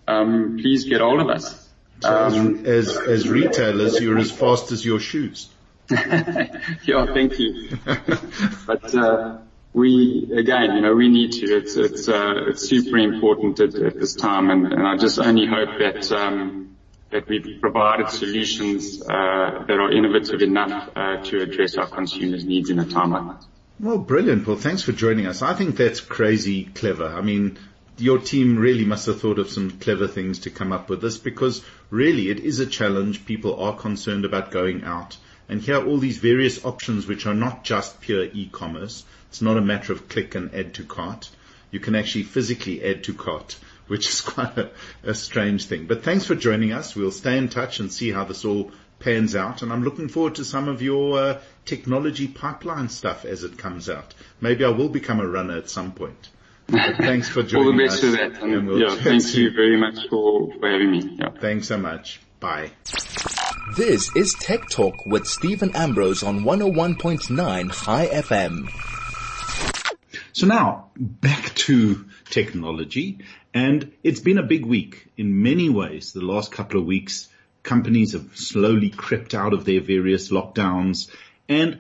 um, 0.07 0.59
please 0.61 0.85
get 0.85 1.01
hold 1.01 1.21
of 1.21 1.29
us. 1.29 1.69
Um, 2.05 2.67
as 2.67 2.97
as 2.97 3.29
retailers, 3.29 4.01
you're 4.01 4.19
as 4.19 4.31
fast 4.31 4.73
as 4.73 4.85
your 4.85 5.01
shoes. 5.01 5.49
yeah, 5.91 7.07
thank 7.13 7.39
you. 7.39 7.79
but 8.67 8.95
uh, 8.95 9.39
we 9.73 10.31
again, 10.37 10.77
you 10.77 10.81
know, 10.81 10.95
we 10.95 11.09
need 11.09 11.33
to. 11.33 11.47
It's 11.47 11.77
it's 11.77 12.09
uh, 12.09 12.47
it's 12.49 12.69
super 12.69 12.99
important 12.99 13.61
at, 13.61 13.75
at 13.75 13.99
this 13.99 14.15
time, 14.15 14.51
and, 14.51 14.73
and 14.73 14.87
I 14.87 14.97
just 14.97 15.19
only 15.19 15.47
hope 15.47 15.79
that. 15.79 16.11
Um, 16.13 16.74
that 17.15 17.29
we've 17.29 17.61
provided 17.61 18.11
solutions 18.11 19.01
uh, 19.01 19.65
that 19.69 19.79
are 19.79 19.93
innovative 19.93 20.43
enough 20.43 20.91
uh, 20.97 21.23
to 21.23 21.41
address 21.41 21.77
our 21.77 21.87
consumers' 21.87 22.45
needs 22.45 22.71
in 22.71 22.81
a 22.81 22.85
time 22.85 23.13
like. 23.13 23.37
Well, 23.79 23.99
brilliant. 23.99 24.49
Well, 24.49 24.57
thanks 24.57 24.83
for 24.83 24.91
joining 24.91 25.27
us. 25.27 25.41
I 25.41 25.55
think 25.55 25.77
that's 25.77 26.01
crazy 26.01 26.65
clever. 26.65 27.07
I 27.07 27.21
mean, 27.21 27.57
your 27.99 28.19
team 28.19 28.59
really 28.59 28.85
must 28.85 29.07
have 29.07 29.21
thought 29.21 29.39
of 29.39 29.49
some 29.49 29.71
clever 29.79 30.09
things 30.09 30.41
to 30.41 30.51
come 30.51 30.73
up 30.73 30.91
with 30.91 31.01
this 31.01 31.17
because 31.17 31.65
really 31.89 32.31
it 32.31 32.41
is 32.41 32.59
a 32.59 32.67
challenge. 32.67 33.25
People 33.25 33.63
are 33.63 33.77
concerned 33.77 34.25
about 34.25 34.51
going 34.51 34.83
out 34.83 35.17
and 35.49 35.61
here 35.61 35.77
are 35.77 35.87
all 35.87 35.99
these 35.99 36.19
various 36.19 36.65
options 36.65 37.07
which 37.07 37.27
are 37.27 37.35
not 37.35 37.63
just 37.63 38.01
pure 38.01 38.25
e-commerce. 38.25 39.05
It's 39.29 39.43
not 39.43 39.57
a 39.57 39.61
matter 39.61 39.93
of 39.93 40.09
click 40.09 40.35
and 40.35 40.53
add 40.53 40.75
to 40.75 40.85
cart. 40.85 41.31
You 41.71 41.79
can 41.79 41.95
actually 41.95 42.25
physically 42.25 42.83
add 42.83 43.05
to 43.05 43.15
cart 43.15 43.57
which 43.89 44.09
is 44.09 44.21
quite 44.21 44.57
a, 44.57 44.71
a 45.03 45.15
strange 45.15 45.67
thing. 45.67 45.87
But 45.87 46.03
thanks 46.03 46.27
for 46.27 46.35
joining 46.35 46.73
us. 46.73 46.97
We'll 46.97 47.11
stay 47.11 47.37
in 47.39 47.49
touch 47.49 47.81
and 47.81 47.93
see 47.93 48.11
how 48.11 48.25
this 48.25 48.45
all 48.45 48.73
pans 48.99 49.37
out. 49.37 49.63
And 49.63 49.73
I'm 49.73 49.85
looking 49.85 50.09
forward 50.09 50.37
to 50.37 50.45
some 50.45 50.69
of 50.69 50.83
your 50.83 51.19
uh, 51.19 51.41
technology 51.65 52.29
pipeline 52.29 52.89
stuff 52.89 53.25
as 53.25 53.45
it 53.45 53.59
comes 53.59 53.91
out. 53.91 54.15
Maybe 54.41 54.65
I 54.65 54.71
will 54.71 54.89
become 54.89 55.21
a 55.21 55.29
runner 55.29 55.57
at 55.57 55.69
some 55.69 55.93
point. 55.93 56.31
But 56.67 56.97
thanks 56.97 57.29
for 57.29 57.43
joining 57.45 57.81
us. 57.89 58.03
All 58.03 58.11
the 58.11 58.17
best 58.19 58.33
us. 58.33 58.33
for 58.33 58.41
that. 58.41 58.43
And, 58.43 58.67
we'll 58.67 58.81
yeah, 58.81 58.97
thank 58.97 59.35
you 59.35 59.51
very 59.51 59.79
much 59.79 60.09
for, 60.09 60.51
for 60.59 60.71
having 60.71 60.91
me. 60.91 61.17
Yeah. 61.19 61.31
Thanks 61.39 61.69
so 61.69 61.77
much. 61.77 62.21
Bye. 62.41 62.71
This 63.77 64.15
is 64.17 64.35
Tech 64.35 64.69
Talk 64.69 64.95
with 65.07 65.27
Steven 65.27 65.75
Ambrose 65.75 66.23
on 66.23 66.41
101.9 66.41 67.73
Chai 67.73 68.07
FM. 68.07 68.69
So 70.33 70.47
now 70.47 70.91
back 70.97 71.55
to 71.55 72.05
technology 72.29 73.21
and 73.55 73.93
it's 74.03 74.21
been 74.21 74.39
a 74.39 74.43
big 74.43 74.67
week 74.67 75.07
in 75.17 75.43
many 75.43 75.71
ways. 75.71 76.13
The 76.13 76.21
last 76.21 76.51
couple 76.51 76.81
of 76.81 76.87
weeks, 76.87 77.29
companies 77.63 78.13
have 78.13 78.37
slowly 78.37 78.91
crept 78.91 79.33
out 79.33 79.55
of 79.55 79.65
their 79.65 79.81
various 79.81 80.31
lockdowns. 80.31 81.09
And 81.49 81.79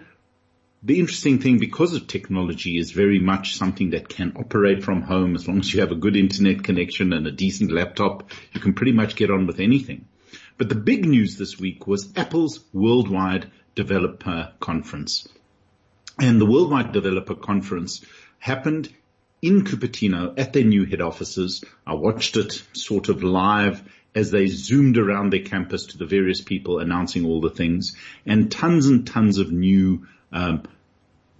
the 0.84 1.00
interesting 1.00 1.40
thing, 1.40 1.58
because 1.58 1.92
of 1.92 2.06
technology, 2.06 2.78
is 2.78 2.92
very 2.92 3.18
much 3.18 3.56
something 3.56 3.90
that 3.90 4.08
can 4.08 4.34
operate 4.36 4.84
from 4.84 5.02
home. 5.02 5.34
As 5.34 5.48
long 5.48 5.58
as 5.58 5.74
you 5.74 5.80
have 5.80 5.90
a 5.90 5.96
good 5.96 6.14
internet 6.14 6.62
connection 6.62 7.12
and 7.12 7.26
a 7.26 7.32
decent 7.32 7.72
laptop, 7.72 8.30
you 8.52 8.60
can 8.60 8.74
pretty 8.74 8.92
much 8.92 9.16
get 9.16 9.32
on 9.32 9.48
with 9.48 9.58
anything. 9.58 10.06
But 10.56 10.68
the 10.68 10.76
big 10.76 11.04
news 11.04 11.36
this 11.36 11.58
week 11.58 11.88
was 11.88 12.12
Apple's 12.16 12.60
Worldwide 12.72 13.50
Developer 13.74 14.52
Conference. 14.60 15.26
And 16.20 16.40
the 16.40 16.46
Worldwide 16.46 16.92
Developer 16.92 17.34
Conference 17.34 18.04
happened 18.38 18.94
in 19.44 19.64
Cupertino 19.64 20.38
at 20.38 20.52
their 20.54 20.64
new 20.64 20.84
head 20.86 21.02
offices. 21.02 21.62
I 21.86 21.94
watched 21.94 22.36
it 22.36 22.62
sort 22.72 23.10
of 23.10 23.22
live 23.22 23.82
as 24.14 24.30
they 24.30 24.46
zoomed 24.46 24.96
around 24.96 25.32
their 25.32 25.42
campus 25.42 25.86
to 25.86 25.98
the 25.98 26.06
various 26.06 26.40
people 26.40 26.78
announcing 26.78 27.26
all 27.26 27.40
the 27.40 27.50
things 27.50 27.96
and 28.24 28.50
tons 28.50 28.86
and 28.86 29.06
tons 29.06 29.38
of 29.38 29.52
new 29.52 30.06
um, 30.32 30.62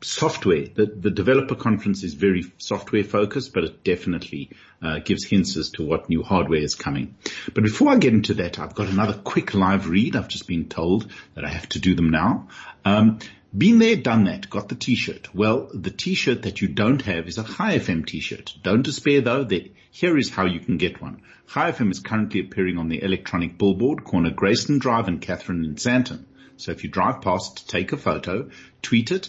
software. 0.02 0.66
The, 0.66 0.86
the, 0.86 1.10
developer 1.10 1.54
conference 1.54 2.02
is 2.02 2.12
very 2.12 2.44
software 2.58 3.04
focused, 3.04 3.54
but 3.54 3.64
it 3.64 3.84
definitely 3.84 4.50
uh, 4.82 4.98
gives 4.98 5.24
hints 5.24 5.56
as 5.56 5.70
to 5.70 5.84
what 5.84 6.10
new 6.10 6.22
hardware 6.22 6.60
is 6.60 6.74
coming. 6.74 7.14
But 7.54 7.64
before 7.64 7.90
I 7.90 7.96
get 7.96 8.12
into 8.12 8.34
that, 8.34 8.58
I've 8.58 8.74
got 8.74 8.88
another 8.88 9.14
quick 9.14 9.54
live 9.54 9.88
read. 9.88 10.14
I've 10.14 10.28
just 10.28 10.46
been 10.46 10.68
told 10.68 11.10
that 11.34 11.44
I 11.44 11.48
have 11.48 11.68
to 11.70 11.78
do 11.78 11.94
them 11.94 12.10
now. 12.10 12.48
Um, 12.84 13.20
Been 13.56 13.78
there, 13.78 13.94
done 13.94 14.24
that, 14.24 14.50
got 14.50 14.68
the 14.68 14.74
t-shirt. 14.74 15.32
Well, 15.32 15.70
the 15.72 15.92
t-shirt 15.92 16.42
that 16.42 16.60
you 16.60 16.66
don't 16.66 17.02
have 17.02 17.28
is 17.28 17.38
a 17.38 17.44
Chai 17.44 17.78
FM 17.78 18.04
t-shirt. 18.04 18.52
Don't 18.64 18.82
despair 18.82 19.20
though, 19.20 19.44
that 19.44 19.72
here 19.92 20.18
is 20.18 20.28
how 20.28 20.44
you 20.46 20.58
can 20.58 20.76
get 20.76 21.00
one. 21.00 21.22
Chai 21.46 21.70
FM 21.70 21.92
is 21.92 22.00
currently 22.00 22.40
appearing 22.40 22.78
on 22.78 22.88
the 22.88 23.00
electronic 23.00 23.56
billboard, 23.56 24.02
corner 24.02 24.32
Grayston 24.32 24.80
Drive 24.80 25.06
and 25.06 25.22
Catherine 25.22 25.64
in 25.64 25.76
Sandton. 25.76 26.24
So 26.56 26.72
if 26.72 26.82
you 26.82 26.90
drive 26.90 27.20
past, 27.20 27.68
take 27.70 27.92
a 27.92 27.96
photo, 27.96 28.50
tweet 28.82 29.12
it 29.12 29.28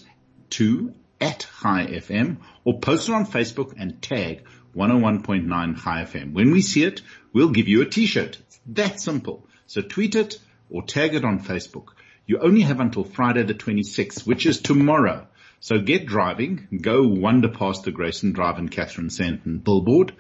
to 0.52 0.96
at 1.22 1.48
Chai 1.62 1.86
FM 1.86 2.38
or 2.64 2.80
post 2.80 3.10
it 3.10 3.14
on 3.14 3.28
Facebook 3.28 3.76
and 3.78 4.02
tag 4.02 4.44
101.9 4.76 5.84
Chai 5.84 6.04
FM. 6.04 6.34
When 6.34 6.50
we 6.50 6.64
see 6.64 6.84
it, 6.84 7.04
we'll 7.32 7.50
give 7.50 7.68
you 7.68 7.84
a 7.84 7.86
t-shirt. 7.86 8.40
It's 8.40 8.60
that 8.66 9.00
simple. 9.00 9.46
So 9.68 9.82
tweet 9.82 10.16
it 10.16 10.40
or 10.72 10.82
tag 10.82 11.14
it 11.14 11.24
on 11.24 11.42
Facebook. 11.44 11.90
You 12.28 12.40
only 12.40 12.62
have 12.62 12.80
until 12.80 13.04
Friday 13.04 13.44
the 13.44 13.54
26th, 13.54 14.26
which 14.26 14.46
is 14.46 14.60
tomorrow. 14.60 15.28
So 15.60 15.80
get 15.80 16.06
driving, 16.06 16.68
go 16.82 17.08
wander 17.08 17.50
past 17.50 17.84
the 17.84 17.92
Grayston 17.92 18.34
Drive 18.34 18.58
and 18.58 18.70
Catherine 18.70 19.10
Sandton 19.10 19.64
billboard. 19.64 20.14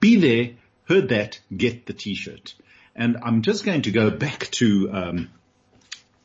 Be 0.00 0.16
there, 0.16 0.54
heard 0.88 1.10
that, 1.10 1.40
get 1.54 1.86
the 1.86 1.92
t-shirt. 1.92 2.54
And 2.94 3.18
I'm 3.22 3.42
just 3.42 3.64
going 3.64 3.82
to 3.82 3.90
go 3.90 4.10
back 4.10 4.50
to, 4.52 4.90
um, 4.92 5.30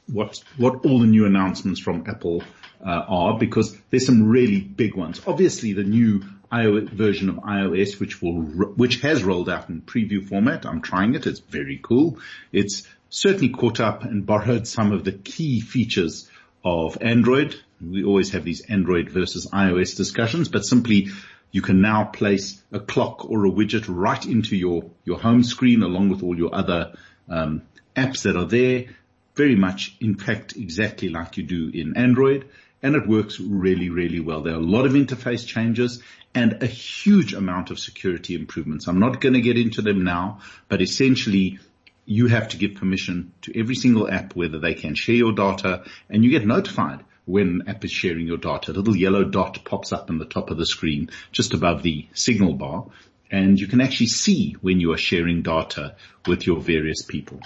what, 0.07 0.43
what 0.57 0.85
all 0.85 0.99
the 0.99 1.07
new 1.07 1.25
announcements 1.25 1.79
from 1.79 2.05
Apple 2.07 2.43
uh, 2.85 3.05
are 3.07 3.37
because 3.37 3.75
there's 3.89 4.05
some 4.05 4.27
really 4.27 4.61
big 4.61 4.95
ones. 4.95 5.21
Obviously 5.25 5.73
the 5.73 5.83
new 5.83 6.23
iOS 6.51 6.89
version 6.89 7.29
of 7.29 7.35
iOS, 7.37 7.99
which 7.99 8.21
will, 8.21 8.41
which 8.41 9.01
has 9.01 9.23
rolled 9.23 9.49
out 9.49 9.69
in 9.69 9.81
preview 9.81 10.27
format. 10.27 10.65
I'm 10.65 10.81
trying 10.81 11.15
it. 11.15 11.25
It's 11.25 11.39
very 11.39 11.79
cool. 11.81 12.19
It's 12.51 12.87
certainly 13.15 13.47
caught 13.47 13.79
up 13.79 14.03
and 14.03 14.25
borrowed 14.25 14.67
some 14.67 14.91
of 14.91 15.05
the 15.05 15.13
key 15.13 15.61
features 15.61 16.29
of 16.65 16.97
Android. 16.99 17.55
We 17.79 18.03
always 18.03 18.31
have 18.31 18.43
these 18.43 18.59
Android 18.59 19.09
versus 19.09 19.47
iOS 19.53 19.95
discussions, 19.95 20.49
but 20.49 20.65
simply 20.65 21.07
you 21.49 21.61
can 21.61 21.79
now 21.79 22.03
place 22.03 22.61
a 22.73 22.79
clock 22.81 23.23
or 23.29 23.45
a 23.45 23.49
widget 23.49 23.85
right 23.87 24.23
into 24.25 24.57
your, 24.57 24.91
your 25.05 25.17
home 25.17 25.43
screen 25.43 25.81
along 25.81 26.09
with 26.09 26.23
all 26.23 26.37
your 26.37 26.53
other 26.53 26.93
um, 27.29 27.61
apps 27.95 28.23
that 28.23 28.35
are 28.35 28.47
there. 28.47 28.87
Very 29.35 29.55
much, 29.55 29.95
in 30.01 30.15
fact, 30.15 30.57
exactly 30.57 31.07
like 31.07 31.37
you 31.37 31.43
do 31.43 31.71
in 31.73 31.95
Android. 31.95 32.49
And 32.83 32.95
it 32.95 33.07
works 33.07 33.39
really, 33.39 33.89
really 33.89 34.19
well. 34.19 34.41
There 34.43 34.55
are 34.55 34.57
a 34.57 34.71
lot 34.75 34.85
of 34.85 34.91
interface 34.91 35.47
changes 35.47 36.03
and 36.33 36.61
a 36.61 36.67
huge 36.67 37.33
amount 37.33 37.71
of 37.71 37.79
security 37.79 38.35
improvements. 38.35 38.87
I'm 38.87 38.99
not 38.99 39.21
going 39.21 39.35
to 39.35 39.41
get 39.41 39.57
into 39.57 39.81
them 39.81 40.03
now, 40.03 40.39
but 40.67 40.81
essentially 40.81 41.59
you 42.05 42.27
have 42.27 42.49
to 42.49 42.57
give 42.57 42.75
permission 42.75 43.33
to 43.41 43.59
every 43.59 43.75
single 43.75 44.09
app 44.09 44.35
whether 44.35 44.59
they 44.59 44.73
can 44.73 44.95
share 44.95 45.15
your 45.15 45.33
data 45.33 45.83
and 46.09 46.23
you 46.23 46.29
get 46.29 46.45
notified 46.45 47.03
when 47.25 47.47
an 47.47 47.63
app 47.67 47.83
is 47.83 47.91
sharing 47.91 48.27
your 48.27 48.37
data. 48.37 48.71
A 48.71 48.73
little 48.73 48.95
yellow 48.95 49.23
dot 49.23 49.63
pops 49.65 49.91
up 49.91 50.09
in 50.09 50.19
the 50.19 50.25
top 50.25 50.51
of 50.51 50.57
the 50.57 50.65
screen 50.65 51.09
just 51.31 51.53
above 51.53 51.81
the 51.81 52.07
signal 52.13 52.53
bar 52.53 52.85
and 53.31 53.59
you 53.59 53.67
can 53.67 53.81
actually 53.81 54.07
see 54.07 54.55
when 54.61 54.79
you 54.79 54.93
are 54.93 54.97
sharing 54.97 55.41
data 55.41 55.95
with 56.27 56.45
your 56.45 56.59
various 56.61 57.01
people. 57.01 57.41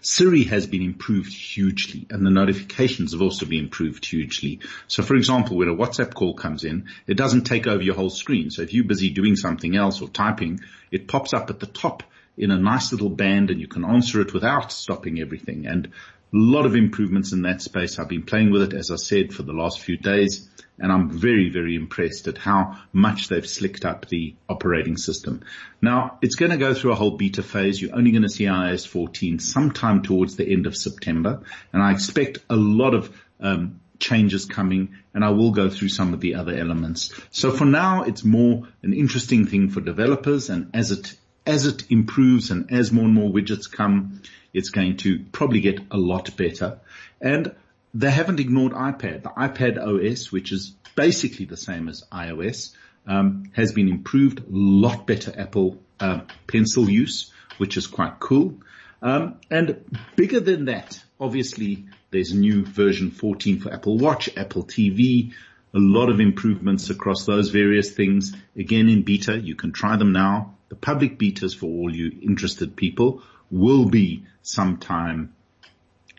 Siri 0.00 0.44
has 0.44 0.66
been 0.66 0.82
improved 0.82 1.32
hugely 1.32 2.06
and 2.10 2.24
the 2.24 2.30
notifications 2.30 3.12
have 3.12 3.22
also 3.22 3.46
been 3.46 3.64
improved 3.64 4.04
hugely. 4.04 4.60
So 4.86 5.02
for 5.02 5.14
example, 5.14 5.56
when 5.56 5.68
a 5.68 5.74
WhatsApp 5.74 6.14
call 6.14 6.34
comes 6.34 6.64
in, 6.64 6.86
it 7.06 7.16
doesn't 7.16 7.44
take 7.44 7.66
over 7.66 7.82
your 7.82 7.94
whole 7.94 8.10
screen. 8.10 8.50
So 8.50 8.62
if 8.62 8.74
you're 8.74 8.84
busy 8.84 9.10
doing 9.10 9.36
something 9.36 9.76
else 9.76 10.02
or 10.02 10.08
typing, 10.08 10.60
it 10.90 11.08
pops 11.08 11.32
up 11.32 11.50
at 11.50 11.60
the 11.60 11.66
top 11.66 12.02
in 12.36 12.50
a 12.50 12.58
nice 12.58 12.92
little 12.92 13.10
band 13.10 13.50
and 13.50 13.60
you 13.60 13.68
can 13.68 13.84
answer 13.84 14.20
it 14.20 14.32
without 14.32 14.72
stopping 14.72 15.20
everything. 15.20 15.66
And 15.66 15.92
lot 16.32 16.66
of 16.66 16.74
improvements 16.74 17.32
in 17.32 17.42
that 17.42 17.60
space. 17.62 17.98
I've 17.98 18.08
been 18.08 18.22
playing 18.22 18.50
with 18.50 18.62
it, 18.62 18.74
as 18.74 18.90
I 18.90 18.96
said, 18.96 19.32
for 19.32 19.42
the 19.42 19.52
last 19.52 19.80
few 19.80 19.96
days 19.96 20.48
and 20.78 20.90
I'm 20.90 21.10
very, 21.10 21.48
very 21.48 21.76
impressed 21.76 22.28
at 22.28 22.38
how 22.38 22.78
much 22.92 23.28
they've 23.28 23.48
slicked 23.48 23.84
up 23.84 24.08
the 24.08 24.34
operating 24.48 24.96
system. 24.96 25.42
Now, 25.80 26.18
it's 26.22 26.34
going 26.34 26.50
to 26.50 26.56
go 26.56 26.74
through 26.74 26.92
a 26.92 26.96
whole 26.96 27.16
beta 27.16 27.42
phase. 27.42 27.80
You're 27.80 27.94
only 27.94 28.10
going 28.10 28.22
to 28.22 28.28
see 28.28 28.44
iOS 28.44 28.86
14 28.86 29.38
sometime 29.38 30.02
towards 30.02 30.36
the 30.36 30.50
end 30.50 30.66
of 30.66 30.76
September, 30.76 31.42
and 31.72 31.82
I 31.82 31.92
expect 31.92 32.38
a 32.50 32.56
lot 32.56 32.94
of 32.94 33.16
um, 33.40 33.80
changes 33.98 34.44
coming, 34.44 34.96
and 35.14 35.24
I 35.24 35.30
will 35.30 35.52
go 35.52 35.70
through 35.70 35.90
some 35.90 36.14
of 36.14 36.20
the 36.20 36.34
other 36.34 36.56
elements. 36.56 37.14
So 37.30 37.52
for 37.52 37.64
now, 37.64 38.02
it's 38.02 38.24
more 38.24 38.66
an 38.82 38.92
interesting 38.92 39.46
thing 39.46 39.70
for 39.70 39.80
developers, 39.80 40.50
and 40.50 40.70
as 40.74 40.90
it 40.90 41.14
as 41.44 41.66
it 41.66 41.90
improves 41.90 42.52
and 42.52 42.70
as 42.72 42.92
more 42.92 43.04
and 43.04 43.14
more 43.14 43.28
widgets 43.28 43.70
come, 43.70 44.22
it's 44.52 44.70
going 44.70 44.96
to 44.98 45.24
probably 45.32 45.60
get 45.60 45.80
a 45.90 45.96
lot 45.96 46.36
better. 46.36 46.80
And 47.20 47.54
they 47.94 48.10
haven't 48.10 48.40
ignored 48.40 48.72
iPad. 48.72 49.22
The 49.22 49.30
iPad 49.30 49.78
OS, 49.78 50.32
which 50.32 50.52
is 50.52 50.74
basically 50.94 51.46
the 51.46 51.56
same 51.56 51.88
as 51.88 52.04
iOS, 52.12 52.74
um, 53.06 53.50
has 53.52 53.72
been 53.72 53.88
improved. 53.88 54.40
A 54.40 54.44
lot 54.48 55.06
better 55.06 55.32
Apple 55.36 55.82
uh, 56.00 56.20
Pencil 56.46 56.88
use, 56.88 57.32
which 57.58 57.76
is 57.76 57.86
quite 57.86 58.18
cool. 58.18 58.60
Um, 59.02 59.40
and 59.50 59.98
bigger 60.16 60.40
than 60.40 60.66
that, 60.66 61.02
obviously, 61.18 61.86
there's 62.10 62.30
a 62.30 62.36
new 62.36 62.64
version 62.64 63.10
14 63.10 63.60
for 63.60 63.72
Apple 63.72 63.98
Watch, 63.98 64.30
Apple 64.36 64.64
TV, 64.64 65.32
a 65.74 65.78
lot 65.78 66.10
of 66.10 66.20
improvements 66.20 66.90
across 66.90 67.24
those 67.24 67.48
various 67.48 67.90
things. 67.90 68.32
Again, 68.56 68.88
in 68.88 69.02
beta, 69.02 69.38
you 69.38 69.54
can 69.54 69.72
try 69.72 69.96
them 69.96 70.12
now. 70.12 70.54
The 70.68 70.76
public 70.76 71.18
betas 71.18 71.56
for 71.56 71.66
all 71.66 71.94
you 71.94 72.12
interested 72.22 72.76
people 72.76 73.22
will 73.50 73.86
be 73.86 74.24
sometime 74.42 75.34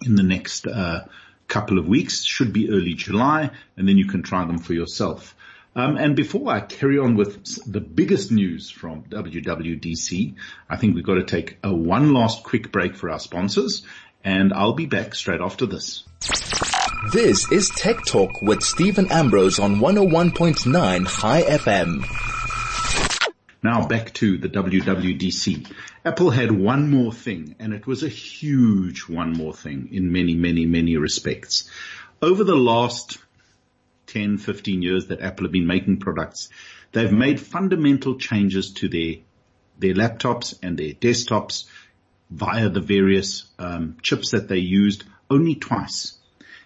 in 0.05 0.15
the 0.15 0.23
next 0.23 0.67
uh, 0.67 1.05
couple 1.47 1.77
of 1.77 1.87
weeks, 1.87 2.23
should 2.23 2.51
be 2.51 2.69
early 2.69 2.93
July, 2.93 3.51
and 3.77 3.87
then 3.87 3.97
you 3.97 4.07
can 4.07 4.23
try 4.23 4.45
them 4.45 4.57
for 4.57 4.73
yourself. 4.73 5.35
Um, 5.75 5.97
and 5.97 6.15
before 6.15 6.51
I 6.51 6.59
carry 6.59 6.99
on 6.99 7.15
with 7.15 7.71
the 7.71 7.81
biggest 7.81 8.31
news 8.31 8.69
from 8.69 9.03
WWDC, 9.03 10.35
I 10.69 10.77
think 10.77 10.95
we've 10.95 11.03
got 11.03 11.15
to 11.15 11.23
take 11.23 11.57
a 11.63 11.73
one 11.73 12.13
last 12.13 12.43
quick 12.43 12.71
break 12.71 12.95
for 12.95 13.09
our 13.09 13.19
sponsors, 13.19 13.83
and 14.23 14.53
I'll 14.53 14.73
be 14.73 14.85
back 14.85 15.15
straight 15.15 15.41
after 15.41 15.65
this. 15.65 16.03
This 17.11 17.51
is 17.51 17.69
Tech 17.69 18.05
Talk 18.05 18.41
with 18.41 18.63
Steven 18.63 19.11
Ambrose 19.11 19.59
on 19.59 19.77
101.9 19.77 21.21
Chai 21.21 21.41
FM. 21.41 22.32
Now 23.63 23.87
back 23.87 24.13
to 24.15 24.37
the 24.37 24.49
WWDC. 24.49 25.71
Apple 26.03 26.31
had 26.31 26.51
one 26.51 26.91
more 26.91 27.13
thing 27.13 27.55
and 27.59 27.73
it 27.73 27.87
was 27.87 28.03
a 28.03 28.09
huge 28.09 29.07
one 29.07 29.31
more 29.31 29.53
thing 29.53 29.87
in 29.89 30.11
many, 30.11 30.35
many, 30.35 30.65
many 30.65 30.97
respects. 30.97 31.69
Over 32.21 32.43
the 32.43 32.57
last 32.57 33.19
10, 34.07 34.37
15 34.37 34.81
years 34.81 35.07
that 35.07 35.21
Apple 35.21 35.45
have 35.45 35.53
been 35.53 35.65
making 35.65 36.01
products, 36.01 36.49
they've 36.91 37.11
made 37.11 37.39
fundamental 37.39 38.17
changes 38.17 38.73
to 38.73 38.89
their, 38.89 39.15
their 39.79 39.93
laptops 39.93 40.59
and 40.61 40.77
their 40.77 40.91
desktops 40.91 41.63
via 42.29 42.67
the 42.67 42.81
various 42.81 43.45
um, 43.59 43.95
chips 44.01 44.31
that 44.31 44.49
they 44.49 44.57
used 44.57 45.05
only 45.29 45.55
twice. 45.55 46.17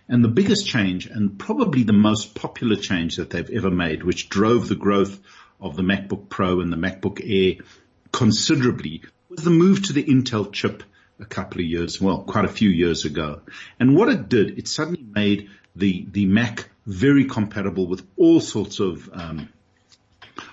And 0.10 0.24
the 0.24 0.30
biggest 0.30 0.66
change 0.66 1.06
and 1.06 1.38
probably 1.38 1.84
the 1.84 1.94
most 1.94 2.34
popular 2.34 2.76
change 2.76 3.18
that 3.18 3.30
they've 3.30 3.50
ever 3.52 3.70
made, 3.70 4.04
which 4.04 4.30
drove 4.30 4.68
the 4.68 4.76
growth 4.76 5.20
of 5.60 5.76
the 5.76 5.84
MacBook 5.84 6.30
Pro 6.30 6.62
and 6.62 6.72
the 6.72 6.78
MacBook 6.78 7.22
Air 7.24 7.64
considerably 8.12 9.04
was 9.30 9.44
the 9.44 9.50
move 9.50 9.84
to 9.88 9.94
the 9.94 10.04
Intel 10.04 10.52
chip 10.52 10.84
a 11.20 11.26
couple 11.26 11.62
of 11.62 11.66
years, 11.66 12.00
well, 12.00 12.20
quite 12.24 12.46
a 12.46 12.50
few 12.50 12.70
years 12.70 13.06
ago. 13.06 13.42
And 13.80 13.96
what 13.96 14.10
it 14.10 14.30
did, 14.30 14.58
it 14.58 14.68
suddenly 14.68 15.04
made 15.04 15.50
the, 15.76 16.06
the 16.12 16.26
Mac 16.26 16.70
very 16.86 17.26
compatible 17.26 17.88
with 17.88 18.08
all 18.16 18.40
sorts 18.40 18.80
of, 18.80 19.10
um, 19.12 19.50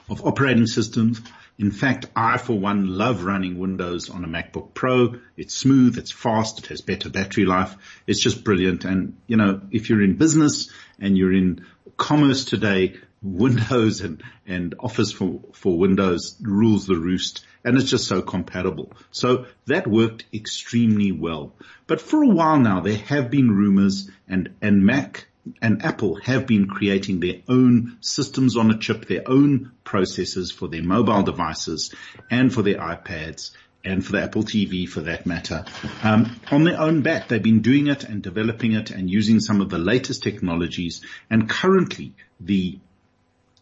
of 0.09 0.25
operating 0.27 0.67
systems. 0.67 1.21
In 1.59 1.71
fact, 1.71 2.07
I 2.17 2.39
for 2.39 2.59
one 2.59 2.99
love 2.99 3.25
running 3.25 3.59
Windows 3.59 4.11
on 4.11 4.25
a 4.25 4.29
MacBook 4.29 4.75
Pro. 4.75 5.17
It's 5.37 5.55
smooth, 5.55 5.97
it's 5.99 6.11
fast, 6.11 6.59
it 6.59 6.67
has 6.67 6.81
better 6.81 7.09
battery 7.11 7.45
life. 7.45 7.77
It's 8.07 8.21
just 8.21 8.43
brilliant. 8.43 8.85
And 8.85 9.19
you 9.29 9.37
know, 9.37 9.61
if 9.71 9.89
you're 9.89 10.03
in 10.03 10.17
business 10.17 10.71
and 10.99 11.17
you're 11.17 11.33
in 11.33 11.65
commerce 11.97 12.45
today, 12.45 12.97
Windows 13.25 14.03
and, 14.03 14.23
and 14.47 14.75
Office 14.79 15.11
for, 15.11 15.41
for 15.53 15.79
Windows 15.79 16.37
rules 16.43 16.87
the 16.87 16.97
roost 16.97 17.45
and 17.65 17.79
it's 17.79 17.91
just 17.91 18.07
so 18.07 18.21
compatible. 18.21 18.93
So 19.11 19.47
that 19.67 19.87
worked 19.87 20.27
extremely 20.33 21.11
well. 21.11 21.55
But 21.87 22.01
for 22.01 22.23
a 22.23 22.29
while 22.29 22.59
now, 22.59 22.81
there 22.81 22.99
have 22.99 23.31
been 23.31 23.51
rumors 23.51 24.11
and, 24.29 24.55
and 24.61 24.85
Mac 24.85 25.27
and 25.61 25.85
Apple 25.85 26.17
have 26.17 26.47
been 26.47 26.69
creating 26.69 27.21
their 27.21 27.41
own 27.49 27.99
systems 28.01 28.57
on 28.57 28.71
a 28.71 28.79
chip, 28.79 29.07
their 29.07 29.23
own 29.27 29.73
processors 29.85 30.53
for 30.53 30.69
their 30.69 30.83
mobile 30.83 31.23
devices 31.23 31.95
and 32.31 32.53
for 32.53 32.63
their 32.63 32.79
iPads 32.79 33.51
and 33.85 34.05
for 34.05 34.13
the 34.13 34.23
Apple 34.23 34.43
TV 34.43 34.89
for 34.89 35.03
that 35.03 35.27
matter. 35.27 35.65
Um, 36.03 36.41
on 36.51 36.65
their 36.65 36.81
own 36.81 37.03
bat, 37.03 37.29
they've 37.29 37.43
been 37.43 37.61
doing 37.61 37.89
it 37.89 38.05
and 38.05 38.23
developing 38.23 38.73
it 38.73 38.91
and 38.91 39.11
using 39.11 39.41
some 39.41 39.61
of 39.61 39.69
the 39.69 39.79
latest 39.79 40.23
technologies. 40.23 41.03
And 41.29 41.49
currently, 41.49 42.15
the 42.41 42.79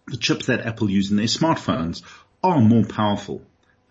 the 0.07 0.17
chips 0.17 0.47
that 0.47 0.67
Apple 0.67 0.91
use 0.91 1.11
in 1.11 1.17
their 1.17 1.27
smartphones 1.27 2.03
are 2.43 2.61
more 2.61 2.85
powerful 2.85 3.43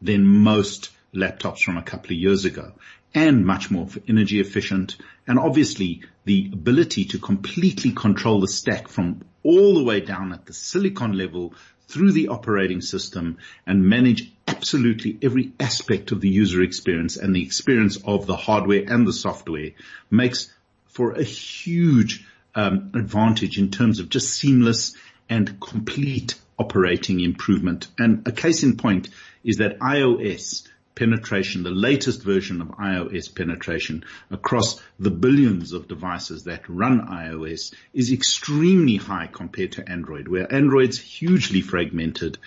than 0.01 0.26
most 0.26 0.89
laptops 1.14 1.59
from 1.59 1.78
a 1.78 1.84
couple 1.84 2.12
of 2.12 2.18
years 2.18 2.45
ago. 2.45 2.74
and 3.14 3.45
much 3.45 3.70
more 3.70 3.88
energy 4.07 4.39
efficient. 4.39 4.95
And 5.28 5.38
obviously 5.38 6.01
the 6.26 6.49
ability 6.53 7.05
to 7.05 7.20
completely 7.20 7.91
control 7.91 8.39
the 8.39 8.47
stack 8.47 8.88
from 8.88 9.22
all 9.43 9.76
the 9.76 9.84
way 9.84 9.99
down 9.99 10.32
at 10.32 10.45
the 10.45 10.53
silicon 10.53 11.18
level 11.18 11.53
through 11.88 12.14
the 12.14 12.30
operating 12.30 12.80
system 12.80 13.38
and 13.68 13.86
manage 13.86 14.32
absolutely 14.47 15.18
every 15.22 15.51
aspect 15.59 16.12
of 16.12 16.22
the 16.22 16.30
user 16.30 16.62
experience 16.62 17.18
and 17.18 17.36
the 17.36 17.43
experience 17.43 17.97
of 18.05 18.28
the 18.28 18.36
hardware 18.36 18.84
and 18.88 19.05
the 19.05 19.14
software 19.14 19.72
makes 20.09 20.49
for 20.88 21.14
a 21.14 21.24
huge 21.24 22.26
um, 22.55 22.91
advantage 22.95 23.57
in 23.57 23.72
terms 23.72 23.99
of 23.99 24.09
just 24.09 24.30
seamless 24.30 24.95
and 25.32 25.60
complete 25.60 26.36
operating 26.60 27.22
improvement. 27.22 27.88
And 27.98 28.28
a 28.28 28.32
case 28.32 28.62
in 28.62 28.78
point 28.78 29.10
is 29.44 29.58
that 29.58 29.80
iOS 29.80 30.68
penetration, 30.94 31.64
the 31.64 31.72
latest 31.72 32.22
version 32.22 32.62
of 32.62 32.68
iOS 32.68 33.34
penetration 33.34 34.04
across 34.30 34.80
the 35.00 35.10
billions 35.10 35.72
of 35.72 35.88
devices 35.88 36.44
that 36.44 36.70
run 36.70 37.08
iOS 37.08 37.74
is 37.94 38.12
extremely 38.12 38.98
high 38.98 39.28
compared 39.32 39.72
to 39.72 39.90
Android, 39.90 40.28
where 40.28 40.54
Android's 40.54 41.00
hugely 41.00 41.62
fragmented. 41.62 42.38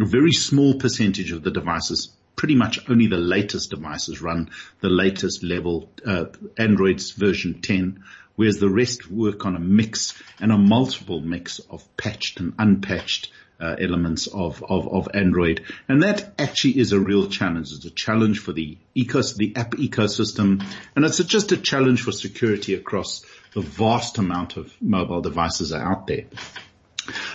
A 0.00 0.04
very 0.04 0.32
small 0.32 0.74
percentage 0.74 1.30
of 1.30 1.42
the 1.42 1.50
devices 1.52 2.10
pretty 2.34 2.56
much 2.56 2.80
only 2.90 3.06
the 3.06 3.18
latest 3.18 3.70
devices 3.70 4.20
run 4.20 4.50
the 4.80 4.90
latest 4.90 5.44
level, 5.44 5.88
uh, 6.04 6.24
Android's 6.58 7.12
version 7.12 7.60
10, 7.60 8.02
whereas 8.36 8.58
the 8.58 8.68
rest 8.68 9.10
work 9.10 9.44
on 9.46 9.56
a 9.56 9.60
mix 9.60 10.20
and 10.40 10.52
a 10.52 10.58
multiple 10.58 11.20
mix 11.20 11.58
of 11.70 11.84
patched 11.96 12.40
and 12.40 12.54
unpatched 12.58 13.30
uh, 13.60 13.76
elements 13.78 14.26
of, 14.26 14.62
of, 14.64 14.88
of 14.88 15.08
Android. 15.14 15.62
And 15.88 16.02
that 16.02 16.34
actually 16.38 16.78
is 16.78 16.92
a 16.92 16.98
real 16.98 17.28
challenge. 17.28 17.72
It's 17.72 17.84
a 17.84 17.90
challenge 17.90 18.40
for 18.40 18.52
the 18.52 18.76
ecos, 18.96 19.36
the 19.36 19.54
app 19.56 19.72
ecosystem. 19.72 20.64
And 20.96 21.04
it's 21.04 21.20
a, 21.20 21.24
just 21.24 21.52
a 21.52 21.56
challenge 21.56 22.02
for 22.02 22.10
security 22.12 22.74
across 22.74 23.24
the 23.54 23.60
vast 23.60 24.18
amount 24.18 24.56
of 24.56 24.74
mobile 24.80 25.20
devices 25.20 25.72
out 25.72 26.08
there. 26.08 26.24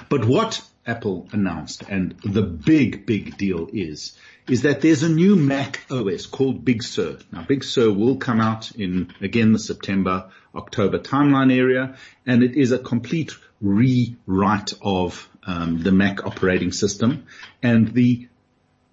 But 0.09 0.25
what 0.25 0.61
Apple 0.85 1.27
announced 1.31 1.83
and 1.89 2.17
the 2.23 2.41
big, 2.41 3.05
big 3.05 3.37
deal 3.37 3.69
is, 3.71 4.17
is 4.49 4.61
that 4.61 4.81
there's 4.81 5.03
a 5.03 5.09
new 5.09 5.35
Mac 5.35 5.85
OS 5.91 6.25
called 6.25 6.63
Big 6.63 6.81
Sur. 6.81 7.17
Now 7.31 7.43
Big 7.43 7.63
Sur 7.63 7.91
will 7.91 8.17
come 8.17 8.39
out 8.39 8.71
in 8.71 9.13
again 9.19 9.51
the 9.51 9.59
September, 9.59 10.31
October 10.55 10.99
timeline 10.99 11.55
area 11.55 11.97
and 12.25 12.43
it 12.43 12.55
is 12.55 12.71
a 12.71 12.79
complete 12.79 13.35
rewrite 13.59 14.73
of 14.81 15.27
um, 15.45 15.81
the 15.83 15.91
Mac 15.91 16.25
operating 16.25 16.71
system. 16.71 17.25
And 17.61 17.93
the 17.93 18.27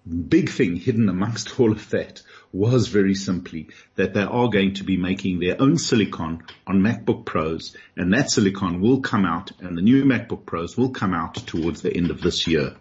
big 0.05 0.49
thing 0.49 0.75
hidden 0.75 1.09
amongst 1.09 1.59
all 1.59 1.71
of 1.71 1.89
that 1.89 2.21
was 2.51 2.89
very 2.89 3.15
simply 3.15 3.69
that 3.95 4.13
they 4.13 4.21
are 4.21 4.49
going 4.49 4.73
to 4.75 4.83
be 4.83 4.97
making 4.97 5.39
their 5.39 5.61
own 5.61 5.77
silicon 5.77 6.43
on 6.67 6.81
MacBook 6.81 7.25
Pros 7.25 7.75
and 7.95 8.13
that 8.13 8.29
silicon 8.29 8.81
will 8.81 9.01
come 9.01 9.25
out 9.25 9.51
and 9.59 9.77
the 9.77 9.81
new 9.81 10.03
MacBook 10.03 10.45
Pros 10.45 10.77
will 10.77 10.91
come 10.91 11.13
out 11.13 11.35
towards 11.35 11.81
the 11.81 11.95
end 11.95 12.11
of 12.11 12.21
this 12.21 12.45
year. 12.45 12.75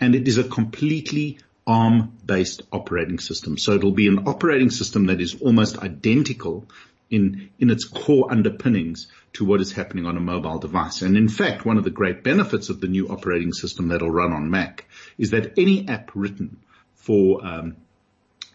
And 0.00 0.14
it 0.14 0.26
is 0.26 0.38
a 0.38 0.44
completely 0.44 1.38
ARM 1.66 2.18
based 2.24 2.62
operating 2.72 3.18
system. 3.18 3.56
So 3.56 3.72
it'll 3.72 3.92
be 3.92 4.08
an 4.08 4.26
operating 4.28 4.70
system 4.70 5.06
that 5.06 5.20
is 5.20 5.40
almost 5.40 5.78
identical 5.78 6.68
in, 7.10 7.50
in 7.58 7.70
its 7.70 7.84
core 7.84 8.30
underpinnings 8.30 9.06
to 9.34 9.44
what 9.44 9.60
is 9.60 9.72
happening 9.72 10.06
on 10.06 10.16
a 10.16 10.20
mobile 10.20 10.58
device. 10.58 11.02
And 11.02 11.16
in 11.16 11.28
fact, 11.28 11.64
one 11.64 11.78
of 11.78 11.84
the 11.84 11.90
great 11.90 12.22
benefits 12.22 12.68
of 12.68 12.80
the 12.80 12.88
new 12.88 13.08
operating 13.08 13.52
system 13.52 13.88
that'll 13.88 14.10
run 14.10 14.32
on 14.32 14.50
Mac 14.50 14.86
is 15.18 15.30
that 15.30 15.58
any 15.58 15.88
app 15.88 16.10
written 16.14 16.58
for, 16.94 17.44
um, 17.44 17.76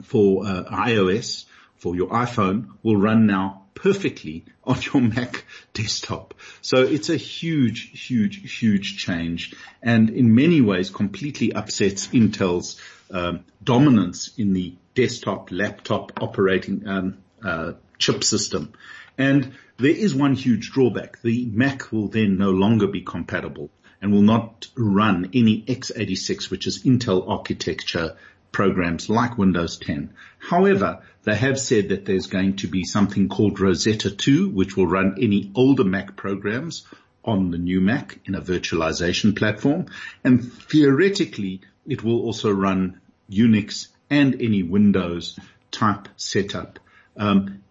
for 0.04 0.46
uh, 0.46 0.64
iOS, 0.66 1.46
for 1.78 1.96
your 1.96 2.10
iPhone 2.10 2.70
will 2.84 2.98
run 2.98 3.26
now 3.26 3.66
perfectly 3.76 4.46
on 4.64 4.78
your 4.82 5.02
Mac 5.02 5.46
desktop. 5.74 6.34
So 6.62 6.84
it's 6.84 7.10
a 7.10 7.18
huge, 7.18 8.08
huge, 8.08 8.60
huge 8.60 8.98
change 8.98 9.56
and 9.82 10.10
in 10.10 10.36
many 10.36 10.62
ways 10.62 10.90
completely 10.90 11.54
upsets 11.54 12.08
Intel's 12.08 12.80
um, 13.12 13.46
dominance 13.64 14.32
in 14.38 14.54
the 14.54 14.76
desktop, 14.96 15.52
laptop 15.52 16.22
operating 16.22 16.88
um, 16.88 17.18
uh, 17.44 17.74
chip 17.98 18.24
system. 18.24 18.74
And 19.18 19.54
there 19.78 19.92
is 19.92 20.16
one 20.16 20.34
huge 20.34 20.72
drawback. 20.72 21.22
The 21.22 21.46
Mac 21.46 21.92
will 21.92 22.08
then 22.08 22.38
no 22.38 22.52
longer 22.52 22.88
be 22.88 23.02
compatible 23.02 23.70
and 24.02 24.12
will 24.12 24.22
not 24.22 24.68
run 24.76 25.30
any 25.34 25.62
x86, 25.64 26.50
which 26.50 26.68
is 26.68 26.84
Intel 26.84 27.28
architecture 27.28 28.16
programs 28.52 29.10
like 29.10 29.38
Windows 29.38 29.78
10. 29.78 30.14
However, 30.40 31.02
they 31.24 31.36
have 31.36 31.60
said 31.60 31.90
that 31.90 32.06
there's 32.06 32.28
going 32.28 32.58
to 32.58 32.68
be 32.68 32.84
something 32.84 33.30
called 33.30 33.60
Rosetta 33.60 34.10
2, 34.10 34.50
which 34.50 34.76
will 34.76 34.88
run 34.88 35.18
any 35.22 35.52
older 35.54 35.84
Mac 35.84 36.16
programs 36.16 36.86
on 37.24 37.52
the 37.52 37.58
new 37.58 37.82
Mac 37.82 38.20
in 38.26 38.36
a 38.36 38.42
virtualization 38.42 39.36
platform. 39.36 39.88
And 40.24 40.52
theoretically, 40.52 41.62
it 41.90 42.04
will 42.04 42.22
also 42.22 42.52
run 42.52 43.02
Unix 43.30 43.88
and 44.10 44.42
any 44.42 44.64
Windows 44.64 45.40
type 45.72 46.08
setup. 46.16 46.80
Um, 47.18 47.64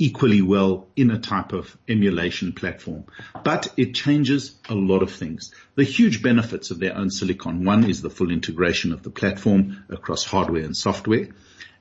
equally 0.00 0.40
well 0.40 0.86
in 0.96 1.10
a 1.10 1.18
type 1.18 1.52
of 1.52 1.76
emulation 1.86 2.54
platform. 2.54 3.04
But 3.44 3.68
it 3.76 3.94
changes 3.94 4.58
a 4.66 4.74
lot 4.74 5.02
of 5.02 5.12
things. 5.12 5.52
The 5.74 5.84
huge 5.84 6.22
benefits 6.22 6.70
of 6.70 6.80
their 6.80 6.96
own 6.96 7.10
silicon. 7.10 7.66
One 7.66 7.84
is 7.84 8.00
the 8.00 8.08
full 8.08 8.30
integration 8.30 8.92
of 8.92 9.02
the 9.02 9.10
platform 9.10 9.84
across 9.90 10.24
hardware 10.24 10.64
and 10.64 10.74
software. 10.74 11.28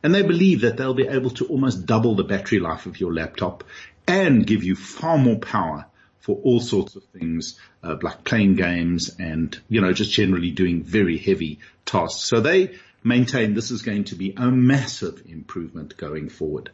And 0.04 0.14
they 0.14 0.22
believe 0.22 0.62
that 0.62 0.76
they'll 0.76 0.94
be 0.94 1.08
able 1.08 1.30
to 1.32 1.46
almost 1.46 1.86
double 1.86 2.16
the 2.16 2.26
battery 2.26 2.60
life 2.60 2.88
of 2.88 3.00
your 3.00 3.14
laptop 3.14 3.64
and 4.06 4.46
give 4.46 4.66
you 4.66 4.76
far 4.76 5.18
more 5.18 5.40
power 5.40 5.86
for 6.20 6.38
all 6.44 6.60
sorts 6.60 6.96
of 6.96 7.04
things, 7.06 7.60
uh, 7.84 7.96
like 8.02 8.24
playing 8.24 8.56
games 8.56 9.16
and, 9.20 9.58
you 9.70 9.82
know, 9.82 9.94
just 9.94 10.12
generally 10.12 10.52
doing 10.52 10.84
very 10.84 11.18
heavy 11.18 11.60
tasks. 11.86 12.22
So 12.22 12.42
they 12.42 12.76
maintain 13.04 13.54
this 13.54 13.72
is 13.72 13.82
going 13.82 14.06
to 14.06 14.16
be 14.16 14.34
a 14.36 14.48
massive 14.52 15.24
improvement 15.28 15.96
going 15.98 16.30
forward. 16.30 16.70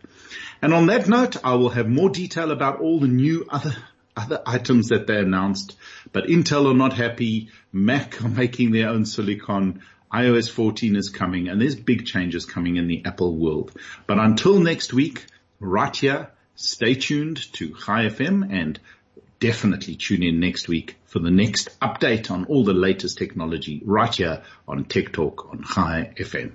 And 0.62 0.74
on 0.74 0.88
that 0.88 1.08
note, 1.08 1.38
I 1.44 1.56
will 1.56 1.70
have 1.70 1.88
more 1.88 2.10
detail 2.10 2.52
about 2.52 2.82
all 2.82 3.00
the 3.00 3.08
new 3.08 3.46
other 3.50 3.76
other 4.18 4.42
items 4.46 4.88
that 4.88 5.08
they 5.08 5.18
announced, 5.18 5.76
but 6.14 6.26
Intel 6.26 6.72
are 6.72 6.76
not 6.76 6.94
happy. 6.94 7.50
Mac 7.74 8.24
are 8.24 8.30
making 8.30 8.72
their 8.72 8.88
own 8.88 9.06
silicon. 9.06 9.82
iOS 10.14 10.50
14 10.50 10.96
is 10.96 11.10
coming 11.10 11.50
and 11.50 11.60
there's 11.60 11.76
big 11.76 12.06
changes 12.06 12.46
coming 12.46 12.78
in 12.78 12.88
the 12.88 13.04
Apple 13.04 13.36
world. 13.36 13.74
But 14.08 14.20
until 14.20 14.60
next 14.62 14.94
week, 14.94 15.26
right 15.60 15.94
here, 15.94 16.32
stay 16.56 16.96
tuned 16.96 17.52
to 17.54 17.76
Chai 17.76 18.06
FM 18.06 18.50
and 18.50 18.80
definitely 19.46 19.94
tune 19.94 20.24
in 20.24 20.40
next 20.40 20.68
week 20.68 20.96
for 21.06 21.20
the 21.20 21.30
next 21.30 21.80
update 21.80 22.32
on 22.32 22.46
all 22.46 22.64
the 22.64 22.74
latest 22.74 23.16
technology 23.16 23.80
right 23.86 24.16
here 24.16 24.42
on 24.68 24.84
Tech 24.86 25.14
Talk 25.14 25.48
on 25.52 25.64
Chai 25.64 26.12
FM. 26.18 26.54